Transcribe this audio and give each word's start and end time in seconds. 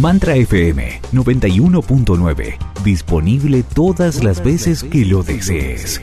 Mantra 0.00 0.34
FM 0.34 1.00
91.9. 1.12 2.56
Disponible 2.82 3.62
todas 3.62 4.24
las 4.24 4.42
veces 4.42 4.82
que 4.82 5.04
lo 5.04 5.22
desees. 5.22 6.02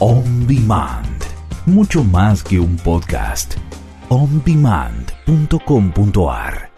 On 0.00 0.46
Demand. 0.46 1.06
Mucho 1.66 2.04
más 2.04 2.42
que 2.42 2.60
un 2.60 2.76
podcast. 2.76 3.54
ondemand.com.ar 4.08 6.71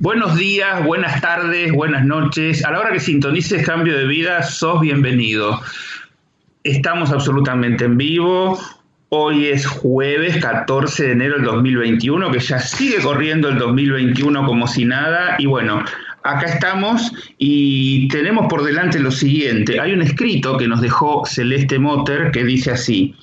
Buenos 0.00 0.36
días, 0.36 0.84
buenas 0.84 1.20
tardes, 1.20 1.72
buenas 1.72 2.04
noches. 2.04 2.64
A 2.64 2.70
la 2.70 2.78
hora 2.78 2.92
que 2.92 3.00
sintonices 3.00 3.66
Cambio 3.66 3.98
de 3.98 4.06
Vida, 4.06 4.44
sos 4.44 4.80
bienvenido. 4.80 5.60
Estamos 6.62 7.10
absolutamente 7.10 7.84
en 7.84 7.96
vivo. 7.96 8.60
Hoy 9.08 9.46
es 9.46 9.66
jueves 9.66 10.36
14 10.36 11.02
de 11.02 11.12
enero 11.14 11.34
del 11.34 11.46
2021, 11.46 12.30
que 12.30 12.38
ya 12.38 12.60
sigue 12.60 12.98
corriendo 13.02 13.48
el 13.48 13.58
2021 13.58 14.46
como 14.46 14.68
si 14.68 14.84
nada. 14.84 15.34
Y 15.36 15.46
bueno, 15.46 15.84
acá 16.22 16.46
estamos 16.46 17.10
y 17.36 18.06
tenemos 18.06 18.46
por 18.48 18.62
delante 18.62 19.00
lo 19.00 19.10
siguiente. 19.10 19.80
Hay 19.80 19.94
un 19.94 20.02
escrito 20.02 20.56
que 20.58 20.68
nos 20.68 20.80
dejó 20.80 21.26
Celeste 21.26 21.80
Motter 21.80 22.30
que 22.30 22.44
dice 22.44 22.70
así. 22.70 23.16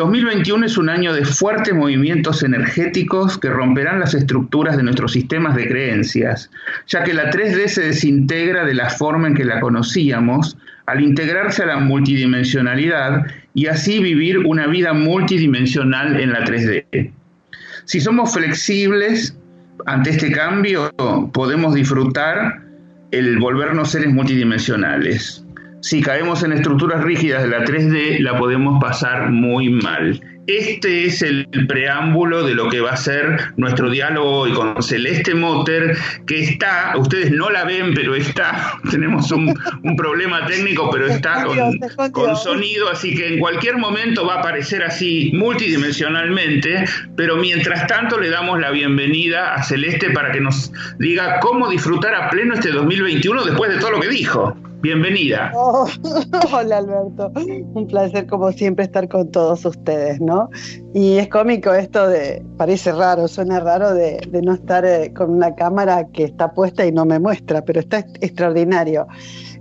2021 0.00 0.64
es 0.64 0.78
un 0.78 0.88
año 0.88 1.12
de 1.12 1.26
fuertes 1.26 1.74
movimientos 1.74 2.42
energéticos 2.42 3.36
que 3.36 3.50
romperán 3.50 4.00
las 4.00 4.14
estructuras 4.14 4.78
de 4.78 4.82
nuestros 4.82 5.12
sistemas 5.12 5.54
de 5.56 5.68
creencias, 5.68 6.50
ya 6.86 7.04
que 7.04 7.12
la 7.12 7.30
3D 7.30 7.68
se 7.68 7.82
desintegra 7.82 8.64
de 8.64 8.72
la 8.72 8.88
forma 8.88 9.28
en 9.28 9.34
que 9.34 9.44
la 9.44 9.60
conocíamos 9.60 10.56
al 10.86 11.02
integrarse 11.02 11.64
a 11.64 11.66
la 11.66 11.76
multidimensionalidad 11.80 13.26
y 13.52 13.66
así 13.66 14.02
vivir 14.02 14.38
una 14.38 14.68
vida 14.68 14.94
multidimensional 14.94 16.18
en 16.18 16.32
la 16.32 16.46
3D. 16.46 17.12
Si 17.84 18.00
somos 18.00 18.32
flexibles 18.32 19.36
ante 19.84 20.08
este 20.08 20.32
cambio, 20.32 20.90
podemos 21.34 21.74
disfrutar 21.74 22.62
el 23.10 23.38
volvernos 23.38 23.90
seres 23.90 24.10
multidimensionales 24.14 25.44
si 25.80 26.02
caemos 26.02 26.42
en 26.42 26.52
estructuras 26.52 27.02
rígidas 27.02 27.42
de 27.42 27.48
la 27.48 27.64
3D, 27.64 28.20
la 28.20 28.38
podemos 28.38 28.80
pasar 28.82 29.30
muy 29.30 29.70
mal. 29.70 30.20
Este 30.46 31.04
es 31.04 31.22
el 31.22 31.46
preámbulo 31.68 32.42
de 32.42 32.54
lo 32.54 32.68
que 32.68 32.80
va 32.80 32.90
a 32.90 32.96
ser 32.96 33.52
nuestro 33.56 33.88
diálogo 33.88 34.40
hoy 34.40 34.52
con 34.52 34.82
Celeste 34.82 35.34
Motter, 35.34 35.96
que 36.26 36.42
está, 36.42 36.94
ustedes 36.96 37.30
no 37.30 37.50
la 37.50 37.64
ven, 37.64 37.94
pero 37.94 38.16
está, 38.16 38.74
tenemos 38.90 39.30
un, 39.30 39.54
problema 39.96 40.46
técnico, 40.46 40.90
pero 40.90 41.06
está 41.06 41.44
con, 41.44 41.78
con, 42.10 42.36
sonido, 42.36 42.88
así 42.90 43.14
que 43.14 43.34
en 43.34 43.38
cualquier 43.38 43.76
momento 43.78 44.26
va 44.26 44.36
a 44.36 44.38
aparecer 44.38 44.82
así 44.82 45.30
multidimensionalmente, 45.34 46.84
pero 47.16 47.36
mientras 47.36 47.86
tanto 47.86 48.18
le 48.18 48.30
damos 48.30 48.58
la 48.58 48.70
bienvenida 48.70 49.54
a 49.54 49.62
Celeste 49.62 50.10
para 50.10 50.32
que 50.32 50.40
nos 50.40 50.72
diga 50.98 51.38
cómo 51.40 51.68
disfrutar 51.68 52.14
a 52.14 52.28
pleno 52.28 52.54
este 52.54 52.70
2021 52.70 53.44
después 53.44 53.70
de 53.70 53.78
todo 53.78 53.92
lo 53.92 54.00
que 54.00 54.08
dijo. 54.08 54.56
Bienvenida. 54.82 55.52
Oh, 55.54 55.86
hola 56.54 56.78
Alberto, 56.78 57.30
un 57.74 57.86
placer 57.86 58.26
como 58.26 58.50
siempre 58.50 58.86
estar 58.86 59.08
con 59.10 59.30
todos 59.30 59.66
ustedes, 59.66 60.22
¿no? 60.22 60.48
Y 60.94 61.18
es 61.18 61.28
cómico 61.28 61.74
esto 61.74 62.08
de, 62.08 62.42
parece 62.56 62.90
raro, 62.92 63.28
suena 63.28 63.60
raro 63.60 63.92
de, 63.92 64.26
no 64.42 64.54
estar 64.54 64.86
eh, 64.86 65.12
con 65.12 65.34
una 65.34 65.54
cámara 65.54 66.06
que 66.08 66.24
está 66.24 66.54
puesta 66.54 66.86
y 66.86 66.92
no 66.92 67.04
me 67.04 67.18
muestra, 67.18 67.62
pero 67.62 67.80
está 67.80 67.98
extraordinario. 68.22 69.06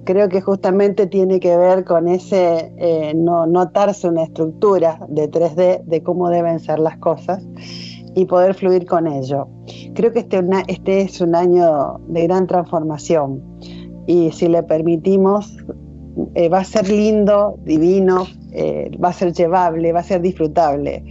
Creo 0.05 0.29
que 0.29 0.39
justamente 0.39 1.05
tiene 1.05 1.41
que 1.41 1.57
ver 1.57 1.83
con 1.83 2.07
ese 2.07 2.71
eh, 2.77 3.13
no 3.13 3.45
notarse 3.45 4.07
una 4.07 4.23
estructura 4.23 4.99
de 5.09 5.29
3D 5.29 5.83
de 5.83 6.01
cómo 6.01 6.29
deben 6.29 6.61
ser 6.61 6.79
las 6.79 6.97
cosas 6.97 7.45
y 8.15 8.25
poder 8.25 8.53
fluir 8.53 8.85
con 8.85 9.05
ello. 9.05 9.49
Creo 9.95 10.13
que 10.13 10.19
este, 10.19 10.41
este 10.67 11.01
es 11.01 11.19
un 11.19 11.35
año 11.35 11.99
de 12.07 12.23
gran 12.23 12.47
transformación 12.47 13.43
y 14.09 14.31
si 14.31 14.47
le 14.47 14.63
permitimos, 14.63 15.55
eh, 16.33 16.49
va 16.49 16.61
a 16.61 16.63
ser 16.63 16.89
lindo, 16.89 17.59
divino, 17.63 18.25
eh, 18.51 18.89
va 18.97 19.09
a 19.09 19.13
ser 19.13 19.33
llevable, 19.33 19.91
va 19.91 19.99
a 19.99 20.03
ser 20.03 20.19
disfrutable. 20.21 21.03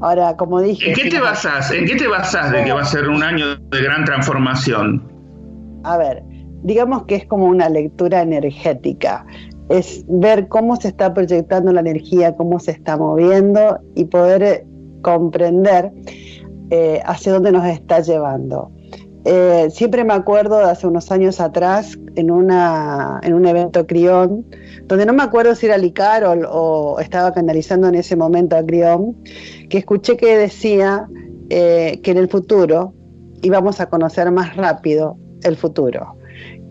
Ahora, 0.00 0.38
como 0.38 0.62
dije... 0.62 0.88
¿En 0.88 0.94
qué 0.94 1.10
te 1.10 1.20
basas? 1.20 1.70
¿En 1.70 1.84
qué 1.84 1.96
te 1.96 2.08
basas 2.08 2.50
de 2.52 2.64
que 2.64 2.72
va 2.72 2.80
a 2.80 2.86
ser 2.86 3.10
un 3.10 3.22
año 3.22 3.56
de 3.56 3.82
gran 3.82 4.06
transformación? 4.06 5.06
A 5.84 5.98
ver, 5.98 6.22
digamos 6.62 7.04
que 7.04 7.16
es 7.16 7.26
como 7.26 7.44
una 7.44 7.68
lectura 7.68 8.22
energética. 8.22 9.26
Es 9.68 10.06
ver 10.08 10.48
cómo 10.48 10.76
se 10.76 10.88
está 10.88 11.12
proyectando 11.12 11.74
la 11.74 11.80
energía, 11.80 12.34
cómo 12.36 12.58
se 12.58 12.70
está 12.70 12.96
moviendo 12.96 13.80
y 13.94 14.06
poder 14.06 14.64
comprender 15.02 15.92
eh, 16.70 17.02
hacia 17.04 17.34
dónde 17.34 17.52
nos 17.52 17.66
está 17.66 18.00
llevando. 18.00 18.70
Eh, 19.28 19.70
siempre 19.70 20.04
me 20.04 20.12
acuerdo 20.12 20.58
de 20.58 20.66
hace 20.66 20.86
unos 20.86 21.10
años 21.10 21.40
atrás 21.40 21.98
en, 22.14 22.30
una, 22.30 23.18
en 23.24 23.34
un 23.34 23.44
evento 23.44 23.84
Crión, 23.84 24.46
donde 24.84 25.04
no 25.04 25.12
me 25.12 25.24
acuerdo 25.24 25.56
si 25.56 25.66
era 25.66 25.76
Licar 25.76 26.22
o, 26.24 27.00
estaba 27.00 27.34
canalizando 27.34 27.88
en 27.88 27.96
ese 27.96 28.14
momento 28.14 28.54
a 28.54 28.64
Crión, 28.64 29.16
que 29.68 29.78
escuché 29.78 30.16
que 30.16 30.36
decía 30.36 31.08
eh, 31.50 31.98
que 32.04 32.12
en 32.12 32.18
el 32.18 32.28
futuro 32.28 32.94
íbamos 33.42 33.80
a 33.80 33.90
conocer 33.90 34.30
más 34.30 34.54
rápido 34.54 35.16
el 35.42 35.56
futuro. 35.56 36.16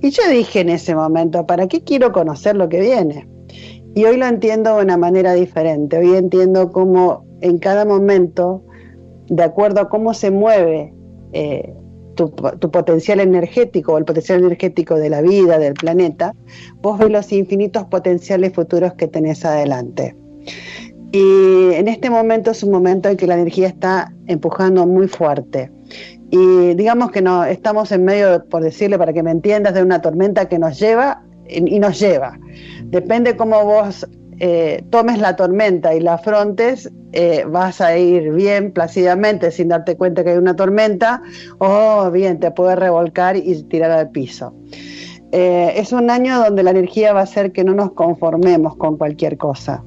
Y 0.01 0.11
yo 0.11 0.23
dije 0.29 0.61
en 0.61 0.69
ese 0.69 0.95
momento, 0.95 1.45
¿para 1.45 1.67
qué 1.67 1.83
quiero 1.83 2.13
conocer 2.13 2.55
lo 2.55 2.69
que 2.69 2.79
viene? 2.79 3.27
Y 3.95 4.05
hoy 4.05 4.15
lo 4.15 4.27
entiendo 4.27 4.77
de 4.77 4.83
una 4.83 4.95
manera 4.95 5.33
diferente. 5.33 5.97
Hoy 5.97 6.15
entiendo 6.15 6.71
cómo 6.71 7.25
en 7.41 7.57
cada 7.57 7.83
momento, 7.83 8.63
de 9.27 9.43
acuerdo 9.43 9.81
a 9.81 9.89
cómo 9.89 10.13
se 10.13 10.31
mueve 10.31 10.93
eh, 11.33 11.73
tu, 12.15 12.31
potencial 12.71 13.19
energético 13.19 13.93
o 13.93 13.97
el 13.97 14.05
potencial 14.05 14.39
energético 14.39 14.95
de 14.95 15.09
la 15.09 15.21
vida, 15.21 15.59
del 15.59 15.73
planeta, 15.73 16.33
vos 16.81 16.97
ves 16.97 17.11
los 17.11 17.31
infinitos 17.31 17.85
potenciales 17.85 18.53
futuros 18.53 18.93
que 18.93 19.07
tenés 19.07 19.45
adelante. 19.45 20.15
Y 21.11 21.73
en 21.73 21.87
este 21.87 22.09
momento 22.09 22.51
es 22.51 22.63
un 22.63 22.71
momento 22.71 23.09
en 23.09 23.17
que 23.17 23.27
la 23.27 23.35
energía 23.35 23.67
está 23.67 24.11
empujando 24.27 24.85
muy 24.85 25.07
fuerte. 25.07 25.71
Y 26.31 26.73
digamos 26.73 27.11
que 27.11 27.21
no, 27.21 27.45
estamos 27.45 27.91
en 27.91 28.03
medio, 28.03 28.43
por 28.49 28.63
decirle 28.63 28.97
para 28.97 29.13
que 29.13 29.23
me 29.23 29.31
entiendas, 29.31 29.73
de 29.73 29.83
una 29.83 30.01
tormenta 30.01 30.49
que 30.49 30.59
nos 30.59 30.79
lleva 30.79 31.23
y 31.47 31.79
nos 31.79 31.99
lleva. 31.99 32.37
Depende 32.85 33.37
cómo 33.37 33.63
vos 33.63 34.07
eh, 34.39 34.83
tomes 34.89 35.19
la 35.19 35.35
tormenta 35.35 35.95
y 35.95 36.01
la 36.01 36.15
afrontes, 36.15 36.91
eh, 37.13 37.45
vas 37.47 37.79
a 37.79 37.97
ir 37.97 38.33
bien 38.33 38.73
plácidamente 38.73 39.49
sin 39.51 39.69
darte 39.69 39.95
cuenta 39.95 40.23
que 40.23 40.31
hay 40.31 40.37
una 40.37 40.55
tormenta, 40.55 41.21
o 41.59 42.11
bien 42.11 42.39
te 42.39 42.51
puede 42.51 42.75
revolcar 42.75 43.37
y 43.37 43.63
tirar 43.63 43.91
al 43.91 44.09
piso. 44.09 44.53
Eh, 45.31 45.73
es 45.77 45.93
un 45.93 46.09
año 46.09 46.39
donde 46.39 46.63
la 46.63 46.71
energía 46.71 47.13
va 47.13 47.21
a 47.21 47.23
hacer 47.23 47.53
que 47.53 47.63
no 47.63 47.73
nos 47.73 47.93
conformemos 47.93 48.75
con 48.75 48.97
cualquier 48.97 49.37
cosa. 49.37 49.83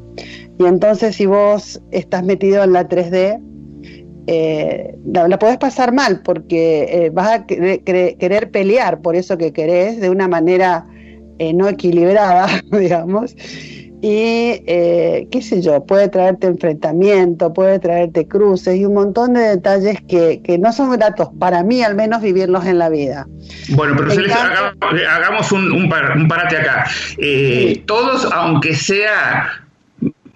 Y 0.58 0.64
entonces 0.64 1.16
si 1.16 1.26
vos 1.26 1.81
estás 1.91 2.25
metido 2.25 2.64
en 2.64 2.72
la 2.72 2.88
3D, 2.88 3.42
la, 5.04 5.28
la, 5.28 5.38
podés 5.38 5.56
pasar 5.58 5.92
mal 5.92 6.20
porque 6.22 7.10
vas 7.14 7.28
a 7.31 7.47
querer 7.47 8.50
pelear 8.50 9.00
por 9.00 9.16
eso 9.16 9.38
que 9.38 9.53
querés 9.54 10.00
de 10.00 10.10
una 10.10 10.28
manera 10.28 10.84
no 11.54 11.69
equilibrada, 11.69 12.47
digamos, 12.72 13.34
y 14.00 14.62
eh, 14.66 15.28
qué 15.31 15.42
sé 15.42 15.60
yo, 15.60 15.84
puede 15.84 16.09
traerte 16.09 16.47
enfrentamiento, 16.47 17.53
puede 17.53 17.78
traerte 17.78 18.28
cruces 18.28 18.76
y 18.76 18.84
un 18.84 18.94
montón 18.94 19.34
de 19.34 19.41
detalles 19.41 19.98
que, 20.09 20.59
no 20.60 20.72
son 20.72 20.92
gratos, 20.92 21.28
para 21.38 21.62
mí 21.62 21.82
al 21.82 21.94
menos 21.94 22.22
vivirlos 22.22 22.64
en 22.66 22.78
la 22.78 22.88
vida. 22.88 23.26
Bueno, 23.70 23.94
pero 23.97 24.10
hagamos, 25.10 25.53
un, 25.53 25.88
parate 26.28 26.56
acá. 26.56 26.87
Eh, 27.19 27.82
todos, 27.87 28.31
aunque 28.32 28.75
sea 28.75 29.49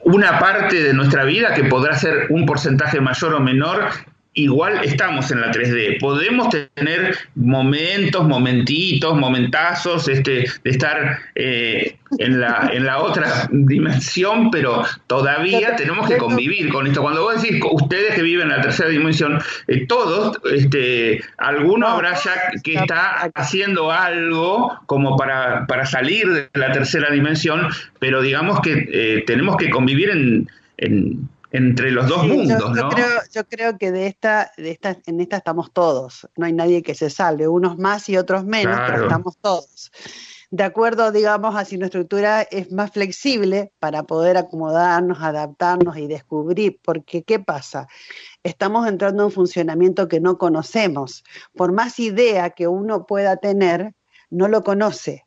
una 0.04 0.38
parte 0.38 0.82
de 0.82 0.92
nuestra 0.92 1.24
vida 1.24 1.54
que 1.54 1.64
podrá 1.64 1.96
ser 1.96 2.26
un 2.30 2.46
porcentaje 2.46 3.00
mayor 3.00 3.34
o 3.34 3.40
menor, 3.40 3.90
igual 4.34 4.80
estamos 4.84 5.30
en 5.30 5.40
la 5.40 5.50
3D. 5.50 5.98
Podemos 6.00 6.48
tener 6.48 7.16
momentos, 7.34 8.26
momentitos, 8.26 9.16
momentazos 9.16 10.08
este, 10.08 10.46
de 10.64 10.70
estar 10.70 11.18
eh, 11.34 11.96
en, 12.18 12.40
la, 12.40 12.70
en 12.72 12.86
la 12.86 13.00
otra 13.00 13.48
dimensión, 13.50 14.50
pero 14.50 14.84
todavía 15.06 15.76
tenemos 15.76 16.08
que 16.08 16.16
convivir 16.16 16.70
con 16.70 16.86
esto. 16.86 17.02
Cuando 17.02 17.22
vos 17.22 17.42
decís, 17.42 17.60
ustedes 17.70 18.14
que 18.14 18.22
viven 18.22 18.50
en 18.50 18.56
la 18.56 18.62
tercera 18.62 18.88
dimensión, 18.88 19.38
eh, 19.68 19.86
todos, 19.86 20.38
este, 20.52 21.22
alguno 21.38 21.86
habrá 21.86 22.14
ya 22.14 22.32
que 22.62 22.74
está 22.74 23.30
haciendo 23.34 23.90
algo 23.90 24.78
como 24.86 25.16
para, 25.16 25.66
para 25.66 25.84
salir 25.84 26.26
de 26.32 26.48
la 26.54 26.72
tercera 26.72 27.10
dimensión, 27.10 27.68
pero 27.98 28.22
digamos 28.22 28.60
que 28.60 28.88
eh, 28.90 29.24
tenemos 29.26 29.56
que 29.56 29.68
convivir 29.68 30.10
en 30.10 30.48
entre 31.52 31.90
los 31.90 32.08
dos 32.08 32.26
mundos, 32.26 32.58
yo, 32.58 32.82
¿no? 32.82 32.88
Creo, 32.88 33.08
yo 33.30 33.46
creo 33.46 33.78
que 33.78 33.92
de 33.92 34.06
esta, 34.06 34.52
de 34.56 34.70
esta, 34.70 34.96
en 35.06 35.20
esta 35.20 35.36
estamos 35.36 35.72
todos. 35.72 36.26
No 36.36 36.46
hay 36.46 36.52
nadie 36.54 36.82
que 36.82 36.94
se 36.94 37.10
salve, 37.10 37.46
unos 37.46 37.78
más 37.78 38.08
y 38.08 38.16
otros 38.16 38.44
menos, 38.44 38.80
pero 38.86 39.02
estamos 39.04 39.36
todos. 39.38 39.92
De 40.50 40.64
acuerdo, 40.64 41.12
digamos, 41.12 41.54
a 41.54 41.64
si 41.64 41.78
nuestra 41.78 42.00
estructura 42.00 42.42
es 42.42 42.72
más 42.72 42.90
flexible 42.90 43.72
para 43.78 44.02
poder 44.02 44.36
acomodarnos, 44.36 45.22
adaptarnos 45.22 45.96
y 45.96 46.06
descubrir. 46.06 46.78
Porque, 46.82 47.22
¿qué 47.22 47.38
pasa? 47.38 47.86
Estamos 48.42 48.86
entrando 48.86 49.22
en 49.22 49.26
un 49.26 49.32
funcionamiento 49.32 50.08
que 50.08 50.20
no 50.20 50.38
conocemos. 50.38 51.24
Por 51.54 51.72
más 51.72 51.98
idea 51.98 52.50
que 52.50 52.66
uno 52.66 53.06
pueda 53.06 53.36
tener, 53.36 53.94
no 54.30 54.48
lo 54.48 54.62
conoce. 54.62 55.26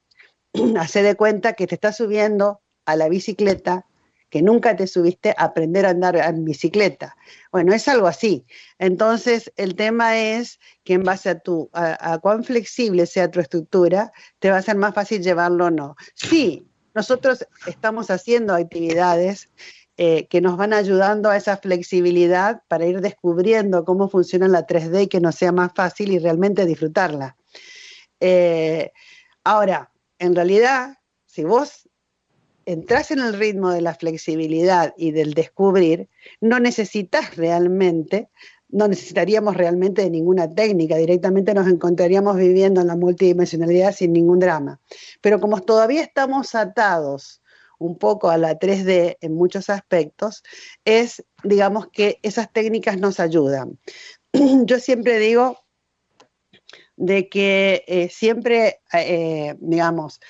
Hace 0.80 1.02
de 1.02 1.16
cuenta 1.16 1.54
que 1.54 1.68
te 1.68 1.76
está 1.76 1.92
subiendo 1.92 2.62
a 2.86 2.96
la 2.96 3.10
bicicleta 3.10 3.86
que 4.30 4.42
nunca 4.42 4.76
te 4.76 4.88
subiste 4.88 5.34
a 5.38 5.46
aprender 5.46 5.86
a 5.86 5.92
andar 5.92 6.16
en 6.16 6.46
bicicleta. 6.46 7.16
Bueno, 7.52 7.74
es 7.74 7.88
algo 7.88 8.08
así. 8.08 8.46
Entonces, 8.80 9.52
el 9.56 9.76
tema 9.76 10.18
es 10.18 10.60
que 10.84 10.94
en 10.94 11.04
base 11.04 11.30
a, 11.30 11.40
tu, 11.40 11.70
a, 11.74 12.18
cuán 12.20 12.44
flexible 12.44 13.06
sea 13.06 13.32
tu 13.32 13.40
estructura, 13.40 14.12
te 14.40 14.52
va 14.52 14.58
a 14.58 14.62
ser 14.62 14.76
más 14.76 14.94
fácil 14.94 15.22
llevarlo 15.22 15.66
o 15.66 15.72
no. 15.72 15.96
Sí, 16.16 16.68
nosotros 16.94 17.46
estamos 17.68 18.10
haciendo 18.10 18.54
actividades 18.54 19.50
eh, 19.98 20.28
que 20.28 20.42
nos 20.42 20.58
van 20.58 20.74
ayudando 20.74 21.30
a 21.30 21.38
esa 21.38 21.56
flexibilidad 21.56 22.64
para 22.68 22.86
ir 22.86 23.00
descubriendo 23.00 23.86
cómo 23.86 24.10
funciona 24.10 24.48
la 24.48 24.68
3D 24.68 25.04
y 25.04 25.08
que 25.08 25.22
nos 25.22 25.36
sea 25.36 25.54
más 25.54 25.72
fácil 25.74 26.12
y 26.12 26.20
realmente 26.20 26.66
disfrutarla. 26.66 27.38
Eh, 28.20 28.92
ahora, 29.44 29.92
en 30.20 30.36
realidad, 30.36 30.98
si 31.26 31.44
vos 31.44 31.90
entras 32.66 33.12
en 33.12 33.20
el 33.20 33.34
ritmo 33.34 33.72
de 33.72 33.82
la 33.82 33.94
flexibilidad 33.94 34.94
y 34.98 35.12
del 35.12 35.34
descubrir, 35.34 36.10
no 36.42 36.60
necesitas 36.60 37.36
realmente, 37.36 38.30
no 38.70 38.88
necesitaríamos 38.88 39.56
realmente 39.56 40.02
de 40.02 40.10
ninguna 40.10 40.50
técnica, 40.54 40.98
directamente 40.98 41.54
nos 41.54 41.68
encontraríamos 41.68 42.38
viviendo 42.38 42.82
en 42.82 42.88
la 42.88 42.96
multidimensionalidad 42.96 43.94
sin 43.94 44.14
ningún 44.14 44.40
drama. 44.40 44.80
Pero 45.22 45.40
como 45.40 45.62
todavía 45.62 46.02
estamos 46.02 46.56
atados 46.56 47.42
un 47.78 47.98
poco 47.98 48.30
a 48.30 48.38
la 48.38 48.58
3D 48.58 49.18
en 49.22 49.34
muchos 49.36 49.70
aspectos, 49.70 50.44
es, 50.86 51.24
digamos, 51.44 51.88
que 51.92 52.20
esas 52.24 52.52
técnicas 52.52 52.98
nos 53.00 53.20
ayudan. 53.20 53.80
Yo 54.66 54.80
siempre 54.80 55.20
digo 55.20 55.58
de 56.98 57.28
que 57.28 57.84
eh, 57.88 58.10
siempre, 58.10 58.80
eh, 58.94 59.56
digamos, 59.60 60.22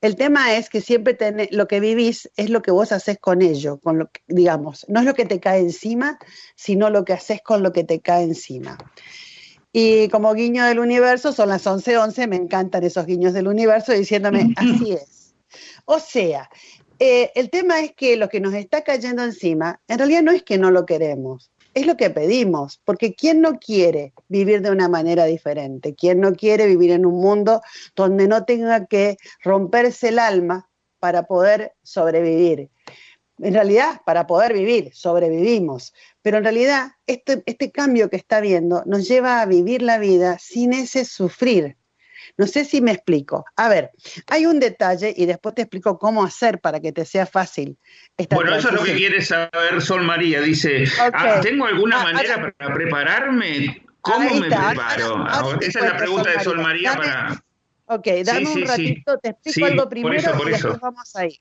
el 0.00 0.16
tema 0.16 0.56
es 0.56 0.70
que 0.70 0.80
siempre 0.80 1.16
lo 1.50 1.68
que 1.68 1.80
vivís 1.80 2.30
es 2.36 2.48
lo 2.50 2.62
que 2.62 2.70
vos 2.70 2.92
haces 2.92 3.18
con 3.18 3.42
ello, 3.42 3.78
con 3.78 3.98
lo 3.98 4.10
que, 4.10 4.22
digamos, 4.28 4.86
no 4.88 5.00
es 5.00 5.06
lo 5.06 5.14
que 5.14 5.26
te 5.26 5.40
cae 5.40 5.60
encima, 5.60 6.18
sino 6.56 6.88
lo 6.88 7.04
que 7.04 7.12
haces 7.12 7.42
con 7.42 7.62
lo 7.62 7.72
que 7.72 7.84
te 7.84 8.00
cae 8.00 8.24
encima. 8.24 8.78
Y 9.72 10.08
como 10.08 10.34
guiño 10.34 10.64
del 10.64 10.80
universo, 10.80 11.32
son 11.32 11.50
las 11.50 11.66
11:11, 11.66 12.02
11, 12.02 12.26
me 12.26 12.36
encantan 12.36 12.82
esos 12.82 13.06
guiños 13.06 13.34
del 13.34 13.46
universo 13.46 13.92
diciéndome, 13.92 14.54
así 14.56 14.92
es. 14.92 15.34
O 15.84 15.98
sea, 15.98 16.48
eh, 16.98 17.30
el 17.34 17.50
tema 17.50 17.80
es 17.80 17.92
que 17.92 18.16
lo 18.16 18.28
que 18.28 18.40
nos 18.40 18.54
está 18.54 18.82
cayendo 18.82 19.22
encima, 19.22 19.80
en 19.86 19.98
realidad 19.98 20.22
no 20.22 20.32
es 20.32 20.42
que 20.42 20.58
no 20.58 20.70
lo 20.70 20.86
queremos, 20.86 21.50
es 21.74 21.86
lo 21.86 21.96
que 21.96 22.10
pedimos, 22.10 22.80
porque 22.84 23.14
¿quién 23.14 23.40
no 23.40 23.58
quiere 23.58 24.12
vivir 24.28 24.62
de 24.62 24.70
una 24.70 24.88
manera 24.88 25.24
diferente? 25.24 25.94
¿Quién 25.94 26.20
no 26.20 26.32
quiere 26.32 26.66
vivir 26.66 26.90
en 26.90 27.06
un 27.06 27.20
mundo 27.20 27.62
donde 27.94 28.26
no 28.28 28.44
tenga 28.44 28.86
que 28.86 29.16
romperse 29.42 30.08
el 30.08 30.18
alma 30.18 30.68
para 30.98 31.24
poder 31.24 31.72
sobrevivir? 31.82 32.70
En 33.38 33.54
realidad, 33.54 34.02
para 34.04 34.26
poder 34.26 34.52
vivir, 34.52 34.90
sobrevivimos, 34.92 35.94
pero 36.20 36.38
en 36.38 36.44
realidad 36.44 36.92
este, 37.06 37.42
este 37.46 37.70
cambio 37.70 38.10
que 38.10 38.16
está 38.16 38.40
viendo 38.40 38.82
nos 38.84 39.08
lleva 39.08 39.40
a 39.40 39.46
vivir 39.46 39.80
la 39.80 39.98
vida 39.98 40.38
sin 40.38 40.74
ese 40.74 41.04
sufrir, 41.04 41.76
no 42.40 42.46
sé 42.46 42.64
si 42.64 42.80
me 42.80 42.92
explico. 42.92 43.44
A 43.56 43.68
ver, 43.68 43.90
hay 44.28 44.46
un 44.46 44.60
detalle 44.60 45.12
y 45.14 45.26
después 45.26 45.54
te 45.54 45.60
explico 45.60 45.98
cómo 45.98 46.24
hacer 46.24 46.58
para 46.58 46.80
que 46.80 46.90
te 46.90 47.04
sea 47.04 47.26
fácil. 47.26 47.76
bueno, 48.30 48.56
eso 48.56 48.68
es 48.68 48.74
lo 48.76 48.82
que 48.82 48.94
quiere 48.94 49.20
saber 49.20 49.82
Sol 49.82 50.04
María. 50.04 50.40
Dice, 50.40 50.84
ah, 50.98 51.40
¿tengo 51.42 51.66
alguna 51.66 52.00
ah, 52.00 52.04
manera 52.04 52.54
para 52.56 52.72
prepararme? 52.72 53.84
¿Cómo 54.00 54.30
me 54.36 54.48
preparo? 54.48 55.60
Esa 55.60 55.80
es 55.80 55.84
la 55.84 55.98
pregunta 55.98 56.30
de 56.30 56.40
Sol 56.40 56.62
María 56.62 56.94
para... 56.94 57.44
Ok, 57.84 58.06
dame 58.24 58.48
un 58.48 58.66
ratito, 58.66 59.18
te 59.18 59.28
explico 59.28 59.66
algo 59.66 59.88
primero 59.90 60.46
y 60.46 60.50
después 60.50 60.80
vamos 60.80 61.14
ahí. 61.16 61.38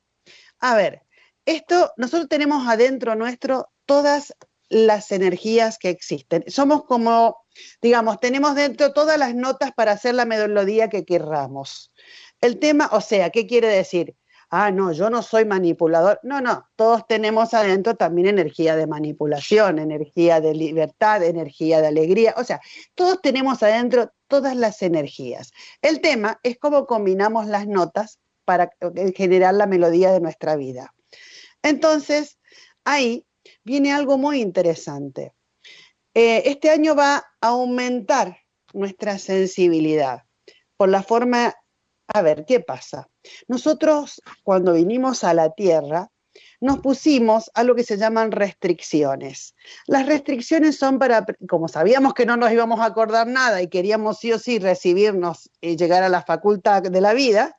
A 0.59 0.75
ver, 0.75 1.03
esto, 1.45 1.93
nosotros 1.95 2.27
tenemos 2.27 2.67
adentro 2.67 3.15
nuestro 3.15 3.69
todas 3.85 4.35
las 4.69 5.11
energías 5.11 5.77
que 5.77 5.89
existen. 5.89 6.43
Somos 6.47 6.85
como 6.85 7.37
digamos, 7.81 8.19
tenemos 8.19 8.55
dentro 8.55 8.93
todas 8.93 9.17
las 9.17 9.35
notas 9.35 9.71
para 9.73 9.93
hacer 9.93 10.15
la 10.15 10.25
melodía 10.25 10.89
que 10.89 11.05
querramos. 11.05 11.91
El 12.41 12.59
tema, 12.59 12.89
o 12.91 13.01
sea, 13.01 13.29
¿qué 13.29 13.47
quiere 13.47 13.67
decir? 13.67 14.15
Ah, 14.51 14.71
no, 14.71 14.91
yo 14.93 15.11
no 15.11 15.21
soy 15.21 15.45
manipulador. 15.45 16.19
No, 16.23 16.41
no, 16.41 16.67
todos 16.75 17.05
tenemos 17.07 17.53
adentro 17.53 17.95
también 17.95 18.27
energía 18.27 18.75
de 18.75 18.87
manipulación, 18.87 19.77
energía 19.77 20.41
de 20.41 20.55
libertad, 20.55 21.21
energía 21.21 21.81
de 21.81 21.87
alegría. 21.87 22.33
O 22.35 22.43
sea, 22.43 22.59
todos 22.95 23.21
tenemos 23.21 23.61
adentro 23.61 24.11
todas 24.27 24.55
las 24.55 24.81
energías. 24.81 25.51
El 25.81 26.01
tema 26.01 26.39
es 26.41 26.57
cómo 26.57 26.87
combinamos 26.87 27.45
las 27.45 27.67
notas 27.67 28.19
para 28.43 28.71
generar 29.15 29.53
la 29.53 29.67
melodía 29.67 30.11
de 30.11 30.19
nuestra 30.19 30.55
vida. 30.55 30.95
Entonces, 31.61 32.39
ahí 32.85 33.27
viene 33.63 33.93
algo 33.93 34.17
muy 34.17 34.41
interesante. 34.41 35.33
Eh, 36.13 36.43
este 36.45 36.69
año 36.69 36.95
va 36.95 37.17
a 37.17 37.47
aumentar 37.47 38.37
nuestra 38.73 39.17
sensibilidad 39.17 40.23
por 40.77 40.89
la 40.89 41.03
forma, 41.03 41.53
a 42.07 42.21
ver, 42.21 42.45
¿qué 42.45 42.59
pasa? 42.59 43.09
Nosotros 43.47 44.21
cuando 44.43 44.73
vinimos 44.73 45.23
a 45.23 45.33
la 45.33 45.51
Tierra, 45.51 46.09
nos 46.61 46.79
pusimos 46.79 47.49
a 47.53 47.63
lo 47.63 47.75
que 47.75 47.83
se 47.83 47.97
llaman 47.97 48.31
restricciones. 48.31 49.55
Las 49.87 50.05
restricciones 50.05 50.77
son 50.77 50.99
para, 50.99 51.25
como 51.47 51.67
sabíamos 51.67 52.13
que 52.13 52.25
no 52.25 52.37
nos 52.37 52.51
íbamos 52.51 52.79
a 52.79 52.85
acordar 52.85 53.27
nada 53.27 53.61
y 53.61 53.67
queríamos 53.67 54.19
sí 54.19 54.31
o 54.33 54.39
sí 54.39 54.59
recibirnos 54.59 55.49
y 55.61 55.77
llegar 55.77 56.03
a 56.03 56.09
la 56.09 56.21
facultad 56.21 56.83
de 56.83 57.01
la 57.01 57.13
vida, 57.13 57.57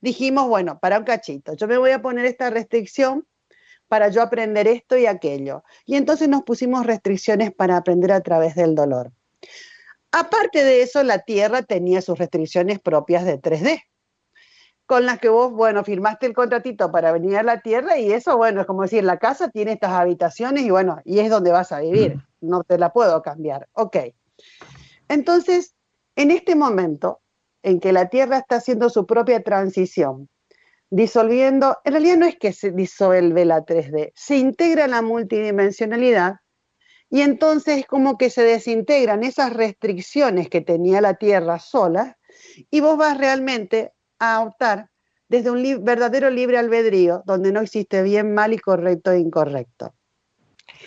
dijimos, 0.00 0.48
bueno, 0.48 0.78
para 0.80 0.98
un 0.98 1.04
cachito, 1.04 1.54
yo 1.54 1.66
me 1.66 1.78
voy 1.78 1.90
a 1.90 2.02
poner 2.02 2.26
esta 2.26 2.50
restricción 2.50 3.26
para 3.92 4.08
yo 4.08 4.22
aprender 4.22 4.66
esto 4.68 4.96
y 4.96 5.04
aquello. 5.04 5.64
Y 5.84 5.96
entonces 5.96 6.26
nos 6.26 6.44
pusimos 6.44 6.86
restricciones 6.86 7.52
para 7.52 7.76
aprender 7.76 8.10
a 8.10 8.22
través 8.22 8.54
del 8.54 8.74
dolor. 8.74 9.12
Aparte 10.10 10.64
de 10.64 10.80
eso, 10.80 11.02
la 11.02 11.18
Tierra 11.18 11.60
tenía 11.60 12.00
sus 12.00 12.18
restricciones 12.18 12.80
propias 12.80 13.26
de 13.26 13.38
3D, 13.38 13.82
con 14.86 15.04
las 15.04 15.18
que 15.18 15.28
vos, 15.28 15.52
bueno, 15.52 15.84
firmaste 15.84 16.24
el 16.24 16.32
contratito 16.32 16.90
para 16.90 17.12
venir 17.12 17.36
a 17.36 17.42
la 17.42 17.60
Tierra 17.60 17.98
y 17.98 18.10
eso, 18.10 18.38
bueno, 18.38 18.62
es 18.62 18.66
como 18.66 18.80
decir, 18.80 19.04
la 19.04 19.18
casa 19.18 19.50
tiene 19.50 19.72
estas 19.72 19.90
habitaciones 19.90 20.64
y 20.64 20.70
bueno, 20.70 21.02
y 21.04 21.18
es 21.18 21.28
donde 21.28 21.52
vas 21.52 21.70
a 21.70 21.80
vivir, 21.80 22.16
no 22.40 22.64
te 22.64 22.78
la 22.78 22.94
puedo 22.94 23.20
cambiar. 23.20 23.68
Ok. 23.74 23.98
Entonces, 25.08 25.74
en 26.16 26.30
este 26.30 26.54
momento 26.54 27.20
en 27.62 27.78
que 27.78 27.92
la 27.92 28.08
Tierra 28.08 28.38
está 28.38 28.56
haciendo 28.56 28.88
su 28.88 29.04
propia 29.04 29.42
transición 29.42 30.30
disolviendo, 30.92 31.78
en 31.84 31.92
realidad 31.92 32.18
no 32.18 32.26
es 32.26 32.36
que 32.36 32.52
se 32.52 32.70
disuelve 32.70 33.46
la 33.46 33.64
3D, 33.64 34.12
se 34.14 34.36
integra 34.36 34.86
la 34.86 35.00
multidimensionalidad 35.00 36.34
y 37.08 37.22
entonces 37.22 37.78
es 37.78 37.86
como 37.86 38.18
que 38.18 38.28
se 38.28 38.42
desintegran 38.42 39.24
esas 39.24 39.54
restricciones 39.54 40.50
que 40.50 40.60
tenía 40.60 41.00
la 41.00 41.14
Tierra 41.14 41.58
sola 41.58 42.18
y 42.70 42.80
vos 42.80 42.98
vas 42.98 43.16
realmente 43.16 43.94
a 44.18 44.40
optar 44.40 44.90
desde 45.28 45.50
un 45.50 45.82
verdadero 45.82 46.28
libre 46.28 46.58
albedrío 46.58 47.22
donde 47.24 47.52
no 47.52 47.62
existe 47.62 48.02
bien, 48.02 48.34
mal 48.34 48.52
y 48.52 48.58
correcto 48.58 49.12
e 49.12 49.18
incorrecto. 49.18 49.94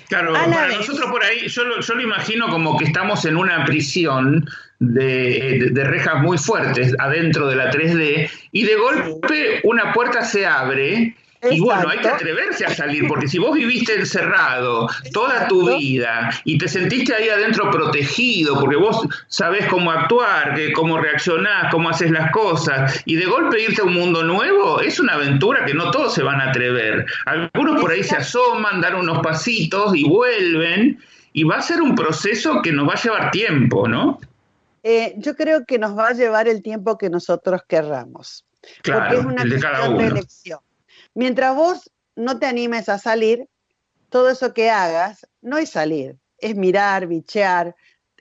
Claro, 0.07 0.33
para 0.33 0.67
nosotros 0.69 1.09
por 1.09 1.23
ahí, 1.23 1.47
yo 1.47 1.63
lo, 1.63 2.01
imagino 2.01 2.47
como 2.49 2.77
que 2.77 2.85
estamos 2.85 3.25
en 3.25 3.37
una 3.37 3.65
prisión 3.65 4.47
de, 4.79 5.71
rejas 5.73 6.21
muy 6.21 6.37
fuertes 6.37 6.95
adentro 6.99 7.47
de 7.47 7.55
la 7.55 7.71
3D 7.71 8.29
y 8.51 8.63
de 8.63 8.75
golpe 8.75 9.61
una 9.63 9.93
puerta 9.93 10.23
se 10.23 10.45
abre 10.45 11.15
y 11.51 11.59
bueno, 11.59 11.89
hay 11.89 11.99
que 11.99 12.07
atreverse 12.07 12.65
a 12.65 12.73
salir, 12.73 13.07
porque 13.07 13.27
si 13.27 13.37
vos 13.37 13.53
viviste 13.53 13.95
encerrado 13.95 14.87
toda 15.13 15.47
tu 15.47 15.75
vida 15.77 16.31
y 16.43 16.57
te 16.57 16.67
sentiste 16.67 17.13
ahí 17.13 17.29
adentro 17.29 17.69
protegido, 17.69 18.59
porque 18.59 18.75
vos 18.75 19.07
sabés 19.27 19.65
cómo 19.67 19.91
actuar, 19.91 20.57
cómo 20.73 20.97
reaccionás, 20.97 21.71
cómo 21.71 21.89
haces 21.89 22.11
las 22.11 22.31
cosas, 22.31 23.01
y 23.05 23.15
de 23.15 23.25
golpe 23.25 23.61
irte 23.61 23.81
a 23.81 23.85
un 23.85 23.93
mundo 23.93 24.23
nuevo, 24.23 24.81
es 24.81 24.99
una 24.99 25.13
aventura 25.13 25.65
que 25.65 25.73
no 25.73 25.91
todos 25.91 26.13
se 26.13 26.23
van 26.23 26.41
a 26.41 26.49
atrever. 26.49 27.05
Algunos 27.25 27.81
por 27.81 27.91
ahí 27.91 28.03
se 28.03 28.15
asoman, 28.15 28.81
dan 28.81 28.95
unos 28.95 29.19
pasitos 29.19 29.95
y 29.95 30.07
vuelven, 30.07 30.99
y 31.33 31.43
va 31.43 31.57
a 31.57 31.61
ser 31.61 31.81
un 31.81 31.95
proceso 31.95 32.61
que 32.61 32.71
nos 32.71 32.87
va 32.87 32.93
a 32.93 33.01
llevar 33.01 33.31
tiempo, 33.31 33.87
¿no? 33.87 34.19
Eh, 34.83 35.15
yo 35.17 35.35
creo 35.35 35.65
que 35.65 35.79
nos 35.79 35.97
va 35.97 36.09
a 36.09 36.13
llevar 36.13 36.47
el 36.47 36.61
tiempo 36.61 36.97
que 36.97 37.09
nosotros 37.09 37.61
querramos. 37.67 38.45
Claro, 38.81 39.01
porque 39.01 39.19
es 39.19 39.25
una 39.25 39.43
el 39.43 39.49
de 39.49 39.59
cada 39.59 39.89
uno. 39.89 39.99
elección. 39.99 40.59
Mientras 41.15 41.55
vos 41.55 41.91
no 42.15 42.39
te 42.39 42.45
animes 42.45 42.89
a 42.89 42.99
salir, 42.99 43.47
todo 44.09 44.29
eso 44.29 44.53
que 44.53 44.69
hagas 44.69 45.25
no 45.41 45.57
es 45.57 45.69
salir, 45.69 46.17
es 46.37 46.55
mirar, 46.55 47.07
bichear, 47.07 47.73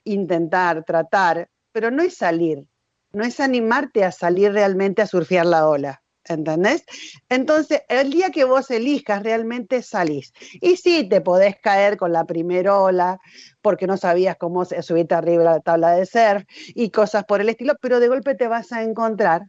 intentar, 0.05 0.83
tratar, 0.85 1.49
pero 1.73 1.91
no 1.91 2.01
es 2.01 2.15
salir, 2.15 2.65
no 3.11 3.25
es 3.25 3.39
animarte 3.41 4.03
a 4.05 4.11
salir 4.11 4.53
realmente 4.53 5.01
a 5.01 5.07
surfear 5.07 5.45
la 5.45 5.67
ola. 5.67 6.01
¿Entendés? 6.27 6.83
Entonces, 7.29 7.83
el 7.87 8.09
día 8.09 8.31
que 8.31 8.45
vos 8.45 8.71
elijas, 8.71 9.21
realmente 9.21 9.83
salís. 9.83 10.33
Y 10.53 10.75
sí, 10.77 11.07
te 11.07 11.21
podés 11.21 11.55
caer 11.61 11.97
con 11.97 12.11
la 12.11 12.25
primera 12.25 12.79
ola, 12.79 13.19
porque 13.61 13.85
no 13.85 13.95
sabías 13.95 14.35
cómo 14.37 14.65
subirte 14.65 15.13
arriba 15.13 15.43
la 15.43 15.59
tabla 15.59 15.91
de 15.91 16.07
surf 16.07 16.43
y 16.69 16.89
cosas 16.89 17.25
por 17.25 17.41
el 17.41 17.49
estilo, 17.49 17.75
pero 17.79 17.99
de 17.99 18.07
golpe 18.07 18.33
te 18.33 18.47
vas 18.47 18.71
a 18.71 18.81
encontrar 18.81 19.43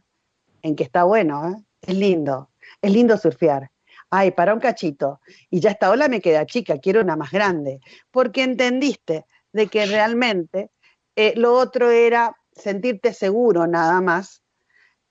en 0.61 0.75
que 0.75 0.83
está 0.83 1.03
bueno, 1.03 1.49
¿eh? 1.49 1.63
es 1.81 1.95
lindo, 1.95 2.51
es 2.87 2.93
lindo 2.93 3.17
surfear. 3.17 3.71
Ay, 4.09 4.31
para 4.31 4.53
un 4.53 4.59
cachito. 4.59 5.19
Y 5.49 5.59
ya 5.59 5.71
esta 5.71 5.91
ola 5.91 6.07
me 6.07 6.21
queda 6.21 6.45
chica, 6.45 6.77
quiero 6.79 7.01
una 7.01 7.15
más 7.15 7.31
grande. 7.31 7.79
Porque 8.11 8.43
entendiste 8.43 9.25
de 9.51 9.67
que 9.67 9.85
realmente 9.85 10.71
eh, 11.15 11.33
lo 11.35 11.53
otro 11.53 11.89
era 11.89 12.35
sentirte 12.53 13.13
seguro 13.13 13.67
nada 13.67 14.01
más 14.01 14.41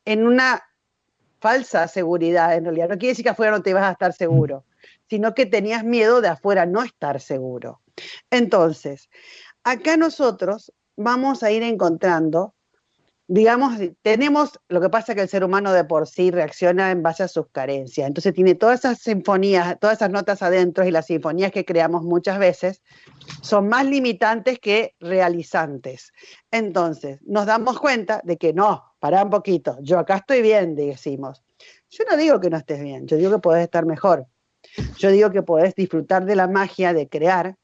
en 0.05 0.27
una 0.27 0.63
falsa 1.41 1.87
seguridad 1.89 2.55
en 2.55 2.65
realidad. 2.65 2.89
No 2.89 2.99
quiere 2.99 3.13
decir 3.13 3.25
que 3.25 3.31
afuera 3.31 3.53
no 3.53 3.63
te 3.63 3.71
ibas 3.71 3.85
a 3.85 3.93
estar 3.93 4.13
seguro, 4.13 4.65
sino 5.09 5.35
que 5.35 5.47
tenías 5.47 5.85
miedo 5.85 6.21
de 6.21 6.29
afuera 6.29 6.67
no 6.67 6.83
estar 6.83 7.21
seguro. 7.21 7.83
Entonces, 8.31 9.09
acá 9.63 9.97
nosotros 9.97 10.73
vamos 10.97 11.43
a 11.43 11.51
ir 11.51 11.63
encontrando, 11.63 12.55
digamos, 13.29 13.75
tenemos, 14.03 14.59
lo 14.69 14.81
que 14.81 14.89
pasa 14.89 15.13
es 15.13 15.17
que 15.17 15.23
el 15.23 15.29
ser 15.29 15.43
humano 15.43 15.73
de 15.73 15.85
por 15.85 16.07
sí 16.07 16.31
reacciona 16.31 16.91
en 16.91 17.03
base 17.03 17.25
a 17.25 17.29
sus 17.29 17.49
carencias, 17.49 18.07
entonces 18.07 18.33
tiene 18.33 18.55
todas 18.55 18.81
esas 18.81 18.99
sinfonías, 19.01 19.79
todas 19.81 19.97
esas 19.97 20.11
notas 20.11 20.43
adentro 20.43 20.85
y 20.85 20.91
las 20.91 21.07
sinfonías 21.07 21.51
que 21.51 21.65
creamos 21.65 22.03
muchas 22.03 22.39
veces 22.39 22.83
son 23.43 23.69
más 23.69 23.85
limitantes 23.87 24.59
que 24.61 24.95
realizantes. 25.01 26.13
Entonces, 26.51 27.19
nos 27.27 27.47
damos 27.47 27.81
cuenta 27.81 28.21
de 28.25 28.37
que 28.37 28.53
no, 28.53 28.85
para 29.01 29.25
un 29.25 29.31
poquito, 29.31 29.77
yo 29.81 29.99
acá 29.99 30.17
estoy 30.17 30.43
bien, 30.43 30.75
decimos. 30.75 31.43
Yo 31.91 32.05
no 32.09 32.17
digo 32.17 32.41
que 32.41 32.51
no 32.51 32.57
estés 32.57 32.81
bien, 32.81 33.07
yo 33.07 33.17
digo 33.17 33.33
que 33.33 33.39
podés 33.39 33.65
estar 33.65 33.87
mejor. 33.87 34.27
Yo 34.99 35.11
digo 35.11 35.31
que 35.31 35.43
podés 35.43 35.75
disfrutar 35.75 36.25
de 36.25 36.37
la 36.37 36.49
magia 36.49 36.93
de 36.93 37.09
crear 37.09 37.57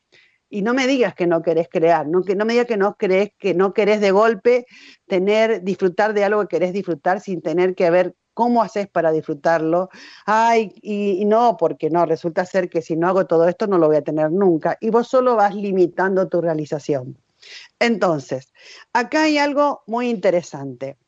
y 0.53 0.61
no 0.61 0.75
me 0.75 0.87
digas 0.87 1.15
que 1.15 1.27
no 1.27 1.41
querés 1.41 1.67
crear, 1.71 2.07
no, 2.07 2.23
que 2.23 2.37
no 2.37 2.45
me 2.45 2.53
digas 2.53 2.67
que 2.67 2.77
no 2.77 2.95
crees, 2.99 3.31
que 3.39 3.55
no 3.55 3.73
querés 3.73 4.03
de 4.03 4.11
golpe 4.11 4.67
tener, 5.07 5.63
disfrutar 5.63 6.13
de 6.13 6.25
algo 6.25 6.43
que 6.43 6.49
querés 6.49 6.75
disfrutar 6.75 7.21
sin 7.21 7.41
tener 7.41 7.75
que 7.75 7.91
ver 7.91 8.15
cómo 8.35 8.63
haces 8.63 8.87
para 8.87 9.13
disfrutarlo. 9.13 9.89
Ay, 10.27 10.75
y, 10.83 11.23
y, 11.23 11.25
no, 11.25 11.57
porque 11.59 11.89
no, 11.89 12.05
resulta 12.05 12.45
ser 12.45 12.69
que 12.69 12.83
si 12.83 12.97
no 12.97 13.09
hago 13.09 13.25
todo 13.25 13.49
esto 13.49 13.67
no 13.67 13.79
lo 13.79 13.87
voy 13.87 13.97
a 13.97 14.03
tener 14.03 14.31
nunca. 14.31 14.77
Y 14.79 14.91
vos 14.91 15.09
solo 15.09 15.37
vas 15.37 15.55
limitando 15.55 16.29
tu 16.29 16.43
realización. 16.43 17.17
Entonces, 17.79 18.53
acá 18.93 19.23
hay 19.23 19.39
algo 19.39 19.83
muy 19.87 20.11
interesante. 20.11 20.99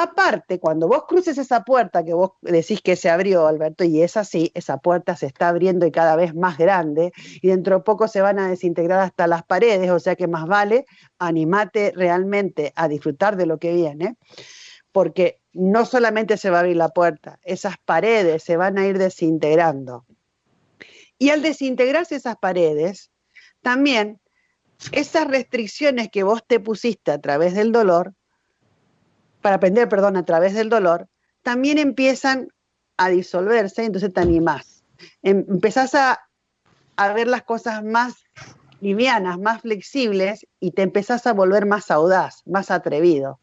Aparte, 0.00 0.60
cuando 0.60 0.86
vos 0.86 1.06
cruces 1.08 1.38
esa 1.38 1.64
puerta 1.64 2.04
que 2.04 2.14
vos 2.14 2.30
decís 2.40 2.80
que 2.80 2.94
se 2.94 3.10
abrió, 3.10 3.48
Alberto, 3.48 3.82
y 3.82 4.00
es 4.00 4.16
así, 4.16 4.52
esa 4.54 4.76
puerta 4.76 5.16
se 5.16 5.26
está 5.26 5.48
abriendo 5.48 5.86
y 5.86 5.90
cada 5.90 6.14
vez 6.14 6.36
más 6.36 6.56
grande, 6.56 7.12
y 7.42 7.48
dentro 7.48 7.78
de 7.78 7.82
poco 7.82 8.06
se 8.06 8.20
van 8.20 8.38
a 8.38 8.48
desintegrar 8.48 9.00
hasta 9.00 9.26
las 9.26 9.42
paredes, 9.42 9.90
o 9.90 9.98
sea 9.98 10.14
que 10.14 10.28
más 10.28 10.46
vale 10.46 10.86
animate 11.18 11.92
realmente 11.96 12.72
a 12.76 12.86
disfrutar 12.86 13.36
de 13.36 13.46
lo 13.46 13.58
que 13.58 13.74
viene, 13.74 14.16
porque 14.92 15.40
no 15.52 15.84
solamente 15.84 16.36
se 16.36 16.50
va 16.50 16.58
a 16.58 16.60
abrir 16.60 16.76
la 16.76 16.90
puerta, 16.90 17.40
esas 17.42 17.74
paredes 17.84 18.44
se 18.44 18.56
van 18.56 18.78
a 18.78 18.86
ir 18.86 18.98
desintegrando. 18.98 20.06
Y 21.18 21.30
al 21.30 21.42
desintegrarse 21.42 22.14
esas 22.14 22.36
paredes, 22.36 23.10
también 23.62 24.20
esas 24.92 25.26
restricciones 25.26 26.08
que 26.08 26.22
vos 26.22 26.44
te 26.46 26.60
pusiste 26.60 27.10
a 27.10 27.20
través 27.20 27.56
del 27.56 27.72
dolor, 27.72 28.14
para 29.40 29.56
aprender, 29.56 29.88
perdón, 29.88 30.16
a 30.16 30.24
través 30.24 30.54
del 30.54 30.68
dolor, 30.68 31.08
también 31.42 31.78
empiezan 31.78 32.48
a 32.96 33.08
disolverse, 33.08 33.84
entonces 33.84 34.12
te 34.12 34.20
animás. 34.20 34.84
Em, 35.22 35.44
empezás 35.48 35.94
a, 35.94 36.20
ver 37.14 37.28
las 37.28 37.44
cosas 37.44 37.84
más 37.84 38.14
livianas, 38.80 39.38
más 39.38 39.62
flexibles 39.62 40.44
y 40.58 40.72
te 40.72 40.82
empezás 40.82 41.26
a 41.28 41.32
volver 41.32 41.64
más 41.64 41.92
audaz, 41.92 42.42
más 42.44 42.72
atrevido 42.72 43.40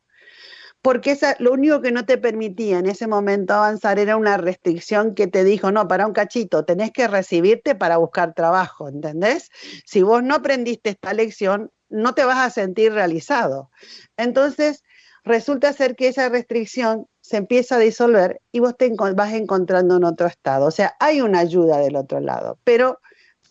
porque 0.86 1.10
esa, 1.10 1.36
lo 1.40 1.52
único 1.52 1.82
que 1.82 1.92
no 1.92 2.06
te 2.06 2.20
permitía 2.20 2.78
en 2.78 2.86
ese 2.86 3.08
momento 3.08 3.56
avanzar 3.56 3.98
era 3.98 4.18
una 4.18 4.38
restricción 4.38 5.16
que 5.16 5.26
te 5.26 5.44
dijo, 5.44 5.72
no, 5.72 5.88
para 5.88 6.06
un 6.06 6.14
cachito, 6.14 6.64
tenés 6.64 6.92
que 6.92 7.08
recibirte 7.08 7.74
para 7.74 7.98
buscar 7.98 8.36
trabajo, 8.36 8.88
¿entendés? 8.88 9.50
Si 9.84 10.04
vos 10.04 10.22
no 10.22 10.36
aprendiste 10.36 10.92
esta 10.92 11.12
lección, 11.16 11.72
no 11.90 12.14
te 12.14 12.24
vas 12.24 12.38
a 12.38 12.52
sentir 12.52 12.94
realizado. 12.94 13.72
Entonces, 14.16 14.84
resulta 15.26 15.74
ser 15.74 15.96
que 15.96 16.08
esa 16.08 16.30
restricción 16.30 17.08
se 17.20 17.38
empieza 17.38 17.76
a 17.76 17.80
disolver 17.80 18.42
y 18.52 18.60
vos 18.60 18.78
te 18.78 18.90
vas 19.16 19.34
encontrando 19.34 19.98
en 19.98 20.04
otro 20.04 20.28
estado. 20.28 20.68
O 20.68 20.72
sea, 20.72 20.96
hay 21.00 21.22
una 21.22 21.40
ayuda 21.40 21.80
del 21.80 21.96
otro 21.96 22.20
lado, 22.20 22.60
pero 22.64 23.00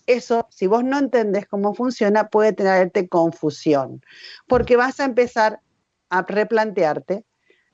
eso, 0.07 0.47
si 0.51 0.67
vos 0.67 0.85
no 0.85 0.99
entendés 0.99 1.47
cómo 1.47 1.75
funciona, 1.75 2.29
puede 2.29 2.53
traerte 2.53 3.09
confusión, 3.09 4.03
porque 4.47 4.77
vas 4.77 5.01
a 5.01 5.05
empezar 5.05 5.61
a 6.11 6.23
replantearte. 6.23 7.25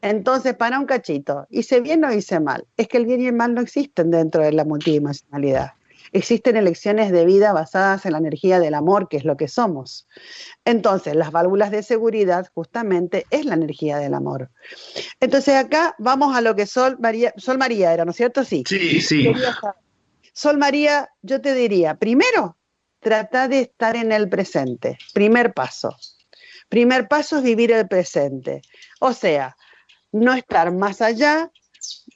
Entonces, 0.00 0.54
para 0.54 0.78
un 0.78 0.86
cachito, 0.86 1.46
¿hice 1.50 1.80
bien 1.80 2.04
o 2.04 2.12
hice 2.12 2.40
mal? 2.40 2.66
Es 2.76 2.88
que 2.88 2.96
el 2.96 3.06
bien 3.06 3.20
y 3.20 3.26
el 3.26 3.34
mal 3.34 3.54
no 3.54 3.60
existen 3.60 4.10
dentro 4.10 4.42
de 4.42 4.52
la 4.52 4.64
multidimensionalidad. 4.64 5.72
Existen 6.12 6.56
elecciones 6.56 7.12
de 7.12 7.24
vida 7.24 7.52
basadas 7.52 8.04
en 8.06 8.12
la 8.12 8.18
energía 8.18 8.58
del 8.58 8.74
amor, 8.74 9.08
que 9.08 9.16
es 9.16 9.24
lo 9.24 9.36
que 9.36 9.48
somos. 9.48 10.08
Entonces, 10.64 11.14
las 11.14 11.30
válvulas 11.30 11.70
de 11.70 11.82
seguridad 11.82 12.48
justamente 12.54 13.26
es 13.30 13.44
la 13.44 13.54
energía 13.54 13.98
del 13.98 14.14
amor. 14.14 14.50
Entonces, 15.20 15.54
acá 15.54 15.94
vamos 15.98 16.36
a 16.36 16.40
lo 16.40 16.56
que 16.56 16.66
Sol 16.66 16.96
María, 16.98 17.32
Sol 17.36 17.58
María 17.58 17.92
era, 17.92 18.04
¿no 18.04 18.10
es 18.10 18.16
cierto? 18.16 18.44
Sí. 18.44 18.64
Sí, 18.66 19.00
sí. 19.00 19.32
Sol 20.32 20.58
María, 20.58 21.10
yo 21.22 21.40
te 21.40 21.54
diría, 21.54 21.94
primero, 21.94 22.56
trata 23.00 23.48
de 23.48 23.60
estar 23.60 23.96
en 23.96 24.12
el 24.12 24.28
presente. 24.28 24.98
Primer 25.12 25.52
paso. 25.52 25.96
Primer 26.68 27.08
paso 27.08 27.38
es 27.38 27.42
vivir 27.42 27.72
el 27.72 27.88
presente. 27.88 28.62
O 29.00 29.12
sea, 29.12 29.56
no 30.12 30.34
estar 30.34 30.72
más 30.72 31.00
allá, 31.00 31.50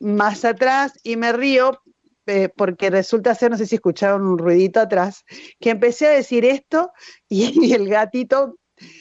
más 0.00 0.44
atrás, 0.44 0.92
y 1.02 1.16
me 1.16 1.32
río 1.32 1.80
eh, 2.26 2.48
porque 2.54 2.90
resulta 2.90 3.34
ser, 3.34 3.50
no 3.50 3.58
sé 3.58 3.66
si 3.66 3.76
escucharon 3.76 4.26
un 4.26 4.38
ruidito 4.38 4.80
atrás, 4.80 5.24
que 5.60 5.70
empecé 5.70 6.06
a 6.06 6.10
decir 6.10 6.44
esto 6.44 6.92
y, 7.28 7.72
el 7.74 7.88
gatito 7.88 8.56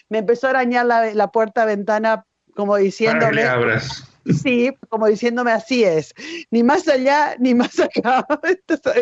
me 0.09 0.19
empezó 0.19 0.47
a 0.47 0.51
arañar 0.51 0.85
la, 0.85 1.13
la 1.13 1.31
puerta 1.31 1.65
ventana 1.65 2.25
como 2.55 2.77
diciéndome... 2.77 3.43
Sí, 4.25 4.71
como 4.87 5.07
diciéndome 5.07 5.51
así 5.51 5.83
es, 5.83 6.13
ni 6.49 6.63
más 6.63 6.87
allá 6.87 7.35
ni 7.39 7.53
más 7.53 7.77
acá, 7.79 8.25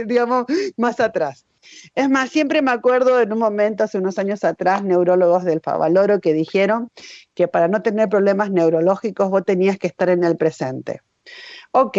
digamos, 0.08 0.46
más 0.78 1.00
atrás. 1.00 1.46
Es 1.94 2.10
más, 2.10 2.32
siempre 2.32 2.62
me 2.62 2.72
acuerdo 2.72 3.22
en 3.22 3.32
un 3.32 3.40
momento, 3.40 3.84
hace 3.84 4.00
unos 4.00 4.18
años 4.18 4.44
atrás, 4.44 4.84
neurólogos 4.84 5.44
del 5.44 5.62
Favaloro 5.62 6.20
que 6.20 6.34
dijeron 6.34 6.90
que 7.36 7.48
para 7.48 7.68
no 7.68 7.82
tener 7.84 8.10
problemas 8.10 8.50
neurológicos 8.50 9.30
vos 9.30 9.44
tenías 9.46 9.78
que 9.78 9.88
estar 9.88 10.10
en 10.10 10.24
el 10.24 10.38
presente. 10.38 11.02
Ok, 11.72 11.98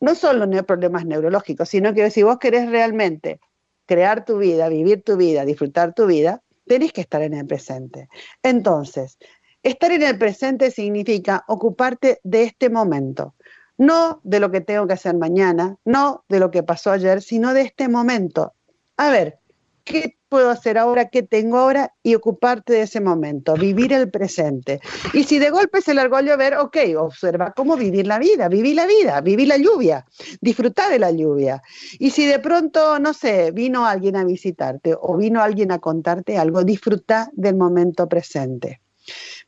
no 0.00 0.14
solo 0.14 0.48
problemas 0.64 1.06
neurológicos, 1.06 1.68
sino 1.68 1.94
que 1.94 2.10
si 2.10 2.22
vos 2.22 2.38
querés 2.38 2.68
realmente 2.70 3.40
crear 3.86 4.24
tu 4.24 4.38
vida, 4.38 4.68
vivir 4.68 5.02
tu 5.02 5.16
vida, 5.16 5.44
disfrutar 5.44 5.94
tu 5.94 6.06
vida, 6.06 6.42
tenés 6.66 6.92
que 6.92 7.02
estar 7.02 7.22
en 7.22 7.34
el 7.34 7.46
presente. 7.46 8.08
Entonces, 8.42 9.18
estar 9.62 9.92
en 9.92 10.02
el 10.02 10.18
presente 10.18 10.70
significa 10.70 11.44
ocuparte 11.48 12.20
de 12.24 12.44
este 12.44 12.70
momento 12.70 13.34
no 13.76 14.20
de 14.24 14.40
lo 14.40 14.50
que 14.50 14.60
tengo 14.60 14.86
que 14.86 14.92
hacer 14.92 15.16
mañana, 15.16 15.78
no 15.86 16.26
de 16.28 16.38
lo 16.38 16.50
que 16.50 16.62
pasó 16.62 16.92
ayer, 16.92 17.22
sino 17.22 17.54
de 17.54 17.62
este 17.62 17.88
momento 17.88 18.52
a 19.00 19.08
ver, 19.08 19.38
¿qué 19.90 20.16
puedo 20.28 20.50
hacer 20.50 20.78
ahora? 20.78 21.08
¿Qué 21.08 21.22
tengo 21.22 21.58
ahora? 21.58 21.92
Y 22.02 22.14
ocuparte 22.14 22.72
de 22.72 22.82
ese 22.82 23.00
momento, 23.00 23.54
vivir 23.54 23.92
el 23.92 24.10
presente. 24.10 24.80
Y 25.12 25.24
si 25.24 25.38
de 25.38 25.50
golpe 25.50 25.80
se 25.80 25.94
largó 25.94 26.16
a 26.16 26.22
llover, 26.22 26.56
ok, 26.56 26.76
observa 26.98 27.52
cómo 27.52 27.76
vivir 27.76 28.06
la 28.06 28.18
vida, 28.18 28.48
vivir 28.48 28.76
la 28.76 28.86
vida, 28.86 29.20
vivir 29.20 29.48
la 29.48 29.56
lluvia, 29.56 30.06
disfrutar 30.40 30.90
de 30.90 30.98
la 30.98 31.10
lluvia. 31.10 31.62
Y 31.98 32.10
si 32.10 32.26
de 32.26 32.38
pronto, 32.38 32.98
no 32.98 33.12
sé, 33.12 33.50
vino 33.52 33.86
alguien 33.86 34.16
a 34.16 34.24
visitarte 34.24 34.94
o 34.98 35.16
vino 35.16 35.42
alguien 35.42 35.72
a 35.72 35.78
contarte 35.78 36.38
algo, 36.38 36.64
disfruta 36.64 37.28
del 37.32 37.56
momento 37.56 38.08
presente. 38.08 38.80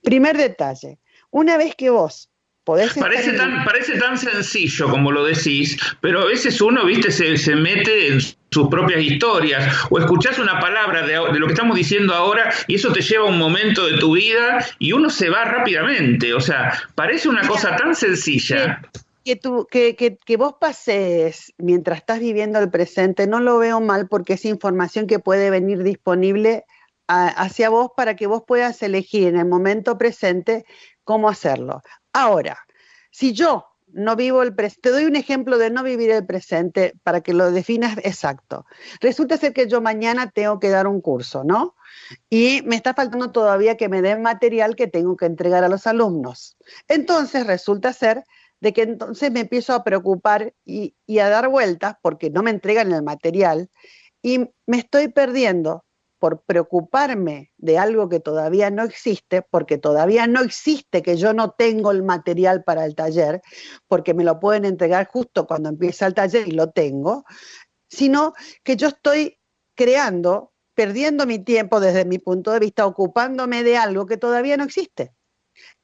Primer 0.03 0.37
detalle, 0.37 0.99
una 1.31 1.57
vez 1.57 1.75
que 1.77 1.91
vos 1.91 2.29
Parece 2.65 3.33
tan, 3.33 3.65
parece 3.65 3.99
tan 3.99 4.17
sencillo 4.17 4.89
como 4.89 5.11
lo 5.11 5.25
decís, 5.25 5.77
pero 6.01 6.21
a 6.21 6.27
veces 6.27 6.61
uno, 6.61 6.85
viste, 6.85 7.11
se, 7.11 7.37
se 7.37 7.57
mete 7.57 8.07
en 8.07 8.21
sus 8.53 8.69
propias 8.69 9.03
historias 9.03 9.87
o 9.91 9.99
escuchás 9.99 10.39
una 10.39 10.61
palabra 10.61 11.07
de, 11.07 11.15
de, 11.15 11.39
lo 11.39 11.47
que 11.47 11.55
estamos 11.55 11.77
diciendo 11.77 12.15
ahora 12.15 12.53
y 12.69 12.75
eso 12.77 12.93
te 12.93 13.01
lleva 13.01 13.27
a 13.27 13.31
un 13.31 13.39
momento 13.39 13.87
de 13.87 13.99
tu 13.99 14.13
vida 14.15 14.65
y 14.79 14.93
uno 14.93 15.11
se 15.11 15.31
va 15.31 15.45
rápidamente. 15.45 16.35
O 16.35 16.41
sea, 16.41 16.73
parece 16.95 17.29
una 17.29 17.47
cosa 17.47 17.75
tan 17.77 17.95
sencilla. 17.95 18.83
que, 19.25 19.37
tú, 19.37 19.67
que, 19.71 19.97
que, 19.97 20.37
vos 20.37 20.55
pases 20.61 21.55
mientras 21.59 21.99
estás 21.99 22.21
viviendo 22.21 22.59
el 22.59 22.71
presente, 22.71 23.27
no 23.27 23.41
lo 23.41 23.59
veo 23.59 23.81
mal 23.81 24.09
porque 24.09 24.35
es 24.35 24.45
información 24.45 25.07
que 25.07 25.19
puede 25.19 25.51
venir 25.51 25.83
disponible 25.83 26.65
hacia 27.07 27.69
vos 27.69 27.91
para 27.97 28.17
que 28.17 28.27
vos 28.27 28.43
puedas 28.47 28.83
elegir 28.83 29.29
en 29.29 29.37
el 29.37 29.47
momento 29.47 29.99
presente 29.99 30.65
cómo 31.05 31.29
hacerlo. 31.29 31.83
Ahora, 32.13 32.59
si 33.11 33.33
yo 33.33 33.67
no 33.93 34.17
vivo 34.17 34.43
el 34.43 34.55
presente, 34.55 34.81
te 34.83 34.91
doy 34.91 35.05
un 35.05 35.17
ejemplo 35.17 35.59
de 35.59 35.71
no 35.71 35.83
vivir 35.83 36.11
el 36.11 36.27
presente 36.27 36.95
para 37.03 37.21
que 37.21 37.35
lo 37.35 37.51
definas 37.51 37.99
exacto. 37.99 38.67
Resulta 39.01 39.37
ser 39.37 39.53
que 39.53 39.69
yo 39.69 39.81
mañana 39.81 40.31
tengo 40.31 40.59
que 40.59 40.71
dar 40.71 40.87
un 40.87 41.01
curso, 41.01 41.45
¿no? 41.45 41.75
Y 42.29 42.63
me 42.65 42.77
está 42.77 42.95
faltando 42.95 43.31
todavía 43.33 43.77
que 43.77 43.89
me 43.89 44.03
den 44.03 44.23
material 44.23 44.77
que 44.77 44.87
tengo 44.87 45.17
que 45.17 45.27
entregar 45.27 45.65
a 45.65 45.69
los 45.69 45.87
alumnos. 45.87 46.57
Entonces 46.89 47.47
resulta 47.47 47.93
ser 47.93 48.25
de 48.61 48.73
que 48.73 48.83
entonces 48.83 49.31
me 49.33 49.41
empiezo 49.41 49.75
a 49.75 49.85
preocupar 49.85 50.55
y, 50.65 50.95
y 51.07 51.19
a 51.19 51.29
dar 51.29 51.49
vueltas 51.49 51.97
porque 52.01 52.31
no 52.31 52.43
me 52.43 52.51
entregan 52.51 52.93
el 52.93 53.03
material 53.03 53.71
y 54.23 54.51
me 54.67 54.79
estoy 54.79 55.09
perdiendo 55.09 55.85
por 56.23 56.43
preocuparme 56.43 57.51
de 57.59 57.79
algo 57.79 58.09
que 58.09 58.21
todavía 58.21 58.71
no 58.71 58.85
existe, 58.85 59.43
porque 59.43 59.77
todavía 59.77 60.29
no 60.29 60.41
existe 60.41 61.03
que 61.03 61.17
yo 61.17 61.35
no 61.35 61.51
tengo 61.51 61.91
el 61.91 62.05
material 62.05 62.63
para 62.63 62.85
el 62.85 62.95
taller, 62.95 63.43
porque 63.89 64.15
me 64.15 64.23
lo 64.23 64.39
pueden 64.39 64.65
entregar 64.65 65.09
justo 65.09 65.49
cuando 65.49 65.69
empieza 65.69 66.07
el 66.07 66.15
taller 66.15 66.47
y 66.47 66.53
lo 66.53 66.71
tengo, 66.71 67.25
sino 67.89 68.35
que 68.63 68.77
yo 68.77 68.87
estoy 68.87 69.41
creando, 69.75 70.53
perdiendo 70.75 71.27
mi 71.27 71.41
tiempo 71.41 71.81
desde 71.81 72.05
mi 72.05 72.21
punto 72.21 72.53
de 72.53 72.61
vista, 72.61 72.87
ocupándome 72.87 73.65
de 73.65 73.77
algo 73.77 74.07
que 74.07 74.17
todavía 74.17 74.57
no 74.57 74.63
existe, 74.63 75.13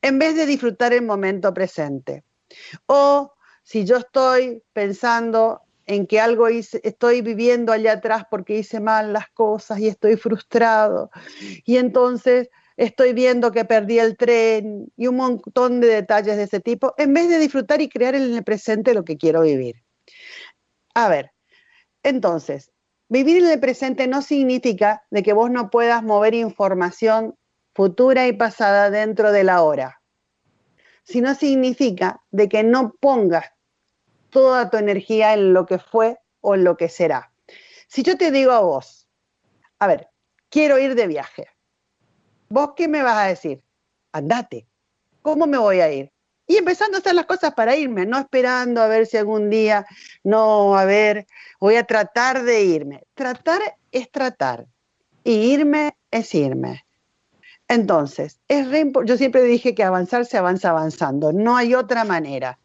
en 0.03 0.21
vez 0.21 0.37
de 0.37 0.47
disfrutar 0.47 0.93
el 0.93 1.03
momento 1.03 1.53
presente. 1.53 2.23
O 2.87 3.35
si 3.65 3.85
yo 3.85 3.97
estoy 3.97 4.63
pensando 4.73 5.63
en 5.89 6.07
que 6.07 6.21
algo 6.21 6.47
estoy 6.49 7.23
viviendo 7.23 7.73
allá 7.73 7.95
atrás 7.95 8.25
porque 8.31 8.59
hice 8.59 8.79
mal 8.79 9.15
las 9.15 9.31
cosas 9.31 9.81
y 9.81 9.89
estoy 9.89 10.17
frustrado. 10.17 11.11
Y 11.65 11.79
entonces 11.79 12.51
estoy 12.77 13.15
viendo 13.15 13.51
que 13.53 13.65
perdí 13.65 13.99
el 13.99 14.19
tren 14.19 14.93
y 14.97 15.07
un 15.07 15.17
montón 15.17 15.81
de 15.81 15.89
detalles 15.89 16.37
de 16.37 16.43
ese 16.43 16.61
tipo, 16.61 16.95
en 16.99 17.15
vez 17.15 17.31
de 17.31 17.39
disfrutar 17.39 17.81
y 17.81 17.89
crear 17.89 18.15
en 18.15 18.35
el 18.35 18.45
presente 18.45 18.93
lo 18.93 19.03
que 19.03 19.17
quiero 19.17 19.41
vivir. 19.41 19.83
A 20.95 21.09
ver, 21.09 21.33
entonces, 22.03 22.71
vivir 23.09 23.39
en 23.39 23.51
el 23.51 23.59
presente 23.59 24.07
no 24.09 24.21
significa 24.21 25.03
de 25.11 25.23
que 25.23 25.33
vos 25.33 25.51
no 25.51 25.71
puedas 25.71 26.03
mover 26.03 26.35
información 26.35 27.35
futura 27.75 28.27
y 28.27 28.35
pasada 28.35 28.91
dentro 28.91 29.33
de 29.33 29.45
la 29.45 29.63
hora, 29.63 30.03
sino 31.03 31.35
significa 31.35 32.21
de 32.31 32.51
que 32.51 32.63
no 32.63 32.95
pongas 33.01 33.47
toda 34.31 34.71
tu 34.71 34.77
energía 34.77 35.35
en 35.35 35.53
lo 35.53 35.67
que 35.67 35.79
fue 35.79 36.19
o 36.41 36.55
en 36.55 36.65
lo 36.65 36.77
que 36.77 36.89
será. 36.89 37.33
Si 37.87 38.03
yo 38.03 38.17
te 38.17 38.31
digo 38.31 38.53
a 38.53 38.61
vos, 38.61 39.09
a 39.79 39.87
ver, 39.87 40.09
quiero 40.51 40.79
ir 40.79 40.95
de 40.95 41.07
viaje, 41.07 41.49
¿vos 42.49 42.73
qué 42.77 42.89
me 42.89 43.03
vas 43.03 43.19
a 43.19 43.29
decir? 43.29 43.63
Andate. 44.13 44.67
¿Cómo 45.23 45.47
me 45.47 45.59
voy 45.59 45.81
a 45.81 45.93
ir? 45.93 46.13
Y 46.47 46.57
empezando 46.57 46.97
a 46.97 47.01
hacer 47.01 47.15
las 47.15 47.27
cosas 47.27 47.53
para 47.53 47.77
irme, 47.77 48.07
no 48.07 48.19
esperando 48.19 48.81
a 48.81 48.89
ver 48.89 49.07
si 49.07 49.19
algún 49.19 49.51
día, 49.51 49.87
no, 50.25 50.79
a 50.79 50.87
ver, 50.87 51.27
voy 51.61 51.77
a 51.77 51.85
tratar 51.85 52.43
de 52.43 52.63
irme. 52.63 53.05
Tratar 53.15 53.61
es 53.93 54.11
tratar 54.11 54.67
y 55.25 55.53
irme 55.53 55.97
es 56.11 56.35
irme. 56.35 56.87
Entonces, 57.69 58.41
es 58.49 58.67
yo 59.05 59.19
siempre 59.19 59.43
dije 59.43 59.75
que 59.75 59.85
avanzar 59.85 60.25
se 60.25 60.39
avanza 60.39 60.71
avanzando, 60.71 61.35
no 61.35 61.55
hay 61.55 61.75
otra 61.75 62.05
manera. 62.05 62.59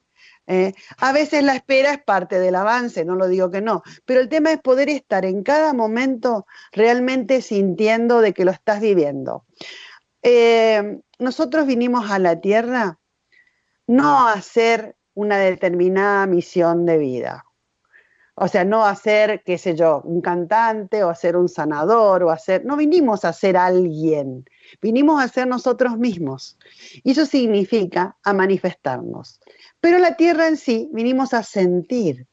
¿Eh? 0.48 0.74
a 0.98 1.12
veces 1.12 1.44
la 1.44 1.56
espera 1.56 1.94
es 1.94 2.04
parte 2.04 2.40
del 2.40 2.56
avance, 2.56 3.06
no 3.06 3.16
lo 3.16 3.28
digo 3.28 3.52
que 3.52 3.62
no, 3.62 3.84
pero 4.06 4.20
el 4.20 4.30
tema 4.30 4.52
es 4.52 4.60
poder 4.62 4.90
estar 4.90 5.26
en 5.26 5.44
cada 5.44 5.74
momento 5.74 6.46
realmente 6.72 7.42
sintiendo 7.42 8.22
de 8.22 8.34
que 8.34 8.46
lo 8.46 8.52
estás 8.52 8.82
viviendo. 8.82 9.46
Eh, 10.22 11.00
nosotros 11.20 11.68
vinimos 11.68 12.10
a 12.10 12.20
la 12.20 12.40
Tierra 12.40 13.00
no 13.88 14.28
a 14.28 14.34
hacer 14.34 14.96
una 15.14 15.38
determinada 15.38 16.26
misión 16.26 16.86
de 16.86 16.98
vida. 16.98 17.46
O 18.36 18.48
sea, 18.48 18.66
no 18.66 18.86
a 18.86 18.96
ser, 18.96 19.44
qué 19.44 19.58
sé 19.58 19.76
yo, 19.76 20.02
un 20.04 20.22
cantante 20.22 21.04
o 21.04 21.10
a 21.10 21.16
ser 21.16 21.36
un 21.36 21.48
sanador 21.48 22.24
o 22.24 22.32
a 22.32 22.38
ser, 22.40 22.66
no 22.66 22.76
vinimos 22.76 23.26
a 23.26 23.34
ser 23.34 23.58
alguien, 23.58 24.46
vinimos 24.82 25.24
a 25.24 25.28
ser 25.28 25.48
nosotros 25.48 25.98
mismos. 25.98 26.58
Y 27.04 27.12
eso 27.12 27.28
significa 27.28 28.18
a 28.24 28.34
manifestarnos. 28.34 29.40
Pero 29.80 30.00
la 30.00 30.16
tierra 30.16 30.48
en 30.48 30.58
sí 30.58 30.90
vinimos 30.94 31.36
a 31.36 31.44
sentir, 31.44 32.28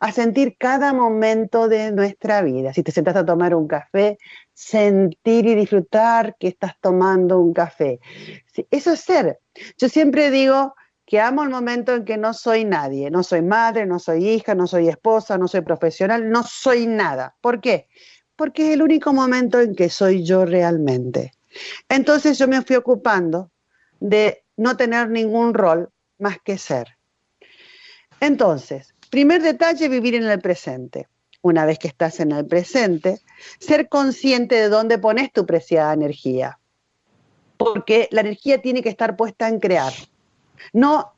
a 0.00 0.12
sentir 0.12 0.56
cada 0.58 0.92
momento 0.92 1.68
de 1.68 1.92
nuestra 1.92 2.42
vida. 2.42 2.74
Si 2.74 2.82
te 2.82 2.92
sentas 2.92 3.16
a 3.16 3.24
tomar 3.24 3.54
un 3.54 3.66
café, 3.66 4.18
sentir 4.52 5.46
y 5.46 5.54
disfrutar 5.54 6.36
que 6.38 6.48
estás 6.48 6.74
tomando 6.80 7.38
un 7.38 7.54
café. 7.54 8.00
Eso 8.70 8.92
es 8.92 9.00
ser. 9.00 9.40
Yo 9.78 9.88
siempre 9.88 10.30
digo 10.30 10.74
que 11.08 11.20
amo 11.20 11.42
el 11.42 11.48
momento 11.48 11.94
en 11.94 12.04
que 12.04 12.18
no 12.18 12.34
soy 12.34 12.66
nadie, 12.66 13.10
no 13.10 13.22
soy 13.22 13.40
madre, 13.40 13.86
no 13.86 13.98
soy 13.98 14.28
hija, 14.28 14.54
no 14.54 14.66
soy 14.66 14.90
esposa, 14.90 15.38
no 15.38 15.48
soy 15.48 15.62
profesional, 15.62 16.28
no 16.28 16.42
soy 16.42 16.86
nada. 16.86 17.34
¿Por 17.40 17.62
qué? 17.62 17.88
Porque 18.36 18.68
es 18.68 18.74
el 18.74 18.82
único 18.82 19.14
momento 19.14 19.58
en 19.58 19.74
que 19.74 19.88
soy 19.88 20.22
yo 20.22 20.44
realmente. 20.44 21.32
Entonces 21.88 22.36
yo 22.36 22.46
me 22.46 22.60
fui 22.60 22.76
ocupando 22.76 23.50
de 24.00 24.44
no 24.58 24.76
tener 24.76 25.08
ningún 25.08 25.54
rol 25.54 25.88
más 26.18 26.36
que 26.44 26.58
ser. 26.58 26.98
Entonces, 28.20 28.94
primer 29.08 29.40
detalle, 29.40 29.88
vivir 29.88 30.14
en 30.14 30.24
el 30.24 30.40
presente. 30.40 31.08
Una 31.40 31.64
vez 31.64 31.78
que 31.78 31.88
estás 31.88 32.20
en 32.20 32.32
el 32.32 32.44
presente, 32.44 33.18
ser 33.58 33.88
consciente 33.88 34.56
de 34.56 34.68
dónde 34.68 34.98
pones 34.98 35.32
tu 35.32 35.46
preciada 35.46 35.94
energía. 35.94 36.58
Porque 37.56 38.08
la 38.10 38.20
energía 38.20 38.60
tiene 38.60 38.82
que 38.82 38.90
estar 38.90 39.16
puesta 39.16 39.48
en 39.48 39.58
crear, 39.58 39.94
no 40.72 41.14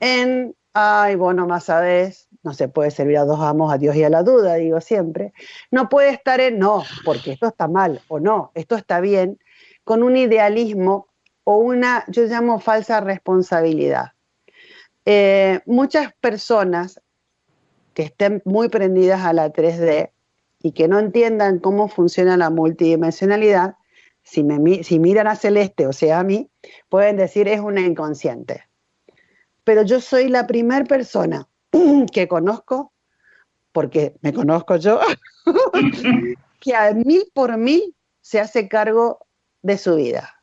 en, 0.00 0.54
ay, 0.72 1.16
bueno, 1.16 1.46
más 1.46 1.64
sabes, 1.64 2.28
no 2.42 2.54
se 2.54 2.68
puede 2.68 2.90
servir 2.90 3.18
a 3.18 3.24
dos 3.24 3.40
amos, 3.40 3.72
a 3.72 3.78
Dios 3.78 3.96
y 3.96 4.04
a 4.04 4.10
la 4.10 4.22
duda, 4.22 4.54
digo 4.54 4.80
siempre. 4.80 5.32
No 5.70 5.88
puede 5.88 6.10
estar 6.10 6.40
en, 6.40 6.58
no, 6.58 6.84
porque 7.04 7.32
esto 7.32 7.48
está 7.48 7.68
mal, 7.68 8.00
o 8.08 8.20
no, 8.20 8.52
esto 8.54 8.76
está 8.76 9.00
bien, 9.00 9.38
con 9.84 10.02
un 10.02 10.16
idealismo 10.16 11.08
o 11.44 11.56
una, 11.56 12.04
yo 12.08 12.24
llamo 12.24 12.60
falsa 12.60 13.00
responsabilidad. 13.00 14.12
Eh, 15.06 15.60
muchas 15.64 16.12
personas 16.20 17.00
que 17.94 18.02
estén 18.02 18.42
muy 18.44 18.68
prendidas 18.68 19.22
a 19.22 19.32
la 19.32 19.52
3D 19.52 20.10
y 20.62 20.72
que 20.72 20.88
no 20.88 20.98
entiendan 20.98 21.58
cómo 21.58 21.88
funciona 21.88 22.36
la 22.36 22.50
multidimensionalidad, 22.50 23.76
si, 24.28 24.44
me, 24.44 24.58
miran 24.58 25.26
a 25.26 25.36
Celeste, 25.36 25.86
o 25.86 25.92
sea, 25.92 26.20
a 26.20 26.24
mí, 26.24 26.50
pueden 26.90 27.16
decir 27.16 27.48
es 27.48 27.60
una 27.60 27.80
inconsciente. 27.80 28.64
Pero 29.64 29.82
yo 29.82 30.00
soy 30.00 30.28
la 30.28 30.46
primera 30.46 30.84
persona 30.84 31.48
que 32.12 32.28
conozco, 32.28 32.92
porque 33.72 34.16
me 34.20 34.34
conozco 34.34 34.76
yo, 34.76 35.00
que 36.60 36.74
a 36.74 36.92
mil 36.92 37.30
por 37.32 37.56
mil 37.56 37.94
se 38.20 38.38
hace 38.38 38.68
cargo 38.68 39.26
de 39.62 39.78
su 39.78 39.96
vida. 39.96 40.42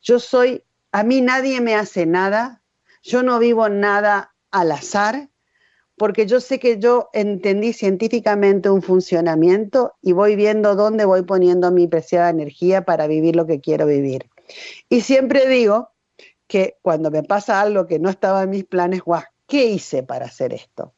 Yo 0.00 0.20
soy, 0.20 0.64
a 0.92 1.02
mí 1.02 1.20
nadie 1.20 1.60
me 1.60 1.74
hace 1.74 2.06
nada, 2.06 2.62
yo 3.02 3.22
no 3.22 3.38
vivo 3.38 3.68
nada 3.68 4.34
al 4.50 4.72
azar, 4.72 5.28
porque 5.98 6.26
yo 6.26 6.40
sé 6.40 6.58
que 6.58 6.78
yo 6.78 7.10
entendí 7.12 7.72
científicamente 7.72 8.70
un 8.70 8.82
funcionamiento 8.82 9.94
y 10.00 10.12
voy 10.12 10.36
viendo 10.36 10.74
dónde 10.74 11.04
voy 11.04 11.22
poniendo 11.22 11.70
mi 11.70 11.86
preciada 11.86 12.30
energía 12.30 12.84
para 12.84 13.06
vivir 13.06 13.36
lo 13.36 13.46
que 13.46 13.60
quiero 13.60 13.86
vivir. 13.86 14.30
Y 14.88 15.02
siempre 15.02 15.46
digo 15.48 15.90
que 16.46 16.76
cuando 16.80 17.10
me 17.10 17.22
pasa 17.22 17.60
algo 17.60 17.86
que 17.86 17.98
no 17.98 18.08
estaba 18.08 18.44
en 18.44 18.50
mis 18.50 18.64
planes, 18.64 19.02
guau, 19.02 19.22
¿qué 19.46 19.66
hice 19.66 20.02
para 20.02 20.26
hacer 20.26 20.54
esto? 20.54 20.94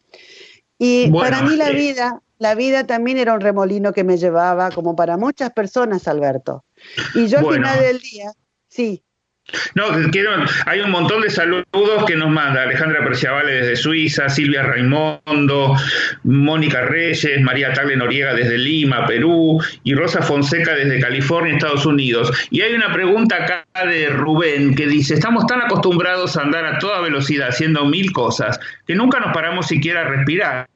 Y 0.78 1.10
para 1.10 1.42
mí 1.42 1.56
la 1.56 1.70
eh, 1.70 1.74
vida, 1.74 2.22
la 2.38 2.54
vida 2.54 2.86
también 2.86 3.18
era 3.18 3.34
un 3.34 3.40
remolino 3.40 3.92
que 3.92 4.04
me 4.04 4.16
llevaba, 4.16 4.70
como 4.70 4.94
para 4.94 5.16
muchas 5.16 5.50
personas, 5.52 6.06
Alberto. 6.06 6.64
Y 7.14 7.26
yo 7.26 7.38
al 7.38 7.54
final 7.54 7.80
del 7.80 7.98
día 7.98 8.32
Sí. 8.70 9.02
No, 9.74 9.84
quiero, 10.10 10.32
hay 10.66 10.80
un 10.80 10.90
montón 10.90 11.22
de 11.22 11.30
saludos 11.30 12.04
que 12.06 12.16
nos 12.16 12.30
manda 12.30 12.62
Alejandra 12.62 13.04
Perciavale 13.04 13.52
desde 13.52 13.76
Suiza, 13.76 14.28
Silvia 14.28 14.62
Raimondo, 14.62 15.76
Mónica 16.24 16.82
Reyes, 16.82 17.40
María 17.40 17.72
Tagle 17.72 17.96
Noriega 17.96 18.34
desde 18.34 18.58
Lima, 18.58 19.06
Perú, 19.06 19.62
y 19.84 19.94
Rosa 19.94 20.22
Fonseca 20.22 20.74
desde 20.74 21.00
California, 21.00 21.54
Estados 21.54 21.86
Unidos. 21.86 22.32
Y 22.50 22.62
hay 22.62 22.74
una 22.74 22.92
pregunta 22.92 23.36
acá 23.36 23.64
de 23.86 24.08
Rubén 24.08 24.74
que 24.74 24.86
dice, 24.86 25.14
estamos 25.14 25.46
tan 25.46 25.62
acostumbrados 25.62 26.36
a 26.36 26.42
andar 26.42 26.64
a 26.66 26.78
toda 26.78 27.00
velocidad 27.00 27.48
haciendo 27.48 27.84
mil 27.84 28.12
cosas 28.12 28.58
que 28.86 28.94
nunca 28.94 29.20
nos 29.20 29.32
paramos 29.32 29.66
siquiera 29.66 30.02
a 30.02 30.04
respirar. 30.04 30.68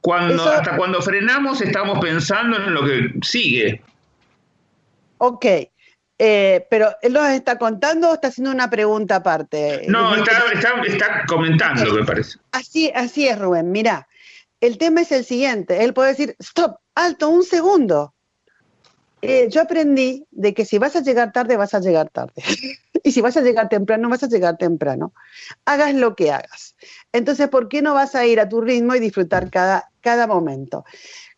Cuando, 0.00 0.44
hasta 0.50 0.76
cuando 0.76 1.00
frenamos 1.00 1.62
estamos 1.62 1.98
pensando 1.98 2.58
en 2.58 2.74
lo 2.74 2.84
que 2.84 3.14
sigue. 3.22 3.80
Ok, 5.18 5.46
Eh, 6.26 6.66
pero 6.70 6.96
él 7.02 7.12
nos 7.12 7.28
está 7.28 7.58
contando 7.58 8.08
o 8.08 8.14
está 8.14 8.28
haciendo 8.28 8.50
una 8.50 8.70
pregunta 8.70 9.16
aparte. 9.16 9.84
No, 9.88 10.14
está, 10.14 11.26
comentando, 11.28 11.92
me 11.92 12.02
parece. 12.02 12.38
Así, 12.50 12.90
así 12.94 13.28
es, 13.28 13.38
Rubén. 13.38 13.70
Mira, 13.70 14.08
el 14.58 14.78
tema 14.78 15.02
es 15.02 15.12
el 15.12 15.26
siguiente. 15.26 15.84
Él 15.84 15.92
puede 15.92 16.08
decir, 16.08 16.34
stop, 16.38 16.78
alto, 16.94 17.28
un 17.28 17.42
segundo. 17.42 18.14
Eh, 19.20 19.48
yo 19.50 19.60
aprendí 19.60 20.26
de 20.30 20.54
que 20.54 20.64
si 20.64 20.78
vas 20.78 20.96
a 20.96 21.02
llegar 21.02 21.30
tarde, 21.30 21.58
vas 21.58 21.74
a 21.74 21.80
llegar 21.80 22.08
tarde. 22.08 22.32
y 23.02 23.12
si 23.12 23.20
vas 23.20 23.36
a 23.36 23.42
llegar 23.42 23.68
temprano, 23.68 24.08
vas 24.08 24.22
a 24.22 24.28
llegar 24.28 24.56
temprano. 24.56 25.12
Hagas 25.66 25.92
lo 25.92 26.16
que 26.16 26.32
hagas. 26.32 26.74
Entonces, 27.14 27.48
¿por 27.48 27.68
qué 27.68 27.80
no 27.80 27.94
vas 27.94 28.16
a 28.16 28.26
ir 28.26 28.40
a 28.40 28.48
tu 28.48 28.60
ritmo 28.60 28.96
y 28.96 28.98
disfrutar 28.98 29.48
cada, 29.48 29.88
cada 30.00 30.26
momento? 30.26 30.84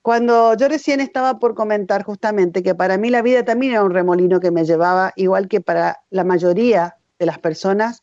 Cuando 0.00 0.56
yo 0.56 0.68
recién 0.68 1.00
estaba 1.00 1.38
por 1.38 1.54
comentar 1.54 2.02
justamente 2.02 2.62
que 2.62 2.74
para 2.74 2.96
mí 2.96 3.10
la 3.10 3.20
vida 3.20 3.44
también 3.44 3.72
era 3.72 3.84
un 3.84 3.92
remolino 3.92 4.40
que 4.40 4.50
me 4.50 4.64
llevaba, 4.64 5.12
igual 5.16 5.48
que 5.48 5.60
para 5.60 6.00
la 6.08 6.24
mayoría 6.24 6.96
de 7.18 7.26
las 7.26 7.38
personas, 7.38 8.00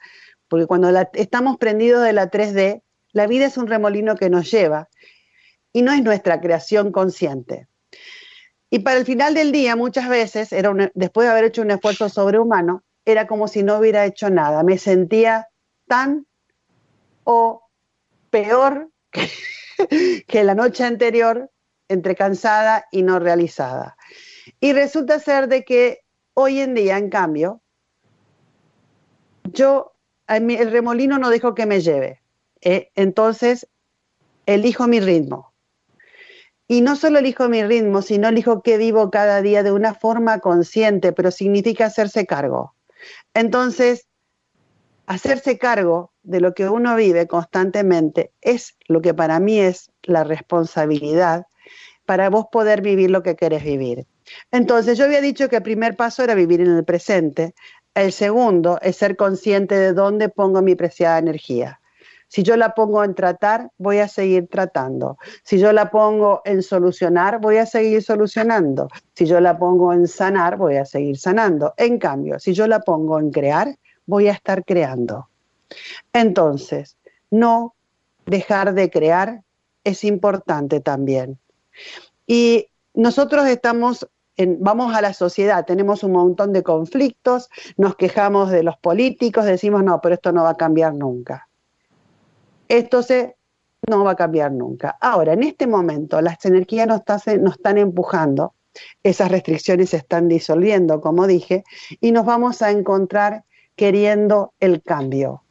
porque 0.48 0.68
cuando 0.68 0.90
estamos 1.14 1.58
prendidos 1.58 2.04
de 2.04 2.14
la 2.14 2.30
3D, 2.30 2.84
la 3.12 3.26
vida 3.26 3.48
es 3.48 3.58
un 3.58 3.66
remolino 3.66 4.18
que 4.18 4.30
nos 4.30 4.52
lleva 4.52 4.88
y 5.72 5.82
no 5.82 5.94
es 5.94 6.04
nuestra 6.04 6.40
creación 6.40 6.92
consciente. 6.92 7.68
Y 8.70 8.80
para 8.80 9.00
el 9.00 9.06
final 9.06 9.34
del 9.34 9.52
día, 9.52 9.76
muchas 9.76 10.10
veces, 10.10 10.54
era 10.54 10.72
después 10.94 11.26
de 11.26 11.32
haber 11.32 11.46
hecho 11.46 11.64
un 11.64 11.72
esfuerzo 11.72 12.08
sobrehumano, 12.08 12.84
era 13.04 13.26
como 13.26 13.48
si 13.48 13.64
no 13.64 13.80
hubiera 13.80 14.06
hecho 14.06 14.30
nada. 14.30 14.62
Me 14.62 14.78
sentía 14.78 15.48
tan 15.88 16.28
o 17.24 17.63
peor 18.34 18.90
que 20.28 20.44
la 20.44 20.56
noche 20.56 20.84
anterior 20.84 21.52
entre 21.88 22.16
cansada 22.16 22.88
y 22.92 23.04
no 23.04 23.20
realizada. 23.20 23.96
Y 24.60 24.74
resulta 24.74 25.20
ser 25.20 25.48
de 25.48 25.64
que 25.64 26.00
hoy 26.34 26.60
en 26.60 26.74
día, 26.74 26.98
en 26.98 27.12
cambio, 27.12 27.62
yo, 29.44 29.94
el 30.28 30.72
remolino 30.72 31.20
no 31.20 31.30
dejo 31.30 31.54
que 31.54 31.68
me 31.68 31.82
lleve. 31.82 32.22
¿eh? 32.62 32.90
entonces, 32.96 33.68
elijo 34.48 34.88
mi 34.88 35.00
ritmo. 35.00 35.54
Y 36.68 36.82
no 36.82 36.96
solo 36.96 37.20
elijo 37.20 37.50
mi 37.50 37.64
ritmo, 37.64 38.02
sino 38.02 38.30
elijo 38.30 38.64
que 38.64 38.78
vivo 38.78 39.12
cada 39.12 39.44
día 39.44 39.62
de 39.62 39.74
una 39.74 39.94
forma 39.94 40.40
consciente, 40.40 41.12
pero 41.14 41.30
significa 41.30 41.86
hacerse 41.86 42.26
cargo. 42.26 42.74
Entonces, 43.36 44.08
hacerse 45.08 45.58
cargo 45.58 46.12
de 46.24 46.40
lo 46.40 46.54
que 46.54 46.70
uno 46.70 46.96
vive 46.96 47.28
constantemente 47.28 48.32
es 48.42 48.78
lo 48.88 49.02
que 49.02 49.14
para 49.14 49.40
mí 49.40 49.60
es 49.60 49.92
la 50.04 50.24
responsabilidad 50.24 51.46
para 52.06 52.30
vos 52.30 52.46
poder 52.52 52.82
vivir 52.82 53.12
lo 53.12 53.24
que 53.24 53.36
querés 53.36 53.64
vivir. 53.64 54.06
Entonces, 54.52 54.98
yo 54.98 55.06
había 55.06 55.22
dicho 55.22 55.50
que 55.50 55.58
el 55.58 55.64
primer 55.64 55.96
paso 55.96 56.24
era 56.24 56.36
vivir 56.36 56.62
en 56.62 56.76
el 56.76 56.84
presente. 56.84 57.54
El 57.94 58.12
segundo 58.12 58.80
es 58.82 58.98
ser 58.98 59.16
consciente 59.16 59.76
de 59.76 59.94
dónde 59.94 60.30
pongo 60.30 60.62
mi 60.62 60.76
preciada 60.76 61.20
energía. 61.20 61.80
Si 62.28 62.42
yo 62.42 62.58
la 62.58 62.74
pongo 62.74 63.04
en 63.04 63.14
tratar, 63.14 63.70
voy 63.78 64.00
a 64.00 64.08
seguir 64.08 64.48
tratando. 64.50 65.20
Si 65.44 65.60
yo 65.60 65.72
la 65.72 65.92
pongo 65.92 66.42
en 66.46 66.64
solucionar, 66.64 67.40
voy 67.40 67.58
a 67.58 67.68
seguir 67.68 68.02
solucionando. 68.02 68.88
Si 69.14 69.28
yo 69.28 69.40
la 69.40 69.60
pongo 69.60 69.94
en 69.94 70.08
sanar, 70.08 70.58
voy 70.58 70.78
a 70.78 70.86
seguir 70.86 71.20
sanando. 71.20 71.76
En 71.78 72.00
cambio, 72.00 72.40
si 72.40 72.54
yo 72.54 72.66
la 72.66 72.80
pongo 72.80 73.20
en 73.20 73.30
crear, 73.30 73.76
voy 74.06 74.28
a 74.28 74.34
estar 74.34 74.64
creando. 74.66 75.30
Entonces, 76.12 76.98
no 77.32 77.76
dejar 78.26 78.74
de 78.74 78.90
crear 78.90 79.44
es 79.84 80.04
importante 80.04 80.80
también. 80.80 81.40
Y 82.26 82.68
nosotros 82.94 83.48
estamos, 83.48 84.08
vamos 84.38 84.96
a 84.96 85.02
la 85.02 85.14
sociedad, 85.14 85.66
tenemos 85.66 86.04
un 86.04 86.14
montón 86.14 86.54
de 86.54 86.64
conflictos, 86.64 87.50
nos 87.78 87.96
quejamos 87.96 88.52
de 88.52 88.64
los 88.64 88.78
políticos, 88.78 89.46
decimos, 89.46 89.84
no, 89.84 90.00
pero 90.02 90.16
esto 90.16 90.32
no 90.32 90.44
va 90.44 90.52
a 90.52 90.58
cambiar 90.58 90.94
nunca. 90.94 91.48
Esto 92.70 93.04
se, 93.04 93.36
no 93.90 94.04
va 94.04 94.12
a 94.12 94.16
cambiar 94.16 94.52
nunca. 94.52 94.98
Ahora, 95.02 95.34
en 95.34 95.44
este 95.44 95.68
momento, 95.68 96.22
las 96.22 96.44
energías 96.46 96.88
nos, 96.88 97.02
nos 97.40 97.56
están 97.56 97.78
empujando, 97.78 98.54
esas 99.04 99.30
restricciones 99.30 99.92
se 99.92 99.98
están 99.98 100.28
disolviendo, 100.28 101.02
como 101.02 101.28
dije, 101.28 101.64
y 102.00 102.12
nos 102.12 102.26
vamos 102.26 102.62
a 102.62 102.72
encontrar 102.72 103.44
queriendo 103.76 104.54
el 104.60 104.82
cambio, 104.82 105.44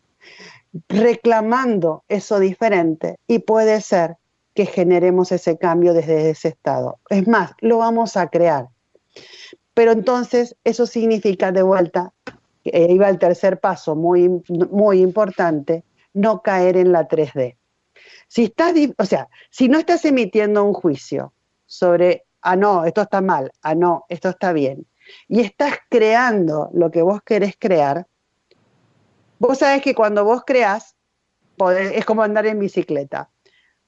reclamando 0.89 2.05
eso 2.09 2.39
diferente, 2.39 3.17
y 3.27 3.41
puede 3.41 3.81
ser 3.81 4.17
que 4.55 4.67
generemos 4.67 5.33
ese 5.33 5.57
cambio 5.59 5.95
desde 5.95 6.31
ese 6.31 6.49
estado. 6.49 6.99
Es 7.09 7.27
más, 7.27 7.53
lo 7.61 7.79
vamos 7.79 8.17
a 8.17 8.29
crear. 8.29 8.69
Pero 9.75 9.93
entonces 9.93 10.57
eso 10.65 10.87
significa 10.87 11.53
de 11.53 11.63
vuelta, 11.63 12.13
iba 12.65 13.09
el 13.09 13.19
tercer 13.19 13.59
paso 13.61 13.97
muy, 13.97 14.43
muy 14.71 15.01
importante, 15.01 15.85
no 16.13 16.43
caer 16.43 16.77
en 16.77 16.93
la 16.93 17.09
3D. 17.09 17.57
Si 18.29 18.45
estás, 18.45 18.75
o 18.99 19.05
sea, 19.05 19.29
si 19.51 19.69
no 19.69 19.79
estás 19.79 20.05
emitiendo 20.05 20.65
un 20.65 20.75
juicio 20.75 21.33
sobre, 21.67 22.25
ah, 22.43 22.57
no, 22.57 22.85
esto 22.85 23.03
está 23.03 23.21
mal, 23.21 23.51
ah, 23.63 23.75
no, 23.75 24.05
esto 24.09 24.29
está 24.29 24.53
bien, 24.53 24.87
y 25.29 25.41
estás 25.41 25.79
creando 25.89 26.71
lo 26.73 26.91
que 26.91 27.03
vos 27.03 27.21
querés 27.23 27.57
crear, 27.59 28.07
vos 29.43 29.59
sabés 29.59 29.83
que 29.83 29.95
cuando 29.95 30.25
vos 30.25 30.43
creás, 30.47 30.97
es 31.93 32.05
como 32.05 32.23
andar 32.23 32.47
en 32.47 32.61
bicicleta. 32.61 33.29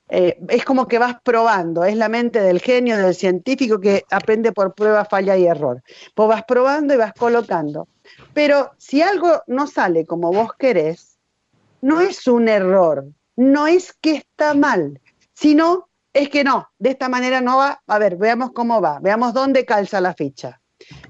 Eh, 0.09 0.37
es 0.49 0.65
como 0.65 0.87
que 0.89 0.99
vas 0.99 1.17
probando, 1.23 1.85
es 1.85 1.97
la 1.97 2.09
mente 2.09 2.41
del 2.41 2.61
genio, 2.61 2.99
del 2.99 3.15
científico 3.15 3.81
que 3.81 4.05
aprende 4.11 4.53
por 4.53 4.75
prueba, 4.75 5.05
falla 5.05 5.37
y 5.37 5.47
error. 5.47 5.83
Vos 6.17 6.29
vas 6.29 6.43
probando 6.45 6.93
y 6.93 6.97
vas 6.97 7.13
colocando. 7.15 7.87
Pero 8.35 8.73
si 8.79 9.01
algo 9.01 9.43
no 9.47 9.69
sale 9.69 10.05
como 10.05 10.33
vos 10.33 10.51
querés, 10.59 11.19
no 11.81 12.01
es 12.01 12.27
un 12.27 12.49
error, 12.49 13.07
no 13.37 13.69
es 13.69 13.93
que 13.93 14.17
está 14.17 14.55
mal, 14.55 15.01
sino 15.35 15.89
es 16.13 16.31
que 16.31 16.43
no, 16.43 16.69
de 16.79 16.91
esta 16.91 17.09
manera 17.09 17.41
no 17.41 17.59
va. 17.59 17.81
A 17.87 17.99
ver, 18.01 18.17
veamos 18.17 18.51
cómo 18.53 18.81
va, 18.81 18.99
veamos 19.01 19.33
dónde 19.33 19.65
calza 19.65 20.01
la 20.01 20.15
ficha. 20.15 20.61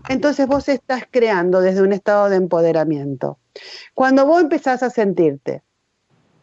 Entonces 0.09 0.47
vos 0.47 0.69
estás 0.69 1.05
creando 1.11 1.61
desde 1.61 1.83
un 1.83 1.93
estado 1.93 2.29
de 2.29 2.37
empoderamiento. 2.37 3.39
Cuando 3.95 4.27
vos 4.27 4.43
empezás 4.43 4.83
a 4.83 4.91
sentirte 4.91 5.63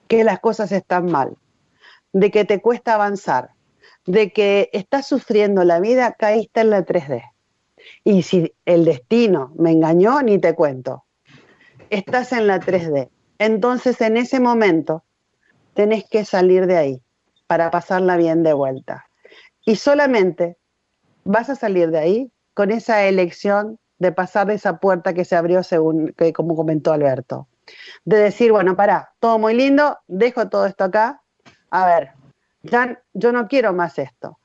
que 0.08 0.24
las 0.24 0.40
cosas 0.40 0.72
están 0.72 1.06
mal, 1.06 1.38
de 2.14 2.32
que 2.32 2.46
te 2.46 2.62
cuesta 2.62 2.96
avanzar, 2.96 3.52
de 4.06 4.32
que 4.34 4.70
estás 4.74 5.08
sufriendo 5.08 5.64
la 5.64 5.80
vida, 5.80 6.14
caíste 6.14 6.62
en 6.62 6.70
la 6.72 6.86
3D. 6.86 7.24
Y 8.04 8.24
si 8.24 8.54
el 8.66 8.86
destino 8.86 9.54
me 9.56 9.72
engañó, 9.72 10.22
ni 10.22 10.40
te 10.40 10.56
cuento. 10.56 11.06
Estás 11.90 12.32
en 12.32 12.48
la 12.48 12.60
3D. 12.60 13.10
Entonces 13.38 14.02
en 14.02 14.18
ese 14.18 14.40
momento 14.40 15.04
tenés 15.74 16.06
que 16.10 16.26
salir 16.26 16.68
de 16.68 16.78
ahí 16.78 17.02
para 17.48 17.72
pasarla 17.72 18.18
bien 18.18 18.44
de 18.44 18.54
vuelta. 18.54 19.08
Y 19.66 19.76
solamente 19.76 20.58
vas 21.24 21.50
a 21.50 21.56
salir 21.56 21.92
de 21.92 22.00
ahí 22.00 22.32
con 22.54 22.72
esa 22.72 23.04
elección 23.04 23.80
de 24.00 24.12
pasar 24.12 24.48
de 24.48 24.56
esa 24.56 24.78
puerta 24.78 25.14
que 25.14 25.26
se 25.26 25.36
abrió 25.36 25.64
según 25.64 26.14
que, 26.18 26.34
como 26.34 26.56
comentó 26.56 26.92
Alberto. 26.92 27.48
De 28.04 28.18
decir, 28.18 28.52
bueno, 28.52 28.76
para, 28.76 29.14
todo 29.20 29.38
muy 29.38 29.54
lindo, 29.54 30.00
dejo 30.08 30.50
todo 30.50 30.66
esto 30.66 30.86
acá, 30.86 31.22
a 31.70 31.86
ver, 31.86 32.12
ya 32.64 33.02
yo 33.14 33.32
no 33.32 33.48
quiero 33.48 33.74
más 33.74 33.98
esto. 34.00 34.40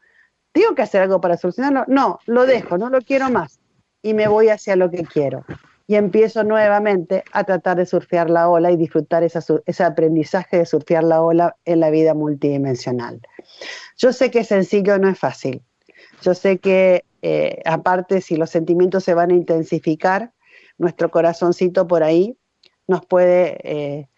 ¿Tengo 0.53 0.75
que 0.75 0.83
hacer 0.83 1.03
algo 1.03 1.21
para 1.21 1.37
solucionarlo? 1.37 1.85
No, 1.87 2.19
lo 2.27 2.47
dejo, 2.47 2.79
no 2.79 2.88
lo 2.88 3.01
quiero 3.01 3.29
más. 3.31 3.61
Y 4.03 4.14
me 4.14 4.29
voy 4.29 4.49
hacia 4.49 4.77
lo 4.77 4.90
que 4.90 5.05
quiero. 5.05 5.45
Y 5.87 5.97
empiezo 5.97 6.45
nuevamente 6.45 7.25
a 7.33 7.45
tratar 7.45 7.77
de 7.77 7.87
surfear 7.87 8.31
la 8.31 8.49
ola 8.49 8.71
y 8.71 8.77
disfrutar 8.77 9.23
ese 9.23 9.85
aprendizaje 9.85 10.59
de 10.59 10.66
surfear 10.66 11.05
la 11.05 11.21
ola 11.21 11.57
en 11.64 11.81
la 11.81 11.90
vida 11.90 12.14
multidimensional. 12.14 13.21
Yo 13.97 14.12
sé 14.12 14.31
que 14.31 14.45
sencillo 14.45 14.99
no 14.99 15.09
es 15.09 15.19
fácil. 15.19 15.62
Yo 16.23 16.35
sé 16.35 16.59
que, 16.59 17.05
eh, 17.29 17.61
aparte, 17.65 18.21
si 18.21 18.37
los 18.37 18.51
sentimientos 18.51 19.03
se 19.03 19.12
van 19.12 19.33
a 19.33 19.35
intensificar, 19.35 20.33
nuestro 20.79 21.11
corazoncito 21.11 21.89
por 21.89 22.05
ahí 22.05 22.39
nos 22.87 23.05
puede 23.05 23.59
eh, 23.65 24.09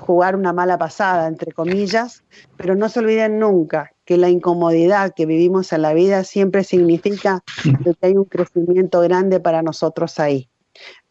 jugar 0.00 0.34
una 0.34 0.52
mala 0.52 0.76
pasada, 0.76 1.28
entre 1.28 1.52
comillas, 1.52 2.24
pero 2.56 2.74
no 2.74 2.88
se 2.88 2.98
olviden 2.98 3.38
nunca 3.38 3.92
que 4.04 4.16
la 4.16 4.30
incomodidad 4.30 5.14
que 5.14 5.26
vivimos 5.26 5.72
en 5.72 5.82
la 5.82 5.94
vida 5.94 6.24
siempre 6.24 6.64
significa 6.64 7.44
que 7.84 7.94
hay 8.02 8.16
un 8.16 8.24
crecimiento 8.24 9.00
grande 9.00 9.38
para 9.38 9.62
nosotros 9.62 10.18
ahí. 10.18 10.50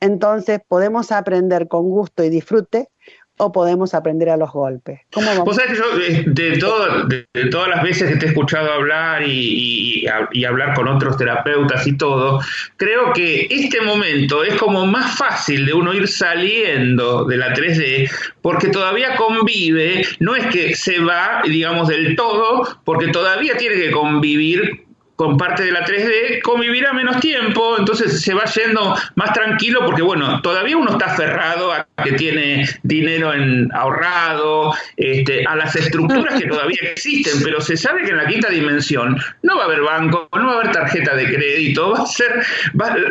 Entonces 0.01 0.59
podemos 0.67 1.13
aprender 1.13 1.69
con 1.69 1.89
gusto 1.89 2.21
y 2.25 2.29
disfrute 2.29 2.89
o 3.37 3.51
podemos 3.51 3.93
aprender 3.93 4.29
a 4.29 4.37
los 4.37 4.51
golpes. 4.51 5.01
¿Cómo 5.11 5.43
Vos 5.43 5.57
sabés 5.57 5.71
que 5.71 5.77
yo, 5.77 5.99
eh, 5.99 6.23
de, 6.27 7.25
de, 7.33 7.49
todas 7.49 7.67
las 7.67 7.83
veces 7.83 8.09
que 8.09 8.17
te 8.17 8.25
he 8.27 8.29
escuchado 8.29 8.71
hablar 8.71 9.23
y, 9.27 10.05
y, 10.31 10.45
hablar 10.45 10.73
con 10.73 10.87
otros 10.87 11.17
terapeutas 11.17 11.85
y 11.85 11.97
todo, 11.97 12.39
creo 12.77 13.11
que 13.13 13.47
este 13.49 13.81
momento 13.81 14.43
es 14.43 14.55
como 14.55 14.85
más 14.85 15.17
fácil 15.17 15.65
de 15.65 15.73
uno 15.73 15.93
ir 15.93 16.07
saliendo 16.07 17.25
de 17.25 17.37
la 17.37 17.53
3D 17.53 18.09
porque 18.41 18.69
todavía 18.69 19.15
convive, 19.15 20.05
no 20.19 20.35
es 20.35 20.45
que 20.47 20.75
se 20.75 20.99
va, 20.99 21.41
digamos, 21.45 21.87
del 21.87 22.15
todo, 22.15 22.63
porque 22.83 23.07
todavía 23.07 23.57
tiene 23.57 23.75
que 23.75 23.91
convivir 23.91 24.84
con 25.15 25.37
parte 25.37 25.63
de 25.63 25.71
la 25.71 25.85
3D, 25.85 26.41
convivirá 26.41 26.91
menos 26.93 27.19
tiempo, 27.19 27.77
entonces 27.79 28.21
se 28.21 28.33
va 28.33 28.45
yendo 28.45 28.95
más 29.15 29.33
tranquilo 29.33 29.85
porque, 29.85 30.01
bueno, 30.01 30.41
todavía 30.41 30.75
uno 30.75 30.91
está 30.91 31.05
aferrado 31.05 31.71
a 31.71 31.87
que 32.03 32.13
tiene 32.13 32.67
dinero 32.83 33.33
en 33.33 33.69
ahorrado, 33.73 34.73
este, 34.97 35.45
a 35.45 35.55
las 35.55 35.75
estructuras 35.75 36.39
que 36.39 36.47
todavía 36.47 36.79
existen, 36.81 37.41
pero 37.43 37.61
se 37.61 37.77
sabe 37.77 38.03
que 38.03 38.11
en 38.11 38.17
la 38.17 38.27
quinta 38.27 38.49
dimensión 38.49 39.17
no 39.41 39.55
va 39.55 39.63
a 39.63 39.65
haber 39.65 39.81
banco, 39.81 40.27
no 40.33 40.47
va 40.47 40.51
a 40.51 40.55
haber 40.59 40.71
tarjeta 40.71 41.15
de 41.15 41.33
crédito, 41.33 41.91
va 41.91 42.03
a 42.03 42.07
ser 42.07 42.45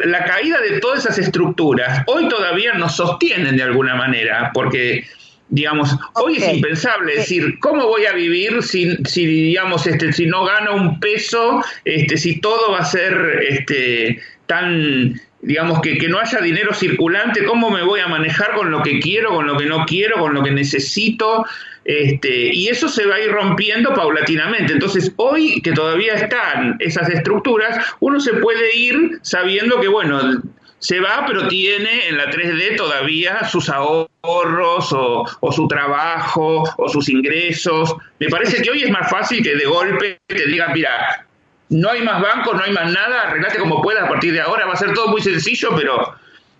la 0.05 0.25
caída 0.25 0.61
de 0.61 0.81
todas 0.81 1.01
esas 1.01 1.19
estructuras. 1.19 2.03
Hoy 2.07 2.29
todavía 2.29 2.75
nos 2.75 2.97
sostienen 2.97 3.57
de 3.57 3.63
alguna 3.63 3.95
manera, 3.95 4.51
porque 4.53 5.07
Digamos, 5.49 5.97
hoy 6.15 6.37
es 6.37 6.55
impensable 6.55 7.17
decir, 7.17 7.59
¿cómo 7.61 7.87
voy 7.87 8.07
a 8.07 8.13
vivir 8.13 8.63
si, 8.63 8.97
si, 9.05 9.27
digamos, 9.27 9.87
este, 9.87 10.13
si 10.13 10.27
no 10.27 10.45
gano 10.45 10.75
un 10.75 10.99
peso, 10.99 11.63
este, 11.85 12.17
si 12.17 12.41
todo 12.41 12.73
va 12.73 12.79
a 12.79 12.85
ser 12.85 13.43
este, 13.49 14.21
tan, 14.47 15.21
digamos, 15.43 15.81
que, 15.81 15.99
que 15.99 16.09
no 16.09 16.19
haya 16.19 16.41
dinero 16.41 16.73
circulante, 16.73 17.45
¿cómo 17.45 17.71
me 17.71 17.83
voy 17.83 18.01
a 18.01 18.09
manejar 18.09 18.55
con 18.55 18.71
lo 18.71 18.83
que 18.83 18.99
quiero, 19.01 19.35
con 19.35 19.47
lo 19.47 19.57
que 19.57 19.67
no 19.67 19.85
quiero, 19.85 20.19
con 20.19 20.35
lo 20.35 20.43
que 20.43 20.51
necesito? 20.51 21.45
Este, 21.85 22.55
y 22.55 22.69
eso 22.69 22.89
se 22.89 23.05
va 23.05 23.17
a 23.17 23.21
ir 23.21 23.31
rompiendo 23.31 23.93
paulatinamente. 23.93 24.73
Entonces, 24.73 25.13
hoy 25.17 25.61
que 25.61 25.73
todavía 25.73 26.15
están 26.15 26.77
esas 26.79 27.09
estructuras, 27.11 27.87
uno 28.01 28.19
se 28.21 28.33
puede 28.35 28.75
ir 28.77 29.19
sabiendo 29.23 29.81
que, 29.81 29.89
bueno, 29.89 30.43
se 30.85 31.01
va, 31.01 31.25
pero 31.27 31.49
tiene 31.49 32.09
en 32.09 32.19
la 32.19 32.31
3D 32.31 32.77
todavía 32.77 33.43
sus 33.49 33.71
ahorros 33.71 34.93
o, 34.93 35.51
su 35.51 35.67
trabajo 35.67 36.63
o 36.77 36.89
sus 36.91 37.09
ingresos. 37.09 37.97
Me 38.21 38.29
parece 38.29 38.61
que 38.61 38.71
hoy 38.71 38.83
es 38.83 38.91
más 38.91 39.09
fácil 39.09 39.43
que 39.43 39.57
de 39.57 39.65
golpe 39.65 40.21
te 40.27 40.47
digan, 40.47 40.75
mira, 40.75 41.27
no 41.71 41.89
hay 41.89 42.03
más 42.03 42.21
banco, 42.21 42.53
no 42.53 42.63
hay 42.63 42.73
más 42.73 42.93
nada, 42.93 43.23
arreglate 43.23 43.61
como 43.61 43.81
puedas 43.81 44.05
a 44.05 44.09
partir 44.09 44.35
de 44.35 44.43
ahora, 44.43 44.67
va 44.67 44.75
a 44.75 44.77
ser 44.77 44.93
todo 44.93 45.09
muy 45.09 45.23
sencillo, 45.23 45.71
pero 45.75 46.17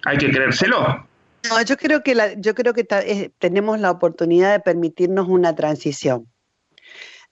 hay 0.07 0.17
que 0.17 0.31
creérselo. 0.31 1.07
No, 1.51 1.63
yo 1.63 1.77
creo 1.77 2.03
que, 2.03 2.15
la, 2.15 2.33
yo 2.33 2.55
creo 2.55 2.73
que 2.73 2.87
eh, 2.91 3.31
tenemos 3.39 3.79
la 3.79 3.91
oportunidad 3.91 4.53
de 4.53 4.61
permitirnos 4.61 5.29
una 5.29 5.55
transición. 5.55 6.27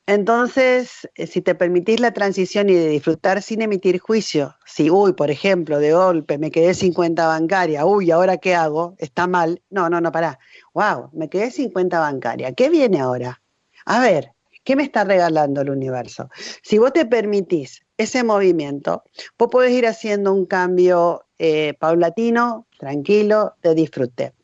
Entonces, 0.07 1.09
eh, 1.15 1.29
si 1.29 1.43
te 1.43 1.55
permitís 1.55 2.01
la 2.01 2.13
transición 2.13 2.69
y 2.69 2.75
de 2.75 2.89
disfrutar 2.89 3.41
sin 3.41 3.63
emitir 3.63 4.01
juicio, 4.01 4.57
si, 4.67 4.91
uy, 4.91 5.13
por 5.13 5.31
ejemplo, 5.31 5.79
de 5.79 5.93
golpe 5.93 6.39
me 6.39 6.51
quedé 6.51 6.75
50 6.75 7.27
bancaria, 7.27 7.87
uy, 7.87 8.11
¿ahora 8.11 8.37
qué 8.39 8.55
hago? 8.55 8.97
Está 8.99 9.29
mal. 9.29 9.63
No, 9.71 9.89
no, 9.89 10.01
no, 10.01 10.11
pará. 10.11 10.41
Wow, 10.75 11.11
me 11.13 11.29
quedé 11.29 11.53
50 11.53 12.01
bancaria. 12.01 12.53
¿Qué 12.53 12.69
viene 12.69 13.01
ahora? 13.01 13.41
A 13.87 14.01
ver, 14.01 14.33
¿qué 14.65 14.75
me 14.75 14.83
está 14.83 15.05
regalando 15.05 15.61
el 15.61 15.71
universo? 15.71 16.29
Si 16.63 16.79
vos 16.79 16.93
te 16.93 17.07
permitís 17.07 17.83
ese 17.97 18.25
movimiento, 18.25 19.05
vos 19.39 19.51
podés 19.51 19.71
ir 19.73 19.87
haciendo 19.87 20.33
un 20.33 20.47
cambio 20.47 21.27
eh, 21.39 21.75
paulatino, 21.79 22.67
tranquilo, 22.77 23.55
de 23.63 23.75
disfrute. 23.77 24.35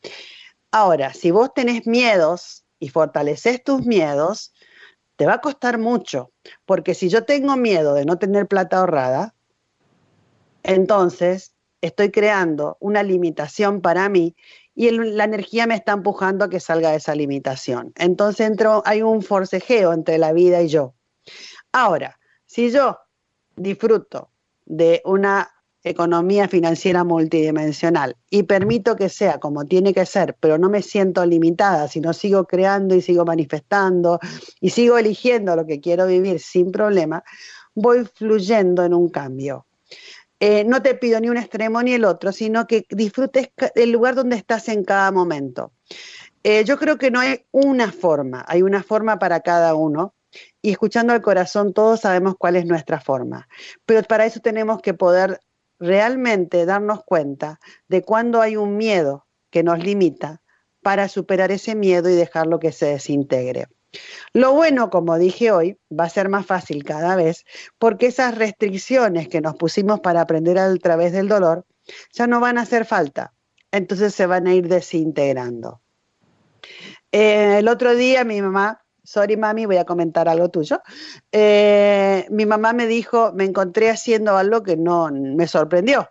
Ahora, 0.71 1.13
si 1.13 1.31
vos 1.31 1.53
tenés 1.53 1.85
miedos 1.85 2.63
y 2.79 2.89
fortaleces 2.89 3.61
tus 3.61 3.85
miedos, 3.85 4.53
te 5.19 5.25
va 5.25 5.33
a 5.33 5.41
costar 5.41 5.79
mucho, 5.79 6.31
porque 6.65 6.95
si 6.95 7.09
yo 7.09 7.25
tengo 7.25 7.57
miedo 7.57 7.93
de 7.93 8.05
no 8.05 8.17
tener 8.17 8.47
plata 8.47 8.77
ahorrada, 8.77 9.35
entonces 10.63 11.53
estoy 11.81 12.09
creando 12.09 12.77
una 12.79 13.03
limitación 13.03 13.81
para 13.81 14.07
mí 14.07 14.37
y 14.75 14.91
la 14.91 15.25
energía 15.25 15.67
me 15.67 15.75
está 15.75 15.91
empujando 15.91 16.45
a 16.45 16.49
que 16.49 16.61
salga 16.61 16.91
de 16.91 16.95
esa 16.95 17.15
limitación. 17.15 17.91
Entonces 17.97 18.47
entro, 18.47 18.81
hay 18.85 19.01
un 19.01 19.21
forcejeo 19.21 19.91
entre 19.91 20.17
la 20.19 20.31
vida 20.31 20.61
y 20.61 20.69
yo. 20.69 20.93
Ahora, 21.73 22.17
si 22.45 22.71
yo 22.71 22.97
disfruto 23.57 24.31
de 24.65 25.01
una 25.03 25.51
economía 25.83 26.47
financiera 26.47 27.03
multidimensional 27.03 28.17
y 28.29 28.43
permito 28.43 28.95
que 28.95 29.09
sea 29.09 29.39
como 29.39 29.65
tiene 29.65 29.93
que 29.93 30.05
ser, 30.05 30.35
pero 30.39 30.57
no 30.57 30.69
me 30.69 30.81
siento 30.81 31.25
limitada, 31.25 31.87
sino 31.87 32.13
sigo 32.13 32.45
creando 32.45 32.95
y 32.95 33.01
sigo 33.01 33.25
manifestando 33.25 34.19
y 34.59 34.71
sigo 34.71 34.97
eligiendo 34.97 35.55
lo 35.55 35.65
que 35.65 35.79
quiero 35.79 36.05
vivir 36.07 36.39
sin 36.39 36.71
problema, 36.71 37.23
voy 37.73 38.05
fluyendo 38.05 38.83
en 38.83 38.93
un 38.93 39.09
cambio. 39.09 39.65
Eh, 40.41 40.63
no 40.63 40.81
te 40.81 40.95
pido 40.95 41.19
ni 41.19 41.29
un 41.29 41.37
extremo 41.37 41.81
ni 41.83 41.93
el 41.93 42.05
otro, 42.05 42.31
sino 42.31 42.65
que 42.65 42.85
disfrutes 42.89 43.49
el 43.75 43.91
lugar 43.91 44.15
donde 44.15 44.37
estás 44.37 44.69
en 44.69 44.83
cada 44.83 45.11
momento. 45.11 45.73
Eh, 46.43 46.63
yo 46.63 46.77
creo 46.77 46.97
que 46.97 47.11
no 47.11 47.19
hay 47.19 47.45
una 47.51 47.91
forma, 47.91 48.45
hay 48.47 48.61
una 48.61 48.81
forma 48.81 49.19
para 49.19 49.41
cada 49.41 49.75
uno. 49.75 50.13
Y 50.61 50.71
escuchando 50.71 51.13
al 51.13 51.21
corazón, 51.21 51.73
todos 51.73 52.01
sabemos 52.01 52.35
cuál 52.37 52.55
es 52.55 52.65
nuestra 52.65 52.99
forma. 52.99 53.47
Pero 53.85 54.03
para 54.03 54.25
eso 54.25 54.39
tenemos 54.39 54.81
que 54.81 54.93
poder 54.93 55.39
realmente 55.79 56.65
darnos 56.65 57.03
cuenta 57.03 57.59
de 57.87 58.03
cuando 58.03 58.41
hay 58.41 58.55
un 58.55 58.77
miedo 58.77 59.25
que 59.49 59.63
nos 59.63 59.79
limita 59.79 60.41
para 60.81 61.07
superar 61.07 61.51
ese 61.51 61.75
miedo 61.75 62.09
y 62.09 62.15
dejarlo 62.15 62.59
que 62.59 62.71
se 62.71 62.87
desintegre. 62.87 63.67
Lo 64.33 64.53
bueno, 64.53 64.89
como 64.89 65.17
dije 65.17 65.51
hoy, 65.51 65.77
va 65.91 66.05
a 66.05 66.09
ser 66.09 66.29
más 66.29 66.45
fácil 66.45 66.83
cada 66.83 67.15
vez 67.15 67.45
porque 67.79 68.07
esas 68.07 68.37
restricciones 68.37 69.27
que 69.27 69.41
nos 69.41 69.55
pusimos 69.55 69.99
para 70.01 70.21
aprender 70.21 70.59
a 70.59 70.73
través 70.75 71.11
del 71.11 71.27
dolor 71.27 71.65
ya 72.13 72.27
no 72.27 72.39
van 72.39 72.57
a 72.57 72.61
hacer 72.61 72.85
falta. 72.85 73.33
Entonces 73.71 74.13
se 74.13 74.25
van 74.25 74.47
a 74.47 74.53
ir 74.53 74.67
desintegrando. 74.67 75.81
Eh, 77.11 77.57
el 77.59 77.67
otro 77.67 77.95
día 77.95 78.23
mi 78.23 78.41
mamá 78.41 78.83
sorry 79.09 79.37
mami, 79.37 79.65
voy 79.65 79.77
a 79.77 79.85
comentar 79.85 80.29
algo 80.29 80.49
tuyo. 80.49 80.81
Eh, 81.31 82.27
mi 82.29 82.45
mamá 82.45 82.73
me 82.73 82.85
dijo, 82.85 83.31
me 83.33 83.43
encontré 83.43 83.89
haciendo 83.89 84.37
algo 84.37 84.61
que 84.61 84.77
no 84.77 85.09
me 85.11 85.47
sorprendió, 85.47 86.09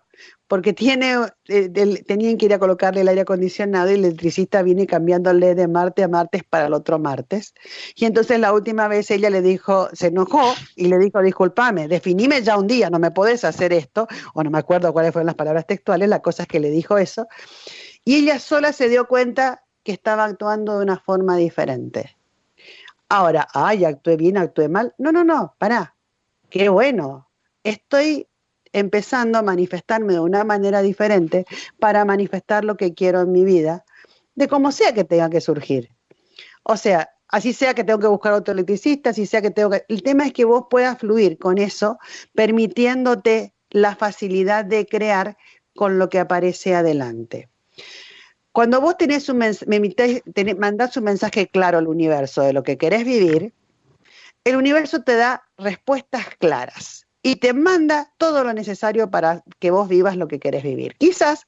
porque 0.49 0.73
tiene, 0.73 1.15
eh, 1.47 1.69
tenían 2.05 2.37
que 2.37 2.47
ir 2.47 2.55
a 2.55 2.59
colocarle 2.59 3.03
el 3.03 3.09
aire 3.09 3.21
acondicionado 3.21 3.89
y 3.89 3.95
el 3.95 4.05
electricista 4.05 4.63
viene 4.63 4.89
cambiándole 4.89 5.55
de 5.55 5.69
martes 5.69 6.07
a 6.07 6.09
martes 6.09 6.43
para 6.43 6.67
el 6.67 6.75
otro 6.75 6.99
martes. 6.99 7.55
Y 7.95 8.05
entonces 8.05 8.41
la 8.41 8.53
última 8.53 8.89
vez 8.89 9.13
ella 9.13 9.31
le 9.31 9.43
dijo, 9.43 9.89
se 9.93 10.09
enojó 10.09 10.55
y 10.75 10.89
le 10.89 10.99
dijo, 10.99 11.23
discúlpame, 11.23 11.87
definime 11.87 12.43
ya 12.43 12.59
un 12.59 12.67
día, 12.67 12.91
no 12.91 12.99
me 12.99 13.13
podés 13.13 13.45
hacer 13.45 13.73
esto, 13.73 14.09
o 14.35 14.43
no 14.43 14.51
me 14.51 14.59
acuerdo 14.59 14.93
cuáles 14.93 15.13
fueron 15.13 15.27
las 15.27 15.37
palabras 15.37 15.69
textuales, 15.69 16.09
la 16.09 16.21
cosa 16.21 16.43
es 16.43 16.49
que 16.49 16.59
le 16.59 16.71
dijo 16.71 16.99
eso. 16.99 17.29
Y 18.05 18.17
ella 18.17 18.41
sola 18.41 18.73
se 18.73 18.89
dio 18.89 19.07
cuenta 19.07 19.63
que 19.85 19.93
estaba 19.93 20.25
actuando 20.25 20.79
de 20.79 20.83
una 20.83 20.99
forma 20.99 21.37
diferente. 21.37 22.18
Ahora, 23.09 23.49
ay, 23.55 23.85
actué 23.85 24.17
bien, 24.17 24.37
actué 24.37 24.69
mal. 24.69 24.95
No, 24.99 25.13
no, 25.13 25.25
no, 25.25 25.55
pará. 25.59 25.95
Qué 26.51 26.69
bueno. 26.69 27.29
Estoy 27.65 28.29
empezando 28.73 29.39
a 29.39 29.43
manifestarme 29.43 30.13
de 30.13 30.21
una 30.21 30.45
manera 30.45 30.83
diferente 30.83 31.47
para 31.79 32.05
manifestar 32.05 32.65
lo 32.65 32.77
que 32.77 32.95
quiero 32.95 33.23
en 33.23 33.33
mi 33.33 33.45
vida, 33.45 33.85
de 34.35 34.49
como 34.49 34.73
sea 34.73 34.93
que 34.93 35.05
tenga 35.05 35.31
que 35.31 35.41
surgir. 35.41 35.91
O 36.63 36.77
sea, 36.77 37.11
así 37.29 37.53
sea 37.53 37.75
que 37.75 37.85
tengo 37.85 37.99
que 37.99 38.07
buscar 38.07 38.35
otro 38.35 38.53
electricista, 38.53 39.11
así 39.11 39.27
sea 39.27 39.41
que 39.41 39.51
tengo 39.51 39.71
que... 39.71 39.85
El 39.89 40.03
tema 40.03 40.27
es 40.27 40.33
que 40.33 40.45
vos 40.45 40.67
puedas 40.69 40.99
fluir 40.99 41.39
con 41.39 41.59
eso, 41.59 41.99
permitiéndote 42.35 43.55
la 43.71 43.97
facilidad 43.97 44.65
de 44.65 44.87
crear 44.87 45.37
con 45.75 45.99
lo 45.99 46.09
que 46.09 46.19
aparece 46.19 46.75
adelante. 46.75 47.49
Cuando 48.53 48.81
vos 48.81 48.97
tenés 48.97 49.29
un 49.29 49.39
me 49.39 50.55
mandás 50.55 50.97
un 50.97 51.05
mensaje 51.05 51.49
claro 51.49 51.79
al 51.79 51.87
universo 51.87 52.43
de 52.43 52.53
lo 52.53 52.63
que 52.63 52.77
querés 52.79 53.05
vivir, 53.05 53.53
el 54.45 54.57
universo 54.57 55.03
te 55.03 55.17
da 55.17 55.43
respuestas 55.59 56.27
claras 56.39 57.09
y 57.23 57.37
te 57.37 57.53
manda 57.53 58.13
todo 58.17 58.45
lo 58.45 58.53
necesario 58.53 59.11
para 59.11 59.43
que 59.59 59.71
vos 59.71 59.89
vivas 59.89 60.17
lo 60.17 60.29
que 60.29 60.39
querés 60.39 60.63
vivir. 60.63 60.95
Quizás 60.97 61.47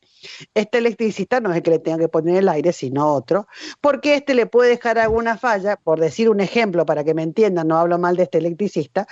este 0.54 0.78
electricista 0.78 1.40
no 1.40 1.50
es 1.50 1.56
el 1.56 1.62
que 1.62 1.70
le 1.70 1.78
tenga 1.78 1.98
que 1.98 2.08
poner 2.08 2.36
el 2.36 2.48
aire, 2.48 2.72
sino 2.72 3.14
otro, 3.14 3.46
porque 3.80 4.14
este 4.14 4.34
le 4.34 4.46
puede 4.46 4.70
dejar 4.70 4.98
alguna 4.98 5.38
falla, 5.38 5.76
por 5.76 6.00
decir 6.00 6.28
un 6.28 6.40
ejemplo 6.40 6.84
para 6.84 7.04
que 7.04 7.14
me 7.14 7.22
entiendan, 7.22 7.68
no 7.68 7.78
hablo 7.78 7.98
mal 7.98 8.16
de 8.16 8.24
este 8.24 8.38
electricista, 8.38 9.06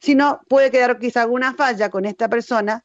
sino 0.00 0.40
puede 0.48 0.70
quedar 0.70 0.98
quizá 0.98 1.22
alguna 1.22 1.54
falla 1.54 1.90
con 1.90 2.04
esta 2.04 2.28
persona 2.28 2.84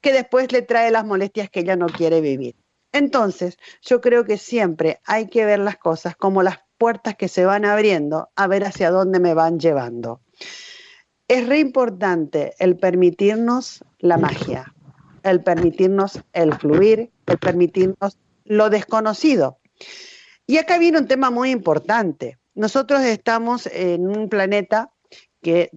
que 0.00 0.12
después 0.12 0.50
le 0.52 0.62
trae 0.62 0.90
las 0.90 1.04
molestias 1.04 1.50
que 1.50 1.60
ella 1.60 1.76
no 1.76 1.86
quiere 1.86 2.20
vivir. 2.20 2.54
Entonces, 2.92 3.58
yo 3.82 4.00
creo 4.00 4.24
que 4.24 4.38
siempre 4.38 5.00
hay 5.04 5.28
que 5.28 5.44
ver 5.44 5.58
las 5.58 5.76
cosas 5.76 6.16
como 6.16 6.42
las 6.42 6.60
puertas 6.78 7.16
que 7.16 7.28
se 7.28 7.44
van 7.44 7.64
abriendo 7.64 8.30
a 8.36 8.46
ver 8.46 8.64
hacia 8.64 8.90
dónde 8.90 9.20
me 9.20 9.34
van 9.34 9.58
llevando. 9.58 10.20
Es 11.26 11.46
re 11.46 11.58
importante 11.58 12.54
el 12.58 12.78
permitirnos 12.78 13.84
la 13.98 14.16
magia, 14.16 14.72
el 15.22 15.42
permitirnos 15.42 16.20
el 16.32 16.54
fluir, 16.54 17.10
el 17.26 17.38
permitirnos 17.38 18.18
lo 18.44 18.70
desconocido. 18.70 19.58
Y 20.46 20.56
acá 20.56 20.78
viene 20.78 20.98
un 20.98 21.06
tema 21.06 21.30
muy 21.30 21.50
importante. 21.50 22.38
Nosotros 22.54 23.02
estamos 23.02 23.66
en 23.66 24.08
un 24.08 24.30
planeta 24.30 24.90
que 25.42 25.70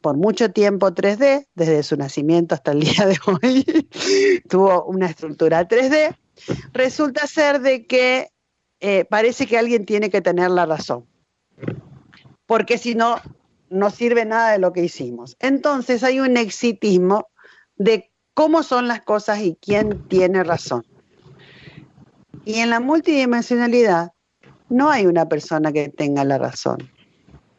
por 0.00 0.16
mucho 0.16 0.50
tiempo 0.50 0.92
3D, 0.92 1.46
desde 1.54 1.82
su 1.82 1.96
nacimiento 1.96 2.54
hasta 2.54 2.72
el 2.72 2.80
día 2.80 3.06
de 3.06 3.18
hoy, 3.26 3.64
tuvo 4.48 4.84
una 4.84 5.06
estructura 5.06 5.68
3D 5.68 6.16
resulta 6.72 7.26
ser 7.26 7.60
de 7.60 7.86
que 7.86 8.30
eh, 8.80 9.04
parece 9.04 9.46
que 9.46 9.58
alguien 9.58 9.86
tiene 9.86 10.10
que 10.10 10.20
tener 10.20 10.50
la 10.50 10.66
razón. 10.66 11.06
Porque 12.46 12.78
si 12.78 12.94
no, 12.94 13.16
no 13.70 13.90
sirve 13.90 14.24
nada 14.24 14.52
de 14.52 14.58
lo 14.58 14.72
que 14.72 14.84
hicimos. 14.84 15.36
Entonces 15.40 16.04
hay 16.04 16.20
un 16.20 16.36
exitismo 16.36 17.28
de 17.76 18.12
cómo 18.34 18.62
son 18.62 18.88
las 18.88 19.02
cosas 19.02 19.40
y 19.40 19.56
quién 19.60 20.06
tiene 20.08 20.44
razón. 20.44 20.84
Y 22.44 22.60
en 22.60 22.70
la 22.70 22.80
multidimensionalidad 22.80 24.12
no 24.68 24.90
hay 24.90 25.06
una 25.06 25.28
persona 25.28 25.72
que 25.72 25.88
tenga 25.88 26.24
la 26.24 26.38
razón. 26.38 26.90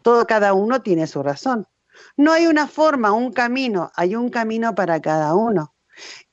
Todo, 0.01 0.25
cada 0.25 0.53
uno 0.53 0.81
tiene 0.81 1.07
su 1.07 1.23
razón. 1.23 1.67
No 2.15 2.31
hay 2.31 2.47
una 2.47 2.67
forma, 2.67 3.11
un 3.11 3.33
camino, 3.33 3.91
hay 3.95 4.15
un 4.15 4.29
camino 4.29 4.75
para 4.75 5.01
cada 5.01 5.33
uno. 5.33 5.73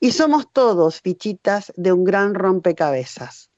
Y 0.01 0.13
somos 0.13 0.51
todos 0.53 1.01
fichitas 1.01 1.73
de 1.77 1.93
un 1.93 2.05
gran 2.05 2.35
rompecabezas. 2.35 3.51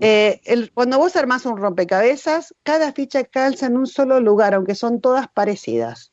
Eh, 0.00 0.40
cuando 0.74 0.98
vos 0.98 1.16
armás 1.16 1.46
un 1.46 1.56
rompecabezas, 1.56 2.54
cada 2.62 2.92
ficha 2.92 3.24
calza 3.24 3.66
en 3.66 3.76
un 3.76 3.86
solo 3.86 4.20
lugar, 4.20 4.54
aunque 4.54 4.74
son 4.74 5.00
todas 5.00 5.28
parecidas. 5.28 6.12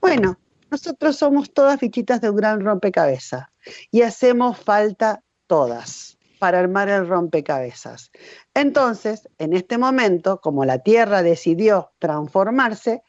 Bueno, 0.00 0.38
nosotros 0.70 1.16
somos 1.16 1.52
todas 1.52 1.80
fichitas 1.80 2.20
de 2.20 2.30
un 2.30 2.36
gran 2.36 2.60
rompecabezas 2.60 3.46
y 3.90 4.02
hacemos 4.02 4.58
falta 4.58 5.22
todas 5.46 6.18
para 6.38 6.60
armar 6.60 6.88
el 6.88 7.08
rompecabezas. 7.08 8.10
Entonces, 8.52 9.28
en 9.38 9.54
este 9.54 9.78
momento, 9.78 10.40
como 10.40 10.64
la 10.64 10.78
Tierra 10.80 11.22
decidió 11.22 11.92
transformarse, 11.98 13.02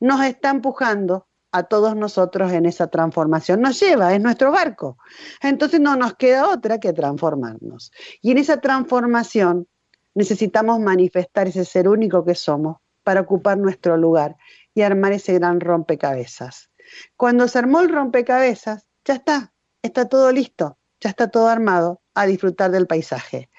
nos 0.00 0.24
está 0.24 0.50
empujando 0.50 1.28
a 1.52 1.64
todos 1.64 1.96
nosotros 1.96 2.52
en 2.52 2.66
esa 2.66 2.88
transformación. 2.88 3.60
Nos 3.60 3.80
lleva, 3.80 4.14
es 4.14 4.20
nuestro 4.20 4.52
barco. 4.52 4.98
Entonces 5.42 5.80
no 5.80 5.96
nos 5.96 6.14
queda 6.14 6.48
otra 6.48 6.78
que 6.78 6.92
transformarnos. 6.92 7.92
Y 8.20 8.30
en 8.30 8.38
esa 8.38 8.60
transformación 8.60 9.66
necesitamos 10.14 10.80
manifestar 10.80 11.48
ese 11.48 11.64
ser 11.64 11.88
único 11.88 12.24
que 12.24 12.34
somos 12.34 12.78
para 13.02 13.20
ocupar 13.20 13.58
nuestro 13.58 13.96
lugar 13.96 14.36
y 14.74 14.82
armar 14.82 15.12
ese 15.12 15.34
gran 15.34 15.60
rompecabezas. 15.60 16.70
Cuando 17.16 17.48
se 17.48 17.58
armó 17.58 17.80
el 17.80 17.88
rompecabezas, 17.88 18.86
ya 19.04 19.14
está, 19.14 19.52
está 19.82 20.08
todo 20.08 20.32
listo, 20.32 20.78
ya 21.00 21.10
está 21.10 21.28
todo 21.28 21.48
armado 21.48 22.02
a 22.14 22.26
disfrutar 22.26 22.70
del 22.70 22.86
paisaje. 22.86 23.50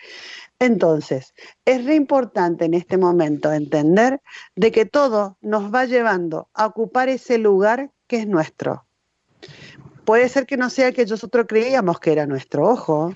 Entonces, 0.62 1.34
es 1.66 1.86
re 1.86 1.96
importante 1.96 2.66
en 2.66 2.76
este 2.76 2.96
momento 2.96 3.52
entender 3.52 4.22
de 4.56 4.72
que 4.72 4.86
todo 4.86 5.40
nos 5.42 5.74
va 5.74 5.86
llevando 5.86 6.50
a 6.54 6.68
ocupar 6.68 7.10
ese 7.10 7.40
lugar 7.40 7.90
que 8.06 8.18
es 8.18 8.28
nuestro. 8.28 8.86
Puede 10.06 10.30
ser 10.30 10.46
que 10.46 10.58
no 10.58 10.70
sea 10.70 10.92
que 10.92 11.08
nosotros 11.08 11.48
creíamos 11.50 12.00
que 12.00 12.12
era 12.12 12.28
nuestro, 12.28 12.70
ojo. 12.70 13.16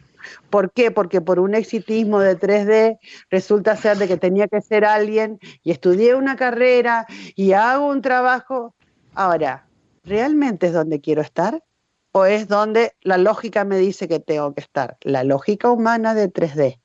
¿Por 0.49 0.71
qué? 0.71 0.89
Porque 0.89 1.21
por 1.21 1.39
un 1.39 1.53
exitismo 1.53 2.19
de 2.19 2.35
3D 2.35 2.97
resulta 3.29 3.77
ser 3.77 3.99
de 3.99 4.07
que 4.07 4.17
tenía 4.17 4.47
que 4.47 4.61
ser 4.61 4.83
alguien 4.83 5.37
y 5.61 5.69
estudié 5.69 6.15
una 6.15 6.35
carrera 6.37 7.05
y 7.35 7.51
hago 7.51 7.85
un 7.89 8.01
trabajo. 8.01 8.73
Ahora, 9.13 9.67
¿realmente 10.03 10.65
es 10.65 10.73
donde 10.73 10.99
quiero 10.99 11.21
estar? 11.21 11.63
¿O 12.11 12.25
es 12.25 12.47
donde 12.47 12.93
la 13.01 13.19
lógica 13.19 13.65
me 13.65 13.77
dice 13.77 14.07
que 14.07 14.19
tengo 14.19 14.55
que 14.55 14.61
estar? 14.61 14.97
La 15.01 15.23
lógica 15.23 15.69
humana 15.69 16.15
de 16.15 16.33
3D. 16.33 16.79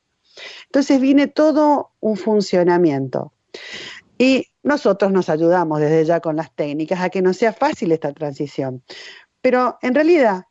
Entonces 0.66 1.00
viene 1.00 1.26
todo 1.26 1.92
un 2.00 2.16
funcionamiento. 2.16 3.33
Y 4.18 4.46
nosotros 4.62 5.12
nos 5.12 5.29
ayudamos 5.29 5.81
desde 5.81 6.05
ya 6.05 6.20
con 6.20 6.37
las 6.37 6.55
técnicas 6.55 7.00
a 7.00 7.11
que 7.11 7.22
no 7.22 7.33
sea 7.33 7.53
fácil 7.53 7.92
esta 7.92 8.12
transición. 8.12 8.83
Pero 9.40 9.79
en 9.81 9.94
realidad 9.94 10.44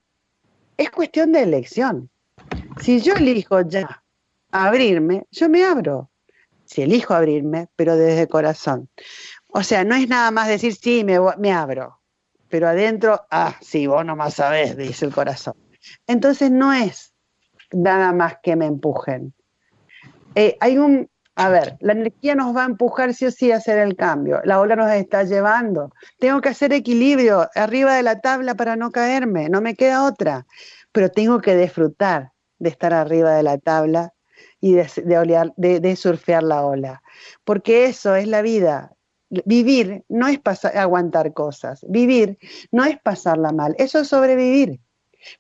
es 0.78 0.89
cuestión 0.89 1.32
de 1.32 1.43
elección. 1.43 2.10
Si 2.82 3.02
yo 3.02 3.13
elijo 3.13 3.62
ya 3.62 4.04
abrirme, 4.52 5.25
yo 5.32 5.49
me 5.49 5.63
abro. 5.63 6.10
Si 6.65 6.82
elijo 6.82 7.13
abrirme, 7.13 7.67
pero 7.75 7.95
desde 7.95 8.28
corazón. 8.28 8.89
O 9.49 9.63
sea, 9.63 9.84
no 9.84 9.95
es 9.95 10.08
nada 10.08 10.32
más 10.32 10.47
decir, 10.47 10.75
sí, 10.75 11.04
me, 11.04 11.19
me 11.38 11.52
abro. 11.52 11.99
Pero 12.49 12.67
adentro, 12.67 13.21
ah, 13.30 13.56
sí, 13.62 13.88
vos 13.88 14.06
no 14.06 14.15
más 14.15 14.36
sabés, 14.36 14.75
dice 14.78 15.06
el 15.06 15.13
corazón. 15.13 15.56
Entonces 16.08 16.52
no 16.52 16.73
es 16.73 17.13
nada 17.71 18.12
más 18.13 18.38
que 18.41 18.56
me 18.56 18.65
empujen. 18.65 19.34
Eh, 20.39 20.56
hay 20.62 20.78
un, 20.78 21.10
a 21.36 21.49
ver, 21.49 21.75
la 21.82 21.91
energía 21.91 22.34
nos 22.34 22.56
va 22.56 22.63
a 22.63 22.67
empujar 22.67 23.13
sí 23.13 23.25
o 23.25 23.32
sí 23.32 23.52
a 23.52 23.58
hacer 23.58 23.78
el 23.78 23.97
cambio. 23.97 24.39
La 24.45 24.62
ola 24.62 24.78
nos 24.78 24.89
está 24.89 25.25
llevando. 25.25 25.93
Tengo 26.17 26.39
que 26.39 26.47
hacer 26.47 26.71
equilibrio 26.71 27.49
arriba 27.56 27.93
de 27.95 28.04
la 28.04 28.21
tabla 28.21 28.56
para 28.56 28.78
no 28.78 28.89
caerme. 28.89 29.49
No 29.49 29.60
me 29.60 29.75
queda 29.75 30.06
otra. 30.06 30.47
Pero 30.93 31.10
tengo 31.12 31.41
que 31.41 31.58
disfrutar 31.58 32.32
de 32.58 32.69
estar 32.69 32.93
arriba 32.93 33.34
de 33.34 33.43
la 33.43 33.58
tabla 33.58 34.13
y 34.62 34.75
de, 34.75 35.49
de, 35.58 35.95
surfear 35.97 36.43
la 36.43 36.65
ola. 36.65 37.04
Porque 37.43 37.84
eso 37.84 38.15
es 38.15 38.25
la 38.25 38.41
vida. 38.41 38.93
Vivir 39.30 40.06
no 40.08 40.30
es 40.30 40.39
pasar, 40.39 40.78
aguantar 40.78 41.34
cosas. 41.34 41.86
Vivir 41.89 42.38
no 42.71 42.86
es 42.86 42.97
pasarla 43.02 43.52
mal. 43.52 43.75
Eso 43.78 43.99
es 43.99 44.08
sobrevivir. 44.08 44.80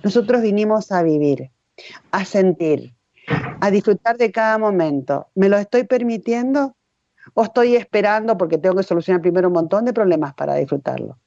Nosotros 0.03 0.41
vinimos 0.41 0.91
a 0.91 1.03
vivir, 1.03 1.51
a 2.11 2.25
sentir, 2.25 2.98
a 3.59 3.71
disfrutar 3.71 4.17
de 4.17 4.31
cada 4.31 4.57
momento. 4.57 5.27
¿Me 5.35 5.49
lo 5.49 5.57
estoy 5.57 5.83
permitiendo 5.83 6.75
o 7.33 7.43
estoy 7.43 7.75
esperando 7.75 8.37
porque 8.37 8.57
tengo 8.57 8.75
que 8.75 8.83
solucionar 8.83 9.21
primero 9.21 9.47
un 9.47 9.53
montón 9.53 9.85
de 9.85 9.93
problemas 9.93 10.33
para 10.33 10.55
disfrutarlo? 10.55 11.17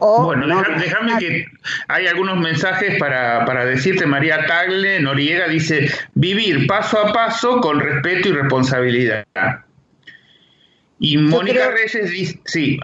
bueno, 0.00 0.46
déjame 0.78 1.18
que 1.18 1.44
hay 1.88 2.06
algunos 2.06 2.36
mensajes 2.38 2.98
para, 2.98 3.44
para, 3.44 3.64
decirte. 3.64 4.06
María 4.06 4.46
Tagle 4.46 5.00
Noriega 5.00 5.48
dice, 5.48 5.90
vivir 6.14 6.66
paso 6.66 6.98
a 6.98 7.12
paso 7.12 7.60
con 7.60 7.80
respeto 7.80 8.28
y 8.28 8.32
responsabilidad. 8.32 9.26
Y 11.00 11.16
Mónica 11.16 11.70
Reyes 11.70 12.10
dice, 12.10 12.40
sí, 12.44 12.78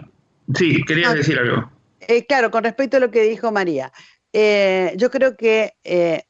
sí, 0.53 0.83
querías 0.85 1.13
decir 1.13 1.37
algo. 1.39 1.69
Eh, 2.07 2.25
claro, 2.25 2.51
con 2.51 2.63
respecto 2.63 2.97
a 2.97 2.99
lo 2.99 3.11
que 3.11 3.23
dijo 3.23 3.51
María. 3.51 3.91
Eh, 4.33 4.93
yo 4.97 5.09
creo 5.09 5.35
que 5.37 5.73
eh, 5.83 6.23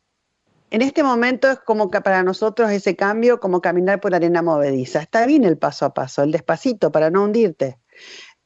en 0.75 0.81
este 0.81 1.03
momento 1.03 1.49
es 1.49 1.59
como 1.59 1.89
que 1.89 2.01
para 2.01 2.21
nosotros 2.21 2.69
ese 2.69 2.97
cambio, 2.97 3.39
como 3.39 3.61
caminar 3.61 4.01
por 4.01 4.13
arena 4.13 4.41
movediza. 4.41 4.99
Está 4.99 5.25
bien 5.25 5.45
el 5.45 5.57
paso 5.57 5.85
a 5.85 5.93
paso, 5.93 6.21
el 6.21 6.33
despacito 6.33 6.91
para 6.91 7.09
no 7.09 7.23
hundirte. 7.23 7.79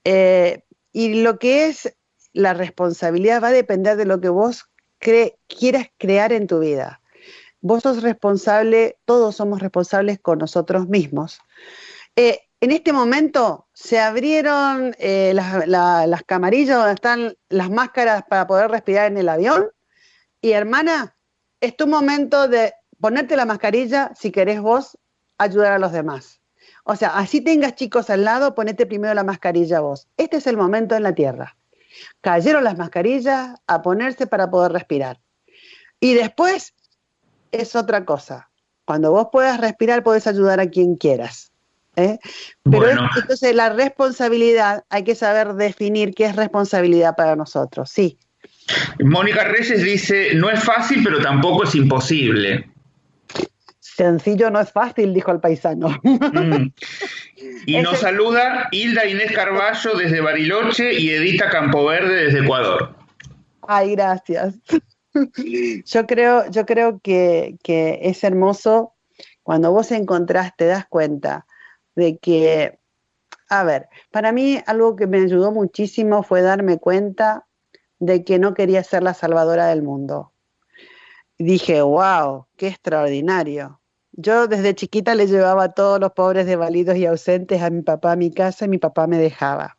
Eh, 0.03 0.63
y 0.91 1.23
lo 1.23 1.39
que 1.39 1.65
es 1.65 1.97
la 2.31 2.53
responsabilidad 2.53 3.41
va 3.41 3.47
a 3.47 3.51
depender 3.51 3.97
de 3.97 4.05
lo 4.05 4.21
que 4.21 4.29
vos 4.29 4.69
quieras 4.99 5.87
crear 5.97 6.31
en 6.31 6.45
tu 6.45 6.59
vida. 6.59 7.01
Vos 7.61 7.81
sos 7.81 8.03
responsable, 8.03 8.99
todos 9.05 9.37
somos 9.37 9.59
responsables 9.59 10.19
con 10.19 10.37
nosotros 10.37 10.87
mismos. 10.87 11.39
Eh, 12.15 12.41
en 12.61 12.69
este 12.69 12.93
momento 12.93 13.67
se 13.73 13.97
abrieron 13.97 14.95
eh, 14.99 15.31
las, 15.33 15.67
las 15.67 16.23
camarillas 16.27 16.77
donde 16.77 16.93
están 16.93 17.33
las 17.49 17.71
máscaras 17.71 18.21
para 18.29 18.45
poder 18.45 18.69
respirar 18.69 19.11
en 19.11 19.17
el 19.17 19.29
avión. 19.29 19.71
Y 20.41 20.51
hermana, 20.51 21.15
es 21.61 21.75
tu 21.75 21.87
momento 21.87 22.47
de 22.47 22.73
ponerte 22.99 23.35
la 23.35 23.45
mascarilla 23.45 24.11
si 24.15 24.31
querés 24.31 24.61
vos 24.61 24.97
ayudar 25.37 25.73
a 25.73 25.79
los 25.79 25.91
demás. 25.91 26.41
O 26.83 26.95
sea, 26.95 27.17
así 27.17 27.41
tengas 27.41 27.75
chicos 27.75 28.09
al 28.09 28.23
lado, 28.23 28.55
ponete 28.55 28.85
primero 28.85 29.13
la 29.13 29.23
mascarilla 29.23 29.79
vos. 29.79 30.07
Este 30.17 30.37
es 30.37 30.47
el 30.47 30.57
momento 30.57 30.95
en 30.95 31.03
la 31.03 31.13
Tierra. 31.13 31.55
Cayeron 32.21 32.63
las 32.63 32.77
mascarillas 32.77 33.55
a 33.67 33.81
ponerse 33.81 34.27
para 34.27 34.49
poder 34.49 34.71
respirar. 34.71 35.19
Y 35.99 36.13
después 36.13 36.73
es 37.51 37.75
otra 37.75 38.05
cosa. 38.05 38.49
Cuando 38.85 39.11
vos 39.11 39.27
puedas 39.31 39.59
respirar, 39.59 40.03
podés 40.03 40.27
ayudar 40.27 40.59
a 40.59 40.69
quien 40.69 40.95
quieras. 40.95 41.51
¿eh? 41.95 42.19
Pero 42.63 42.89
entonces 42.89 43.55
la 43.55 43.69
responsabilidad, 43.69 44.83
hay 44.89 45.03
que 45.03 45.15
saber 45.15 45.53
definir 45.53 46.13
qué 46.13 46.25
es 46.25 46.35
responsabilidad 46.35 47.15
para 47.15 47.35
nosotros. 47.35 47.89
Sí, 47.89 48.17
Mónica 48.99 49.43
Reyes 49.43 49.83
dice, 49.83 50.35
no 50.35 50.49
es 50.49 50.63
fácil, 50.63 51.03
pero 51.03 51.19
tampoco 51.21 51.63
es 51.63 51.75
imposible. 51.75 52.69
Sencillo 53.79 54.49
no 54.49 54.61
es 54.61 54.71
fácil, 54.71 55.13
dijo 55.13 55.31
el 55.31 55.39
paisano. 55.39 55.89
Mm. 56.03 56.71
Y 57.65 57.77
nos 57.81 57.99
saluda 57.99 58.69
Hilda 58.71 59.05
Inés 59.05 59.31
Carballo 59.33 59.95
desde 59.95 60.21
Bariloche 60.21 60.93
y 60.93 61.09
Edita 61.09 61.49
Campoverde 61.49 62.25
desde 62.25 62.39
Ecuador. 62.39 62.95
Ay, 63.67 63.91
gracias. 63.95 64.55
Yo 65.85 66.05
creo, 66.05 66.49
yo 66.51 66.65
creo 66.67 66.99
que, 67.01 67.57
que 67.63 67.99
es 68.03 68.23
hermoso 68.23 68.93
cuando 69.49 69.71
vos 69.71 69.91
encontrás, 69.91 70.55
te 70.55 70.67
das 70.67 70.85
cuenta 70.87 71.47
de 71.95 72.19
que, 72.19 72.77
a 73.49 73.63
ver, 73.63 73.89
para 74.11 74.31
mí 74.31 74.61
algo 74.67 74.95
que 74.95 75.07
me 75.07 75.17
ayudó 75.21 75.51
muchísimo 75.51 76.21
fue 76.21 76.43
darme 76.43 76.77
cuenta 76.77 77.47
de 77.99 78.23
que 78.23 78.39
no 78.39 78.53
quería 78.53 78.83
ser 78.83 79.03
la 79.03 79.13
salvadora 79.13 79.67
del 79.67 79.83
mundo. 79.83 80.33
dije, 81.37 81.81
wow, 81.81 82.47
qué 82.57 82.67
extraordinario. 82.67 83.81
Yo 84.11 84.47
desde 84.47 84.75
chiquita 84.75 85.15
le 85.15 85.27
llevaba 85.27 85.65
a 85.65 85.73
todos 85.73 85.99
los 85.99 86.11
pobres 86.11 86.45
desvalidos 86.45 86.97
y 86.97 87.05
ausentes 87.05 87.61
a 87.61 87.69
mi 87.69 87.81
papá 87.81 88.13
a 88.13 88.15
mi 88.15 88.31
casa 88.31 88.65
y 88.65 88.69
mi 88.69 88.77
papá 88.77 89.07
me 89.07 89.17
dejaba. 89.17 89.77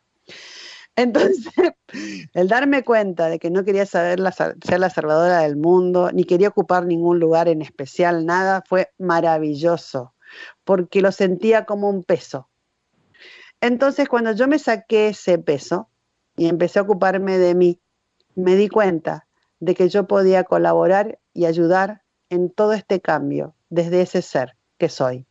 Entonces, 0.95 1.51
el 2.33 2.47
darme 2.47 2.83
cuenta 2.83 3.29
de 3.29 3.39
que 3.39 3.49
no 3.49 3.63
quería 3.63 3.85
saber 3.85 4.19
ser 4.33 4.79
la 4.79 4.89
salvadora 4.89 5.39
del 5.39 5.57
mundo, 5.57 6.11
ni 6.11 6.23
quería 6.23 6.49
ocupar 6.49 6.85
ningún 6.85 7.19
lugar 7.19 7.47
en 7.47 7.61
especial, 7.61 8.25
nada, 8.25 8.63
fue 8.67 8.89
maravilloso, 8.97 10.13
porque 10.63 11.01
lo 11.01 11.11
sentía 11.11 11.65
como 11.65 11.89
un 11.89 12.03
peso. 12.03 12.49
Entonces, 13.61 14.09
cuando 14.09 14.31
yo 14.33 14.47
me 14.47 14.59
saqué 14.59 15.09
ese 15.09 15.37
peso, 15.37 15.89
y 16.35 16.47
empecé 16.47 16.79
a 16.79 16.83
ocuparme 16.83 17.37
de 17.37 17.53
mí, 17.55 17.79
me 18.35 18.55
di 18.55 18.69
cuenta 18.69 19.27
de 19.59 19.75
que 19.75 19.89
yo 19.89 20.07
podía 20.07 20.43
colaborar 20.43 21.19
y 21.33 21.45
ayudar 21.45 22.03
en 22.29 22.49
todo 22.49 22.73
este 22.73 23.01
cambio 23.01 23.55
desde 23.69 24.01
ese 24.01 24.21
ser 24.21 24.57
que 24.77 24.89
soy 24.89 25.25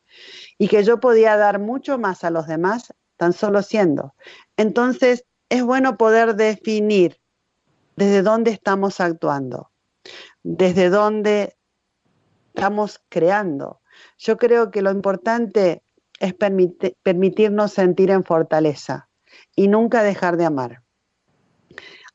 y 0.59 0.69
que 0.69 0.85
yo 0.85 1.01
podía 1.01 1.37
dar 1.37 1.59
mucho 1.59 1.99
más 1.99 2.25
a 2.25 2.31
los 2.31 2.47
demás 2.47 2.95
tan 3.17 3.33
solo 3.33 3.63
siendo. 3.63 4.15
Entonces, 4.57 5.25
es 5.49 5.63
bueno 5.63 5.97
poder 5.97 6.37
definir 6.37 7.21
desde 7.97 8.23
dónde 8.23 8.51
estamos 8.51 9.01
actuando, 9.01 9.71
desde 10.43 10.89
dónde 10.89 11.57
estamos 12.55 13.03
creando. 13.09 13.81
Yo 14.19 14.37
creo 14.37 14.71
que 14.71 14.83
lo 14.83 14.91
importante 14.91 15.83
es 16.19 16.35
permitirnos 16.35 17.73
sentir 17.73 18.11
en 18.11 18.25
fortaleza 18.25 19.09
y 19.57 19.69
nunca 19.69 20.03
dejar 20.03 20.37
de 20.37 20.45
amar. 20.45 20.83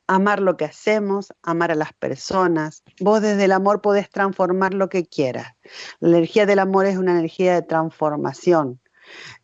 Amar 0.06 0.40
lo 0.40 0.56
que 0.56 0.64
hacemos, 0.64 1.32
amar 1.42 1.72
a 1.72 1.74
las 1.74 1.92
personas. 1.92 2.82
Vos 3.00 3.22
desde 3.22 3.44
el 3.44 3.52
amor 3.52 3.80
podés 3.80 4.08
transformar 4.08 4.74
lo 4.74 4.88
que 4.88 5.06
quieras. 5.06 5.54
La 6.00 6.10
energía 6.10 6.46
del 6.46 6.60
amor 6.60 6.86
es 6.86 6.96
una 6.96 7.12
energía 7.12 7.54
de 7.54 7.62
transformación. 7.62 8.80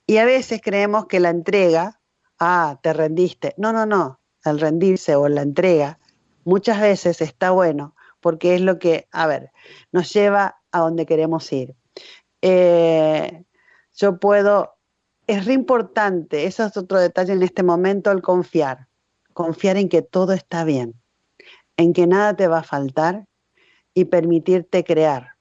Y 0.07 0.19
a 0.19 0.25
veces 0.25 0.61
creemos 0.63 1.07
que 1.07 1.21
la 1.21 1.31
entrega, 1.31 2.01
ah, 2.39 2.79
te 2.83 2.93
rendiste. 2.93 3.55
No, 3.57 3.73
no, 3.73 3.87
no. 3.87 4.21
El 4.45 4.61
rendirse 4.61 5.15
o 5.17 5.29
la 5.29 5.43
entrega 5.43 5.99
muchas 6.45 6.81
veces 6.81 7.21
está 7.21 7.51
bueno 7.51 7.95
porque 8.23 8.55
es 8.55 8.61
lo 8.61 8.79
que, 8.79 9.09
a 9.11 9.27
ver, 9.27 9.51
nos 9.91 10.13
lleva 10.13 10.57
a 10.71 10.79
donde 10.79 11.05
queremos 11.05 11.53
ir. 11.53 11.75
Eh, 12.41 13.45
yo 13.95 14.19
puedo, 14.19 14.77
es 15.27 15.45
re 15.45 15.53
importante, 15.53 16.47
eso 16.47 16.65
es 16.65 16.77
otro 16.77 16.99
detalle 16.99 17.33
en 17.33 17.43
este 17.43 17.63
momento, 17.63 18.11
el 18.11 18.23
confiar, 18.23 18.89
confiar 19.33 19.77
en 19.77 19.89
que 19.89 20.03
todo 20.03 20.33
está 20.33 20.65
bien, 20.65 20.95
en 21.77 21.93
que 21.93 22.07
nada 22.07 22.35
te 22.35 22.49
va 22.49 22.59
a 22.59 22.65
faltar 22.65 23.27
y 23.95 24.07
permitirte 24.07 24.85
crear. 24.85 25.33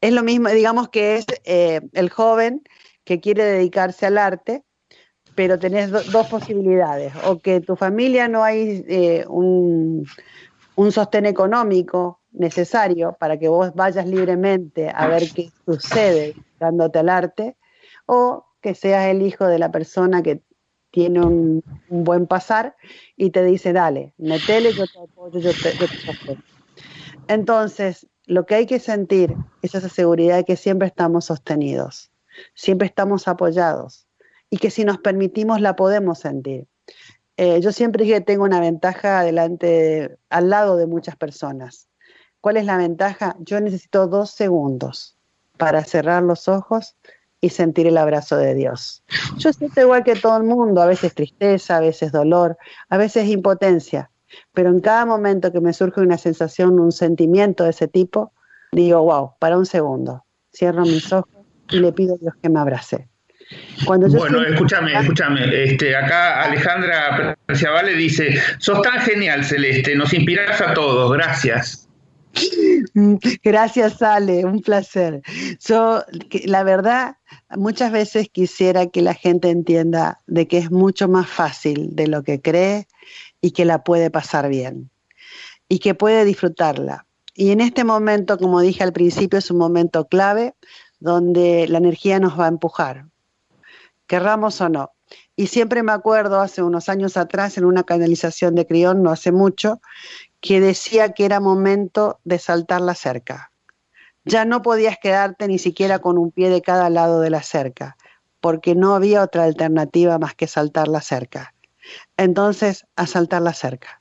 Es 0.00 0.12
lo 0.12 0.22
mismo, 0.22 0.48
digamos 0.48 0.88
que 0.88 1.16
es 1.16 1.26
eh, 1.44 1.80
el 1.92 2.10
joven 2.10 2.62
que 3.04 3.20
quiere 3.20 3.44
dedicarse 3.44 4.06
al 4.06 4.18
arte, 4.18 4.64
pero 5.34 5.58
tenés 5.58 5.90
dos 5.90 6.26
posibilidades, 6.28 7.12
o 7.24 7.38
que 7.38 7.60
tu 7.60 7.76
familia 7.76 8.26
no 8.26 8.42
hay 8.42 8.84
eh, 8.88 9.24
un, 9.28 10.06
un 10.76 10.92
sostén 10.92 11.26
económico 11.26 12.20
necesario 12.32 13.16
para 13.18 13.38
que 13.38 13.48
vos 13.48 13.74
vayas 13.74 14.06
libremente 14.06 14.90
a 14.94 15.06
ver 15.08 15.24
qué 15.34 15.50
sucede 15.66 16.34
dándote 16.58 16.98
al 16.98 17.10
arte, 17.10 17.56
o 18.06 18.46
que 18.62 18.74
seas 18.74 19.06
el 19.06 19.22
hijo 19.22 19.46
de 19.46 19.58
la 19.58 19.70
persona 19.70 20.22
que 20.22 20.40
tiene 20.90 21.20
un, 21.20 21.62
buen 21.88 22.26
pasar 22.26 22.76
y 23.16 23.30
te 23.30 23.44
dice, 23.44 23.72
dale, 23.72 24.14
metele, 24.18 24.72
yo 24.72 24.84
te 24.86 24.98
apoyo, 24.98 25.40
Entonces, 27.28 28.06
lo 28.26 28.46
que 28.46 28.54
hay 28.54 28.66
que 28.66 28.78
sentir 28.78 29.34
es 29.62 29.74
esa 29.74 29.88
seguridad 29.88 30.36
de 30.36 30.44
que 30.44 30.56
siempre 30.56 30.88
estamos 30.88 31.26
sostenidos, 31.26 32.10
siempre 32.54 32.86
estamos 32.86 33.28
apoyados 33.28 34.06
y 34.50 34.58
que 34.58 34.70
si 34.70 34.84
nos 34.84 34.98
permitimos 34.98 35.60
la 35.60 35.76
podemos 35.76 36.20
sentir. 36.20 36.66
Eh, 37.36 37.60
yo 37.60 37.70
siempre 37.72 38.04
dije 38.04 38.18
que 38.18 38.24
tengo 38.24 38.44
una 38.44 38.60
ventaja 38.60 39.20
adelante, 39.20 40.18
al 40.30 40.48
lado 40.48 40.76
de 40.76 40.86
muchas 40.86 41.16
personas. 41.16 41.88
¿Cuál 42.40 42.56
es 42.56 42.64
la 42.64 42.78
ventaja? 42.78 43.36
Yo 43.40 43.60
necesito 43.60 44.06
dos 44.06 44.30
segundos 44.30 45.18
para 45.58 45.84
cerrar 45.84 46.22
los 46.22 46.48
ojos 46.48 46.96
y 47.40 47.50
sentir 47.50 47.86
el 47.86 47.98
abrazo 47.98 48.36
de 48.36 48.54
Dios. 48.54 49.02
Yo 49.36 49.52
siento 49.52 49.80
igual 49.80 50.04
que 50.04 50.14
todo 50.16 50.36
el 50.36 50.44
mundo, 50.44 50.82
a 50.82 50.86
veces 50.86 51.14
tristeza, 51.14 51.76
a 51.76 51.80
veces 51.80 52.12
dolor, 52.12 52.56
a 52.88 52.96
veces 52.96 53.28
impotencia, 53.28 54.10
pero 54.52 54.70
en 54.70 54.80
cada 54.80 55.06
momento 55.06 55.52
que 55.52 55.60
me 55.60 55.72
surge 55.72 56.00
una 56.00 56.18
sensación, 56.18 56.80
un 56.80 56.92
sentimiento 56.92 57.64
de 57.64 57.70
ese 57.70 57.88
tipo, 57.88 58.32
digo, 58.72 59.02
wow, 59.02 59.32
para 59.38 59.58
un 59.58 59.66
segundo, 59.66 60.24
cierro 60.54 60.82
mis 60.82 61.12
ojos 61.12 61.30
y 61.70 61.78
le 61.78 61.92
pido 61.92 62.14
a 62.14 62.18
Dios 62.18 62.34
que 62.42 62.48
me 62.48 62.60
abrace. 62.60 63.08
Cuando 63.84 64.08
bueno, 64.08 64.42
escúchame, 64.42 64.92
escúchame. 64.92 65.64
Este, 65.64 65.94
acá 65.94 66.42
Alejandra 66.42 67.36
Preciavale 67.46 67.94
dice, 67.94 68.40
sos 68.58 68.82
tan 68.82 69.00
genial, 69.00 69.44
Celeste, 69.44 69.94
nos 69.94 70.12
inspiras 70.12 70.60
a 70.60 70.74
todos, 70.74 71.12
gracias. 71.12 71.85
Gracias, 73.42 74.02
Ale, 74.02 74.44
un 74.44 74.60
placer. 74.60 75.22
Yo, 75.60 76.02
la 76.44 76.62
verdad, 76.62 77.16
muchas 77.56 77.92
veces 77.92 78.28
quisiera 78.28 78.86
que 78.86 79.02
la 79.02 79.14
gente 79.14 79.50
entienda 79.50 80.20
de 80.26 80.46
que 80.46 80.58
es 80.58 80.70
mucho 80.70 81.08
más 81.08 81.28
fácil 81.28 81.94
de 81.94 82.06
lo 82.06 82.22
que 82.22 82.40
cree 82.40 82.86
y 83.40 83.52
que 83.52 83.64
la 83.64 83.84
puede 83.84 84.10
pasar 84.10 84.48
bien 84.48 84.90
y 85.68 85.78
que 85.78 85.94
puede 85.94 86.24
disfrutarla. 86.24 87.06
Y 87.34 87.50
en 87.50 87.60
este 87.60 87.84
momento, 87.84 88.38
como 88.38 88.60
dije 88.60 88.82
al 88.82 88.92
principio, 88.92 89.38
es 89.38 89.50
un 89.50 89.58
momento 89.58 90.06
clave 90.06 90.54
donde 91.00 91.66
la 91.68 91.78
energía 91.78 92.18
nos 92.18 92.38
va 92.38 92.46
a 92.46 92.48
empujar, 92.48 93.06
querramos 94.06 94.60
o 94.60 94.68
no. 94.68 94.92
Y 95.36 95.48
siempre 95.48 95.82
me 95.82 95.92
acuerdo 95.92 96.40
hace 96.40 96.62
unos 96.62 96.88
años 96.88 97.16
atrás 97.16 97.58
en 97.58 97.66
una 97.66 97.84
canalización 97.84 98.54
de 98.54 98.66
Crión, 98.66 99.02
no 99.02 99.10
hace 99.10 99.32
mucho, 99.32 99.80
que 100.46 100.60
decía 100.60 101.12
que 101.12 101.24
era 101.24 101.40
momento 101.40 102.20
de 102.22 102.38
saltar 102.38 102.80
la 102.80 102.94
cerca. 102.94 103.50
Ya 104.24 104.44
no 104.44 104.62
podías 104.62 104.96
quedarte 104.96 105.48
ni 105.48 105.58
siquiera 105.58 105.98
con 105.98 106.18
un 106.18 106.30
pie 106.30 106.50
de 106.50 106.62
cada 106.62 106.88
lado 106.88 107.20
de 107.20 107.30
la 107.30 107.42
cerca, 107.42 107.96
porque 108.40 108.76
no 108.76 108.94
había 108.94 109.22
otra 109.22 109.42
alternativa 109.42 110.18
más 110.18 110.34
que 110.34 110.46
saltar 110.46 110.86
la 110.86 111.00
cerca. 111.00 111.52
Entonces, 112.16 112.86
a 112.94 113.08
saltar 113.08 113.42
la 113.42 113.54
cerca. 113.54 114.00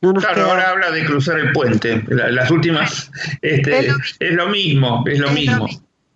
No 0.00 0.14
claro, 0.14 0.50
ahora 0.50 0.70
habla 0.70 0.90
de 0.90 1.04
cruzar 1.04 1.38
el 1.38 1.52
puente. 1.52 2.02
Las 2.08 2.50
últimas, 2.50 3.10
este, 3.42 3.88
es, 4.20 4.32
lo, 4.32 4.48
mismo, 4.48 5.04
es 5.06 5.18
lo 5.18 5.30
mismo 5.30 5.66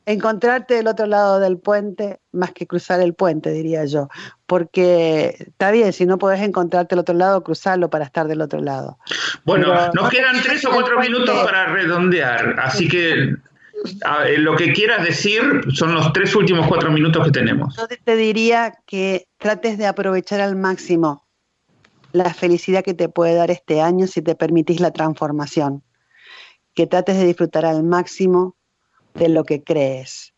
encontrarte 0.07 0.75
del 0.75 0.89
otro 0.89 1.07
lado 1.07 1.39
del 1.41 1.59
puente 1.59 2.21
más 2.33 2.53
que 2.53 2.67
cruzar 2.67 3.01
el 3.01 3.15
puente, 3.15 3.51
diría 3.51 3.85
yo. 3.85 4.09
Porque 4.47 5.37
está 5.39 5.71
bien, 5.71 5.93
si 5.93 6.07
no 6.07 6.19
podés 6.19 6.41
encontrarte 6.41 6.95
del 6.95 7.01
otro 7.01 7.15
lado, 7.15 7.45
cruzarlo 7.45 7.91
para 7.91 8.05
estar 8.05 8.27
del 8.27 8.41
otro 8.41 8.61
lado. 8.61 8.99
Bueno, 9.45 9.73
nos 9.93 10.11
quedan 10.11 10.43
tres 10.43 10.65
o 10.65 10.71
cuatro 10.71 10.99
minutos 10.99 11.39
para 11.45 11.67
redondear, 11.67 12.59
así 12.61 12.89
que 12.89 13.37
lo 14.39 14.57
que 14.57 14.73
quieras 14.73 15.05
decir 15.05 15.43
son 15.75 15.95
los 15.95 16.13
tres 16.13 16.35
últimos 16.35 16.67
cuatro 16.67 16.91
minutos 16.91 17.25
que 17.25 17.31
tenemos. 17.31 17.77
Yo 17.77 17.87
te 17.87 18.17
diría 18.17 18.75
que 18.87 19.27
trates 19.39 19.79
de 19.79 19.87
aprovechar 19.87 20.41
al 20.41 20.57
máximo 20.57 21.27
la 22.13 22.35
felicidad 22.35 22.83
que 22.83 22.95
te 22.95 23.09
puede 23.09 23.35
dar 23.35 23.51
este 23.51 23.81
año 23.81 24.07
si 24.07 24.21
te 24.21 24.35
permitís 24.35 24.81
la 24.81 24.91
transformación. 24.91 25.83
Que 26.75 26.87
trates 26.87 27.17
de 27.17 27.25
disfrutar 27.25 27.65
al 27.65 27.83
máximo 27.83 28.57
de 29.15 29.29
lo 29.29 29.45
que 29.45 29.63
crees. 29.63 30.35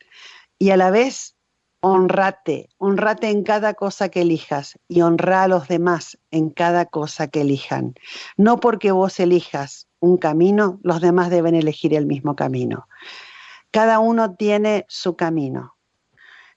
Y 0.59 0.70
a 0.70 0.77
la 0.77 0.91
vez, 0.91 1.37
honrate, 1.81 2.68
honrate 2.79 3.29
en 3.29 3.43
cada 3.43 3.75
cosa 3.75 4.09
que 4.09 4.23
elijas 4.23 4.79
y 4.89 5.01
honra 5.01 5.43
a 5.43 5.49
los 5.49 5.68
demás 5.68 6.18
en 6.31 6.51
cada 6.51 6.87
cosa 6.87 7.29
que 7.29 7.41
elijan. 7.41 7.95
No 8.37 8.61
porque 8.61 8.93
vos 8.93 9.18
elijas 9.18 9.89
un 9.99 10.16
camino, 10.16 10.79
los 10.83 11.01
demás 11.01 11.31
deben 11.31 11.55
elegir 11.55 11.95
el 11.95 12.07
mismo 12.07 12.37
camino. 12.37 12.89
Cada 13.70 13.99
uno 13.99 14.35
tiene 14.35 14.85
su 14.89 15.16
camino 15.16 15.77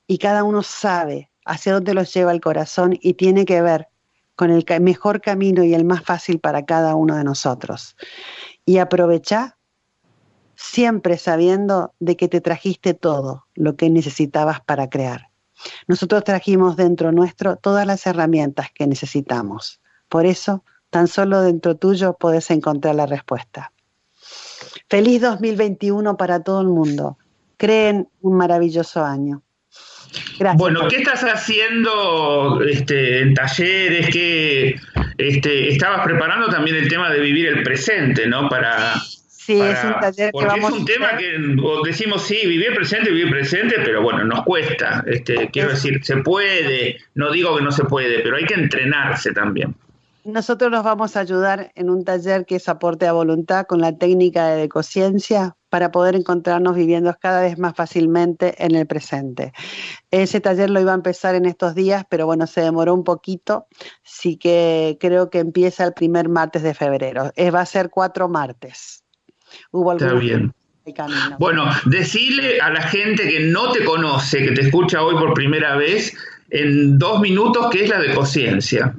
y 0.06 0.18
cada 0.20 0.44
uno 0.44 0.62
sabe 0.62 1.32
hacia 1.46 1.74
dónde 1.74 1.94
los 1.94 2.14
lleva 2.14 2.32
el 2.32 2.42
corazón 2.42 2.98
y 3.02 3.14
tiene 3.14 3.46
que 3.46 3.62
ver 3.62 3.88
con 4.36 4.52
el 4.52 4.66
mejor 4.82 5.22
camino 5.22 5.64
y 5.64 5.74
el 5.74 5.86
más 5.86 6.04
fácil 6.04 6.40
para 6.40 6.66
cada 6.66 6.96
uno 6.96 7.16
de 7.16 7.24
nosotros. 7.24 7.96
Y 8.66 8.78
aprovecha 8.78 9.58
siempre 10.56 11.18
sabiendo 11.18 11.94
de 12.00 12.18
que 12.18 12.28
te 12.28 12.42
trajiste 12.42 12.94
todo 12.94 13.46
lo 13.56 13.76
que 13.76 13.90
necesitabas 13.90 14.62
para 14.62 14.90
crear. 14.90 15.30
Nosotros 15.88 16.24
trajimos 16.24 16.76
dentro 16.76 17.12
nuestro 17.12 17.56
todas 17.56 17.86
las 17.88 18.06
herramientas 18.06 18.70
que 18.74 18.88
necesitamos. 18.88 19.80
Por 20.10 20.26
eso, 20.26 20.64
tan 20.90 21.08
solo 21.08 21.42
dentro 21.42 21.76
tuyo 21.76 22.16
puedes 22.20 22.52
encontrar 22.52 22.96
la 22.96 23.06
respuesta. 23.06 23.72
Feliz 24.90 25.22
2021 25.22 26.18
para 26.18 26.42
todo 26.42 26.62
el 26.62 26.68
mundo. 26.68 27.18
Creen 27.58 28.08
un 28.22 28.38
maravilloso 28.38 29.04
año. 29.04 29.42
Gracias. 30.38 30.58
Bueno, 30.58 30.88
¿qué 30.88 30.98
estás 30.98 31.22
haciendo 31.24 32.62
este, 32.62 33.22
en 33.22 33.34
talleres? 33.34 34.10
¿Qué, 34.12 34.76
este, 35.18 35.70
estabas 35.70 36.06
preparando 36.06 36.48
también 36.48 36.78
el 36.78 36.88
tema 36.88 37.10
de 37.10 37.20
vivir 37.20 37.48
el 37.48 37.64
presente, 37.64 38.28
¿no? 38.28 38.48
Para, 38.50 38.94
Sí, 39.46 39.62
es 39.62 39.84
un 39.84 40.00
taller 40.00 40.32
que 40.32 40.46
vamos 40.46 40.74
es 40.74 40.80
un 40.80 40.86
tema 40.86 41.18
que 41.18 41.38
decimos, 41.86 42.24
sí, 42.24 42.48
vivir 42.48 42.74
presente, 42.74 43.12
vivir 43.12 43.30
presente, 43.30 43.76
pero 43.86 44.02
bueno, 44.02 44.24
nos 44.24 44.44
cuesta. 44.44 45.04
Este, 45.06 45.52
quiero 45.52 45.70
decir, 45.70 46.04
se 46.04 46.18
puede, 46.18 46.98
no 47.14 47.32
digo 47.32 47.56
que 47.56 47.64
no 47.64 47.72
se 47.72 47.84
puede, 47.84 48.22
pero 48.22 48.38
hay 48.38 48.46
que 48.46 48.56
entrenarse 48.56 49.34
también. 49.34 49.76
Nosotros 50.24 50.72
nos 50.72 50.84
vamos 50.84 51.16
a 51.16 51.20
ayudar 51.20 51.72
en 51.76 51.92
un 51.92 52.04
taller 52.04 52.48
que 52.48 52.56
es 52.56 52.68
aporte 52.68 53.06
a 53.06 53.14
voluntad 53.14 53.68
con 53.68 53.82
la 53.82 53.96
técnica 53.96 54.48
de 54.48 54.64
ecociencia 54.64 55.56
para 55.70 55.92
poder 55.92 56.16
encontrarnos 56.16 56.76
viviendo 56.76 57.16
cada 57.22 57.42
vez 57.42 57.60
más 57.60 57.76
fácilmente 57.76 58.56
en 58.66 58.74
el 58.74 58.88
presente. 58.88 59.54
Ese 60.10 60.42
taller 60.42 60.72
lo 60.72 60.82
iba 60.82 60.94
a 60.94 60.96
empezar 60.96 61.36
en 61.36 61.46
estos 61.46 61.76
días, 61.76 62.04
pero 62.10 62.26
bueno, 62.26 62.48
se 62.48 62.62
demoró 62.62 62.96
un 62.96 63.04
poquito, 63.04 63.68
así 64.04 64.38
que 64.38 64.98
creo 65.00 65.30
que 65.30 65.38
empieza 65.38 65.84
el 65.84 65.94
primer 65.94 66.30
martes 66.30 66.64
de 66.64 66.74
febrero. 66.74 67.32
va 67.54 67.62
a 67.62 67.66
ser 67.68 67.92
cuatro 67.92 68.28
martes. 68.28 69.05
Hubo 69.72 69.94
Está 69.94 70.14
bien. 70.14 70.54
Bueno, 71.40 71.66
decirle 71.86 72.62
a 72.62 72.70
la 72.70 72.82
gente 72.84 73.28
que 73.28 73.40
no 73.40 73.72
te 73.72 73.84
conoce, 73.84 74.44
que 74.46 74.52
te 74.52 74.62
escucha 74.62 75.02
hoy 75.02 75.16
por 75.16 75.34
primera 75.34 75.76
vez, 75.76 76.16
en 76.52 77.00
dos 77.00 77.20
minutos, 77.22 77.68
qué 77.72 77.86
es 77.86 77.90
la 77.90 78.00
decociencia. 78.00 78.96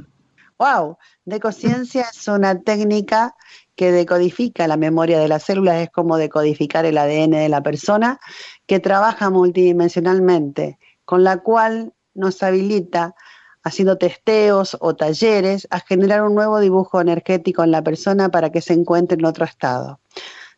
Wow, 0.58 0.98
decociencia 1.24 2.06
es 2.12 2.26
una 2.26 2.60
técnica 2.60 3.36
que 3.76 3.92
decodifica 3.92 4.66
la 4.66 4.76
memoria 4.76 5.20
de 5.20 5.28
las 5.28 5.44
células, 5.44 5.76
es 5.82 5.90
como 5.90 6.16
decodificar 6.16 6.86
el 6.86 6.98
ADN 6.98 7.32
de 7.32 7.48
la 7.48 7.62
persona, 7.62 8.18
que 8.66 8.80
trabaja 8.80 9.30
multidimensionalmente, 9.30 10.78
con 11.04 11.22
la 11.22 11.38
cual 11.38 11.92
nos 12.14 12.42
habilita, 12.42 13.14
haciendo 13.62 13.98
testeos 13.98 14.76
o 14.80 14.96
talleres, 14.96 15.68
a 15.70 15.80
generar 15.80 16.22
un 16.22 16.34
nuevo 16.34 16.58
dibujo 16.58 17.00
energético 17.00 17.62
en 17.62 17.70
la 17.70 17.82
persona 17.82 18.30
para 18.30 18.50
que 18.50 18.60
se 18.60 18.72
encuentre 18.72 19.18
en 19.18 19.26
otro 19.26 19.44
estado. 19.44 20.00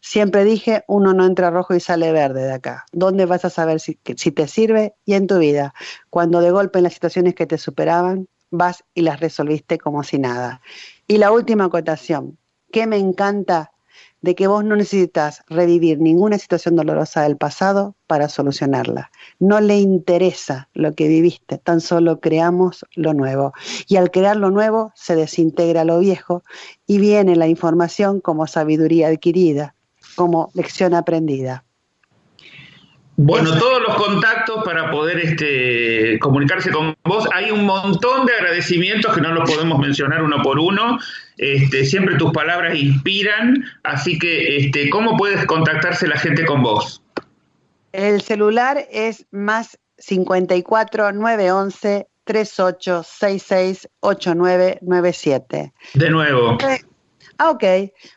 Siempre 0.01 0.45
dije, 0.45 0.85
uno 0.87 1.13
no 1.13 1.27
entra 1.27 1.51
rojo 1.51 1.75
y 1.75 1.81
sale 1.81 2.13
verde 2.13 2.45
de 2.45 2.53
acá. 2.53 2.87
¿Dónde 2.93 3.27
vas 3.27 3.45
a 3.45 3.51
saber 3.51 3.81
si, 3.81 3.95
te 3.97 4.49
sirve? 4.49 4.95
Y 5.05 5.15
en 5.15 5.27
tu 5.27 5.39
vida, 5.39 5.75
cuando 6.09 6.41
de 6.41 6.51
golpe 6.51 6.79
en 6.79 6.85
las 6.85 6.95
situaciones 6.95 7.35
que 7.35 7.47
te 7.47 7.59
superaban, 7.59 8.29
vas 8.51 8.85
y 8.95 9.03
las 9.03 9.21
resolviste 9.21 9.79
como 9.79 10.03
si 10.03 10.19
nada. 10.19 10.61
Y 11.07 11.19
la 11.19 11.33
última 11.33 11.65
acotación, 11.65 12.39
que 12.71 12.87
me 12.87 12.97
encanta 12.97 13.73
de 14.21 14.35
que 14.35 14.47
vos 14.47 14.65
no 14.65 14.75
necesitas 14.75 15.43
revivir 15.49 16.01
ninguna 16.01 16.39
situación 16.39 16.77
dolorosa 16.77 17.23
del 17.23 17.37
pasado 17.37 17.95
para 18.07 18.29
solucionarla. 18.29 19.11
No 19.39 19.61
le 19.61 19.79
interesa 19.79 20.69
lo 20.75 20.95
que 20.95 21.09
viviste, 21.09 21.59
tan 21.59 21.81
solo 21.81 22.21
creamos 22.21 22.85
lo 22.95 23.15
nuevo. 23.15 23.53
Y 23.87 23.97
al 23.97 24.11
crear 24.11 24.37
lo 24.37 24.51
nuevo 24.51 24.93
se 24.95 25.15
desintegra 25.15 25.85
lo 25.85 26.01
viejo 26.01 26.43
y 26.87 26.99
viene 26.99 27.37
la 27.37 27.47
información 27.47 28.21
como 28.21 28.47
sabiduría 28.47 29.09
adquirida, 29.09 29.75
como 30.19 30.51
lección 30.53 30.95
aprendida. 30.95 31.65
Bueno, 33.17 33.57
todos 33.57 33.81
los 33.83 33.97
contactos 33.97 34.65
para 34.65 34.91
poder 34.91 35.19
este, 35.19 36.19
comunicarse 36.21 36.71
con 36.71 36.97
vos. 37.05 37.29
Hay 37.35 37.51
un 37.51 37.65
montón 37.65 38.27
de 38.27 38.35
agradecimientos 38.35 39.15
que 39.15 39.21
no 39.21 39.33
los 39.33 39.49
podemos 39.51 39.79
mencionar 39.79 40.23
uno 40.23 40.43
por 40.43 40.59
uno. 40.59 40.99
Este, 41.37 41.85
siempre 41.85 42.17
tus 42.17 42.33
palabras 42.33 42.77
inspiran. 42.77 43.65
Así 43.85 44.19
que, 44.19 44.59
este, 44.59 44.91
¿cómo 44.91 45.17
puedes 45.17 45.47
contactarse 45.47 46.07
la 46.07 46.17
gente 46.17 46.45
con 46.45 46.63
vos? 46.63 47.03
El 47.93 48.21
celular 48.23 48.87
es 48.91 49.27
más 49.31 49.79
54 49.99 51.13
911 51.13 52.09
3866 52.25 53.89
8997. 54.01 55.73
De 55.95 56.11
nuevo. 56.11 56.59
Ah, 57.39 57.51
ok. 57.51 57.65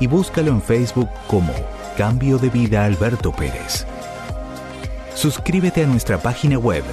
Y 0.00 0.06
búscalo 0.06 0.50
en 0.50 0.60
Facebook 0.60 1.08
como 1.28 1.54
Cambio 1.96 2.36
de 2.36 2.50
Vida 2.50 2.84
Alberto 2.84 3.32
Pérez. 3.32 3.86
Suscríbete 5.14 5.82
a 5.82 5.86
nuestra 5.86 6.18
página 6.18 6.58
web 6.58 6.84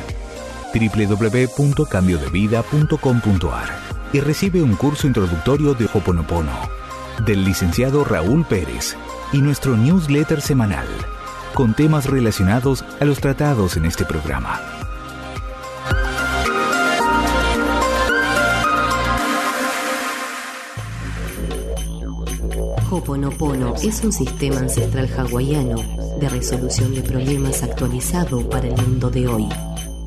www.cambiodevida.com.ar 0.73 3.67
y 4.13 4.21
recibe 4.21 4.61
un 4.61 4.77
curso 4.77 5.07
introductorio 5.07 5.73
de 5.73 5.89
Hoponopono 5.93 6.72
del 7.25 7.43
licenciado 7.43 8.03
Raúl 8.03 8.45
Pérez 8.45 8.95
y 9.31 9.41
nuestro 9.41 9.77
newsletter 9.77 10.41
semanal 10.41 10.87
con 11.53 11.73
temas 11.73 12.05
relacionados 12.05 12.83
a 12.99 13.05
los 13.05 13.19
tratados 13.19 13.77
en 13.77 13.85
este 13.85 14.05
programa. 14.05 14.59
Hoponopono 22.89 23.73
es 23.81 24.03
un 24.03 24.11
sistema 24.11 24.59
ancestral 24.59 25.09
hawaiano 25.17 25.77
de 26.19 26.29
resolución 26.29 26.93
de 26.93 27.01
problemas 27.01 27.63
actualizado 27.63 28.47
para 28.49 28.67
el 28.67 28.75
mundo 28.77 29.09
de 29.09 29.27
hoy 29.27 29.49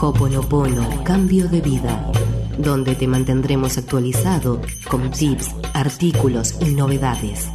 Hoponopono 0.00 1.04
Cambio 1.04 1.48
de 1.48 1.60
Vida, 1.60 2.10
donde 2.58 2.96
te 2.96 3.06
mantendremos 3.06 3.78
actualizado 3.78 4.60
con 4.88 5.12
tips, 5.12 5.54
artículos 5.72 6.56
y 6.60 6.74
novedades. 6.74 7.48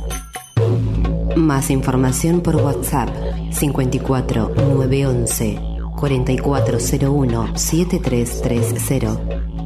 Más 1.36 1.70
información 1.70 2.42
por 2.42 2.56
WhatsApp 2.56 3.10
54 3.52 4.52
911 4.56 5.60
4401 5.96 7.58
7330 7.58 9.20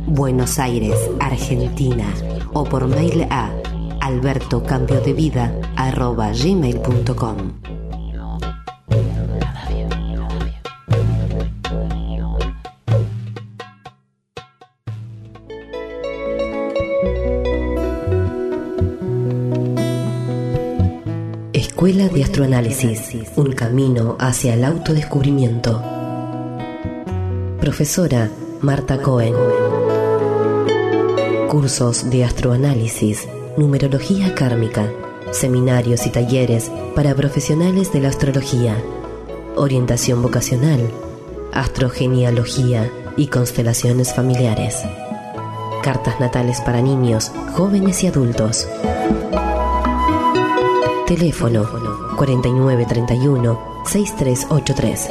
Buenos 0.08 0.58
Aires, 0.60 0.96
Argentina. 1.20 2.12
O 2.54 2.64
por 2.64 2.88
mail 2.88 3.28
a 3.30 3.52
albertocambiodevida 4.02 5.54
Escuela 21.80 22.10
de 22.10 22.26
Astroanálisis, 22.26 23.10
un 23.38 23.54
camino 23.54 24.18
hacia 24.20 24.54
el 24.54 24.66
autodescubrimiento. 24.66 25.82
Profesora 27.62 28.30
Marta 28.60 29.02
Cohen. 29.02 29.34
Cursos 31.48 32.10
de 32.10 32.26
astroanálisis, 32.26 33.30
numerología 33.56 34.36
kármica, 34.36 34.92
seminarios 35.32 36.06
y 36.06 36.10
talleres 36.10 36.70
para 36.96 37.16
profesionales 37.16 37.94
de 37.94 38.02
la 38.02 38.10
astrología, 38.10 38.76
orientación 39.56 40.22
vocacional, 40.22 40.82
astrogenealogía 41.54 42.92
y 43.16 43.28
constelaciones 43.28 44.14
familiares. 44.14 44.84
Cartas 45.82 46.20
natales 46.20 46.60
para 46.60 46.82
niños, 46.82 47.32
jóvenes 47.54 48.04
y 48.04 48.08
adultos. 48.08 48.68
Teléfono 51.10 51.66
4931-6383. 52.18 55.10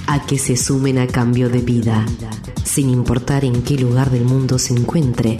a 0.09 0.27
que 0.27 0.37
se 0.37 0.57
sumen 0.57 0.99
a 0.99 1.07
cambio 1.07 1.49
de 1.49 1.61
vida. 1.61 2.05
Sin 2.64 2.91
importar 2.91 3.45
en 3.45 3.62
qué 3.62 3.79
lugar 3.79 4.11
del 4.11 4.25
mundo 4.25 4.59
se 4.59 4.75
encuentre, 4.75 5.39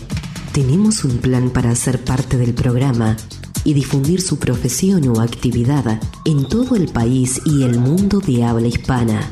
tenemos 0.53 1.03
un 1.03 1.19
plan 1.19 1.51
para 1.51 1.75
ser 1.75 2.05
parte 2.05 2.37
del 2.37 2.55
programa 2.55 3.17
y 3.65 3.75
difundir 3.75 4.23
su 4.23 4.39
profesión 4.39 5.09
o 5.09 5.21
actividad 5.21 6.01
en 6.25 6.45
todo 6.45 6.77
el 6.77 6.93
país 6.93 7.43
y 7.45 7.65
el 7.65 7.81
mundo 7.81 8.21
de 8.21 8.45
habla 8.45 8.69
hispana. 8.69 9.29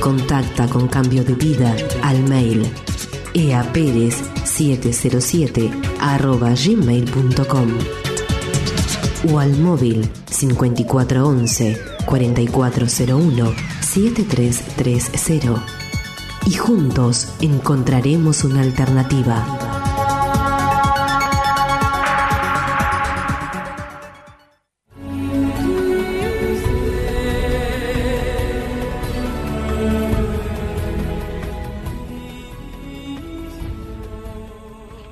Contacta 0.00 0.66
con 0.66 0.88
Cambio 0.88 1.22
de 1.22 1.34
Vida 1.34 1.76
al 2.02 2.24
mail 2.24 2.68
eaperez707 3.34 5.70
gmail.com 6.64 8.05
o 9.32 9.38
al 9.38 9.56
móvil 9.58 10.08
5411 10.30 11.78
4401 12.06 13.54
7330 13.80 15.64
y 16.46 16.54
juntos 16.54 17.28
encontraremos 17.40 18.44
una 18.44 18.62
alternativa. 18.62 19.65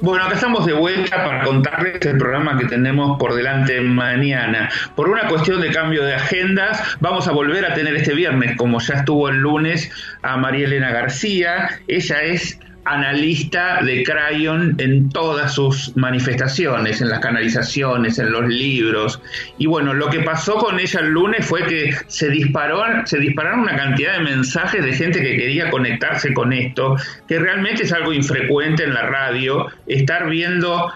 Bueno, 0.04 0.26
acá 0.26 0.34
estamos 0.34 0.66
de 0.66 0.74
vuelta 0.74 1.16
para 1.24 1.42
contarles 1.44 2.04
el 2.04 2.18
programa 2.18 2.58
que 2.58 2.66
tenemos 2.66 3.18
por 3.18 3.34
delante 3.34 3.80
mañana. 3.80 4.68
Por 4.94 5.08
una 5.08 5.28
cuestión 5.28 5.62
de 5.62 5.70
cambio 5.70 6.04
de 6.04 6.12
agendas, 6.12 6.98
vamos 7.00 7.26
a 7.26 7.32
volver 7.32 7.64
a 7.64 7.72
tener 7.72 7.96
este 7.96 8.12
viernes, 8.12 8.54
como 8.58 8.80
ya 8.80 8.96
estuvo 8.96 9.30
el 9.30 9.36
lunes, 9.36 9.90
a 10.20 10.36
María 10.36 10.66
Elena 10.66 10.90
García. 10.90 11.80
Ella 11.88 12.22
es 12.22 12.60
analista 12.84 13.80
de 13.82 14.02
Crayon 14.02 14.74
en 14.78 15.08
todas 15.10 15.54
sus 15.54 15.96
manifestaciones, 15.96 17.00
en 17.00 17.08
las 17.08 17.20
canalizaciones, 17.20 18.18
en 18.18 18.30
los 18.30 18.46
libros. 18.46 19.20
Y 19.58 19.66
bueno, 19.66 19.94
lo 19.94 20.08
que 20.08 20.20
pasó 20.20 20.56
con 20.56 20.78
ella 20.78 21.00
el 21.00 21.10
lunes 21.10 21.46
fue 21.46 21.64
que 21.66 21.94
se 22.06 22.28
disparó, 22.28 22.82
se 23.06 23.18
dispararon 23.18 23.60
una 23.60 23.76
cantidad 23.76 24.18
de 24.18 24.24
mensajes 24.24 24.84
de 24.84 24.92
gente 24.92 25.22
que 25.22 25.36
quería 25.36 25.70
conectarse 25.70 26.34
con 26.34 26.52
esto, 26.52 26.96
que 27.26 27.38
realmente 27.38 27.84
es 27.84 27.92
algo 27.92 28.12
infrecuente 28.12 28.84
en 28.84 28.94
la 28.94 29.02
radio, 29.02 29.66
estar 29.86 30.28
viendo 30.28 30.92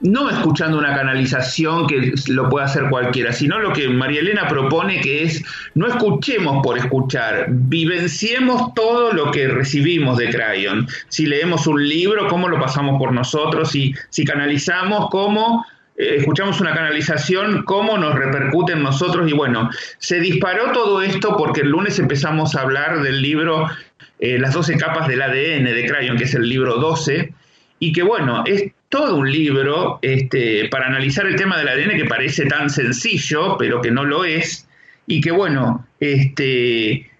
no 0.00 0.30
escuchando 0.30 0.78
una 0.78 0.94
canalización 0.94 1.86
que 1.86 2.12
lo 2.28 2.48
pueda 2.48 2.66
hacer 2.66 2.88
cualquiera, 2.88 3.32
sino 3.32 3.58
lo 3.58 3.72
que 3.72 3.88
María 3.88 4.20
Elena 4.20 4.46
propone 4.46 5.00
que 5.00 5.24
es 5.24 5.44
no 5.74 5.86
escuchemos 5.88 6.62
por 6.62 6.78
escuchar, 6.78 7.46
vivenciemos 7.48 8.74
todo 8.74 9.12
lo 9.12 9.30
que 9.30 9.48
recibimos 9.48 10.18
de 10.18 10.30
Crayon. 10.30 10.86
Si 11.08 11.26
leemos 11.26 11.66
un 11.66 11.86
libro, 11.88 12.28
cómo 12.28 12.48
lo 12.48 12.60
pasamos 12.60 12.98
por 12.98 13.12
nosotros, 13.12 13.70
si, 13.70 13.94
si 14.10 14.24
canalizamos, 14.24 15.08
cómo 15.10 15.66
eh, 15.96 16.16
escuchamos 16.18 16.60
una 16.60 16.74
canalización, 16.74 17.64
cómo 17.64 17.98
nos 17.98 18.14
repercute 18.14 18.74
en 18.74 18.84
nosotros. 18.84 19.28
Y 19.28 19.34
bueno, 19.34 19.68
se 19.98 20.20
disparó 20.20 20.70
todo 20.72 21.02
esto 21.02 21.36
porque 21.36 21.62
el 21.62 21.70
lunes 21.70 21.98
empezamos 21.98 22.54
a 22.54 22.62
hablar 22.62 23.02
del 23.02 23.20
libro 23.20 23.66
eh, 24.20 24.38
Las 24.38 24.54
12 24.54 24.76
capas 24.76 25.08
del 25.08 25.22
ADN 25.22 25.64
de 25.64 25.86
Crayon, 25.88 26.16
que 26.16 26.24
es 26.24 26.34
el 26.34 26.48
libro 26.48 26.76
12 26.76 27.32
y 27.80 27.92
que 27.92 28.02
bueno, 28.02 28.44
es 28.46 28.72
todo 28.88 29.16
un 29.16 29.30
libro 29.30 29.98
este, 30.02 30.68
para 30.68 30.86
analizar 30.86 31.26
el 31.26 31.36
tema 31.36 31.58
del 31.58 31.68
ADN 31.68 31.96
que 31.96 32.04
parece 32.06 32.46
tan 32.46 32.70
sencillo, 32.70 33.56
pero 33.58 33.80
que 33.80 33.90
no 33.90 34.04
lo 34.04 34.24
es, 34.24 34.66
y 35.06 35.20
que 35.20 35.30
bueno, 35.30 35.86
este, 36.00 37.10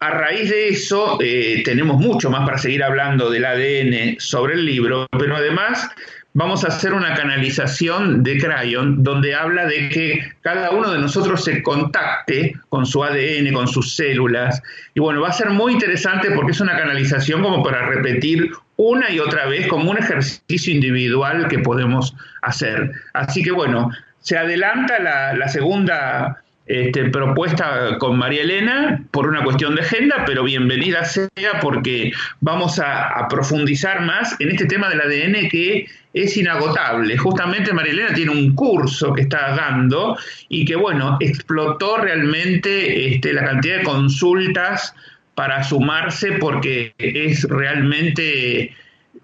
a 0.00 0.10
raíz 0.10 0.50
de 0.50 0.68
eso 0.68 1.18
eh, 1.20 1.62
tenemos 1.64 1.98
mucho 1.98 2.30
más 2.30 2.44
para 2.44 2.58
seguir 2.58 2.82
hablando 2.82 3.30
del 3.30 3.44
ADN 3.44 4.16
sobre 4.18 4.54
el 4.54 4.64
libro, 4.64 5.06
pero 5.18 5.36
además 5.36 5.88
vamos 6.34 6.64
a 6.64 6.68
hacer 6.68 6.92
una 6.92 7.14
canalización 7.14 8.24
de 8.24 8.38
Crayon 8.38 9.02
donde 9.02 9.34
habla 9.34 9.66
de 9.66 9.88
que 9.88 10.32
cada 10.42 10.72
uno 10.72 10.90
de 10.90 10.98
nosotros 10.98 11.44
se 11.44 11.62
contacte 11.62 12.54
con 12.68 12.84
su 12.84 13.02
ADN, 13.02 13.52
con 13.52 13.68
sus 13.68 13.94
células. 13.94 14.60
Y 14.94 15.00
bueno, 15.00 15.20
va 15.20 15.28
a 15.28 15.32
ser 15.32 15.50
muy 15.50 15.72
interesante 15.72 16.32
porque 16.32 16.50
es 16.50 16.60
una 16.60 16.76
canalización 16.76 17.40
como 17.40 17.62
para 17.62 17.86
repetir 17.86 18.50
una 18.76 19.10
y 19.10 19.20
otra 19.20 19.46
vez 19.46 19.68
como 19.68 19.90
un 19.90 19.98
ejercicio 19.98 20.74
individual 20.74 21.46
que 21.46 21.60
podemos 21.60 22.14
hacer. 22.42 22.90
Así 23.12 23.42
que 23.42 23.52
bueno, 23.52 23.90
se 24.18 24.36
adelanta 24.36 24.98
la, 24.98 25.48
segunda 25.48 26.42
este, 26.66 27.10
propuesta 27.10 27.96
con 27.98 28.18
María 28.18 28.42
Elena 28.42 29.04
por 29.12 29.28
una 29.28 29.44
cuestión 29.44 29.76
de 29.76 29.82
agenda, 29.82 30.24
pero 30.26 30.42
bienvenida 30.42 31.04
sea 31.04 31.60
porque 31.60 32.10
vamos 32.40 32.80
a, 32.80 33.28
profundizar 33.30 34.00
más 34.00 34.34
en 34.40 34.50
este 34.50 34.66
tema 34.66 34.88
del 34.88 35.00
ADN 35.00 35.48
que 35.48 35.86
es 36.14 36.36
inagotable. 36.36 37.18
Justamente 37.18 37.72
María 37.72 37.92
Elena 37.92 38.14
tiene 38.14 38.30
un 38.30 38.54
curso 38.54 39.12
que 39.12 39.22
está 39.22 39.54
dando 39.54 40.16
y 40.48 40.64
que, 40.64 40.76
bueno, 40.76 41.18
explotó 41.20 41.98
realmente 41.98 43.08
este, 43.08 43.34
la 43.34 43.44
cantidad 43.44 43.78
de 43.78 43.82
consultas 43.82 44.94
para 45.34 45.64
sumarse 45.64 46.34
porque 46.34 46.94
es 46.96 47.42
realmente 47.44 48.72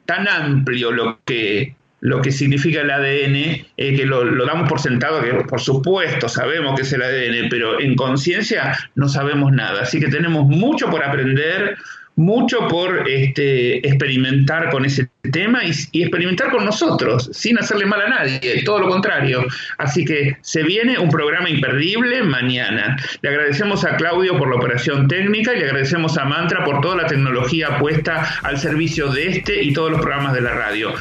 tan 0.04 0.28
amplio 0.28 0.90
lo 0.90 1.20
que 1.24 1.74
lo 2.02 2.22
que 2.22 2.32
significa 2.32 2.80
el 2.80 2.90
ADN, 2.90 3.36
eh, 3.36 3.66
que 3.76 4.06
lo, 4.06 4.24
lo, 4.24 4.46
damos 4.46 4.66
por 4.68 4.80
sentado, 4.80 5.22
que 5.22 5.34
por 5.44 5.60
supuesto 5.60 6.30
sabemos 6.30 6.74
que 6.74 6.80
es 6.80 6.92
el 6.94 7.02
ADN, 7.02 7.50
pero 7.50 7.78
en 7.78 7.94
conciencia 7.94 8.74
no 8.94 9.06
sabemos 9.06 9.52
nada. 9.52 9.82
Así 9.82 10.00
que 10.00 10.08
tenemos 10.08 10.46
mucho 10.46 10.88
por 10.88 11.04
aprender, 11.04 11.76
mucho 12.20 12.68
por 12.68 13.08
este, 13.08 13.78
experimentar 13.88 14.68
con 14.70 14.84
ese 14.84 15.08
tema 15.32 15.62
y, 15.64 16.02
experimentar 16.02 16.50
con 16.50 16.66
nosotros, 16.66 17.30
sin 17.32 17.58
hacerle 17.58 17.86
mal 17.86 18.02
a 18.02 18.08
nadie, 18.08 18.62
todo 18.62 18.80
lo 18.80 18.88
contrario. 18.88 19.46
Así 19.78 20.04
que 20.04 20.36
se 20.42 20.62
viene 20.62 20.98
un 20.98 21.08
programa 21.08 21.48
imperdible 21.48 22.22
mañana. 22.22 22.98
Le 23.22 23.28
agradecemos 23.30 23.86
a 23.86 23.96
Claudio 23.96 24.36
por 24.36 24.50
la 24.50 24.56
operación 24.56 25.08
técnica 25.08 25.54
y 25.54 25.60
le 25.60 25.64
agradecemos 25.64 26.18
a 26.18 26.26
Mantra 26.26 26.62
por 26.64 26.82
toda 26.82 26.96
la 26.96 27.06
tecnología 27.06 27.78
puesta 27.78 28.28
al 28.42 28.58
servicio 28.58 29.08
de 29.08 29.28
este 29.28 29.62
y 29.62 29.72
todos 29.72 29.90
los 29.90 30.00
programas 30.00 30.34
de 30.34 30.42
la 30.42 30.52
radio. 30.52 30.92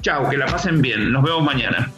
Chao, 0.00 0.30
que 0.30 0.38
la 0.38 0.46
pasen 0.46 0.80
bien. 0.80 1.12
Nos 1.12 1.22
vemos 1.22 1.44
mañana. 1.44 1.90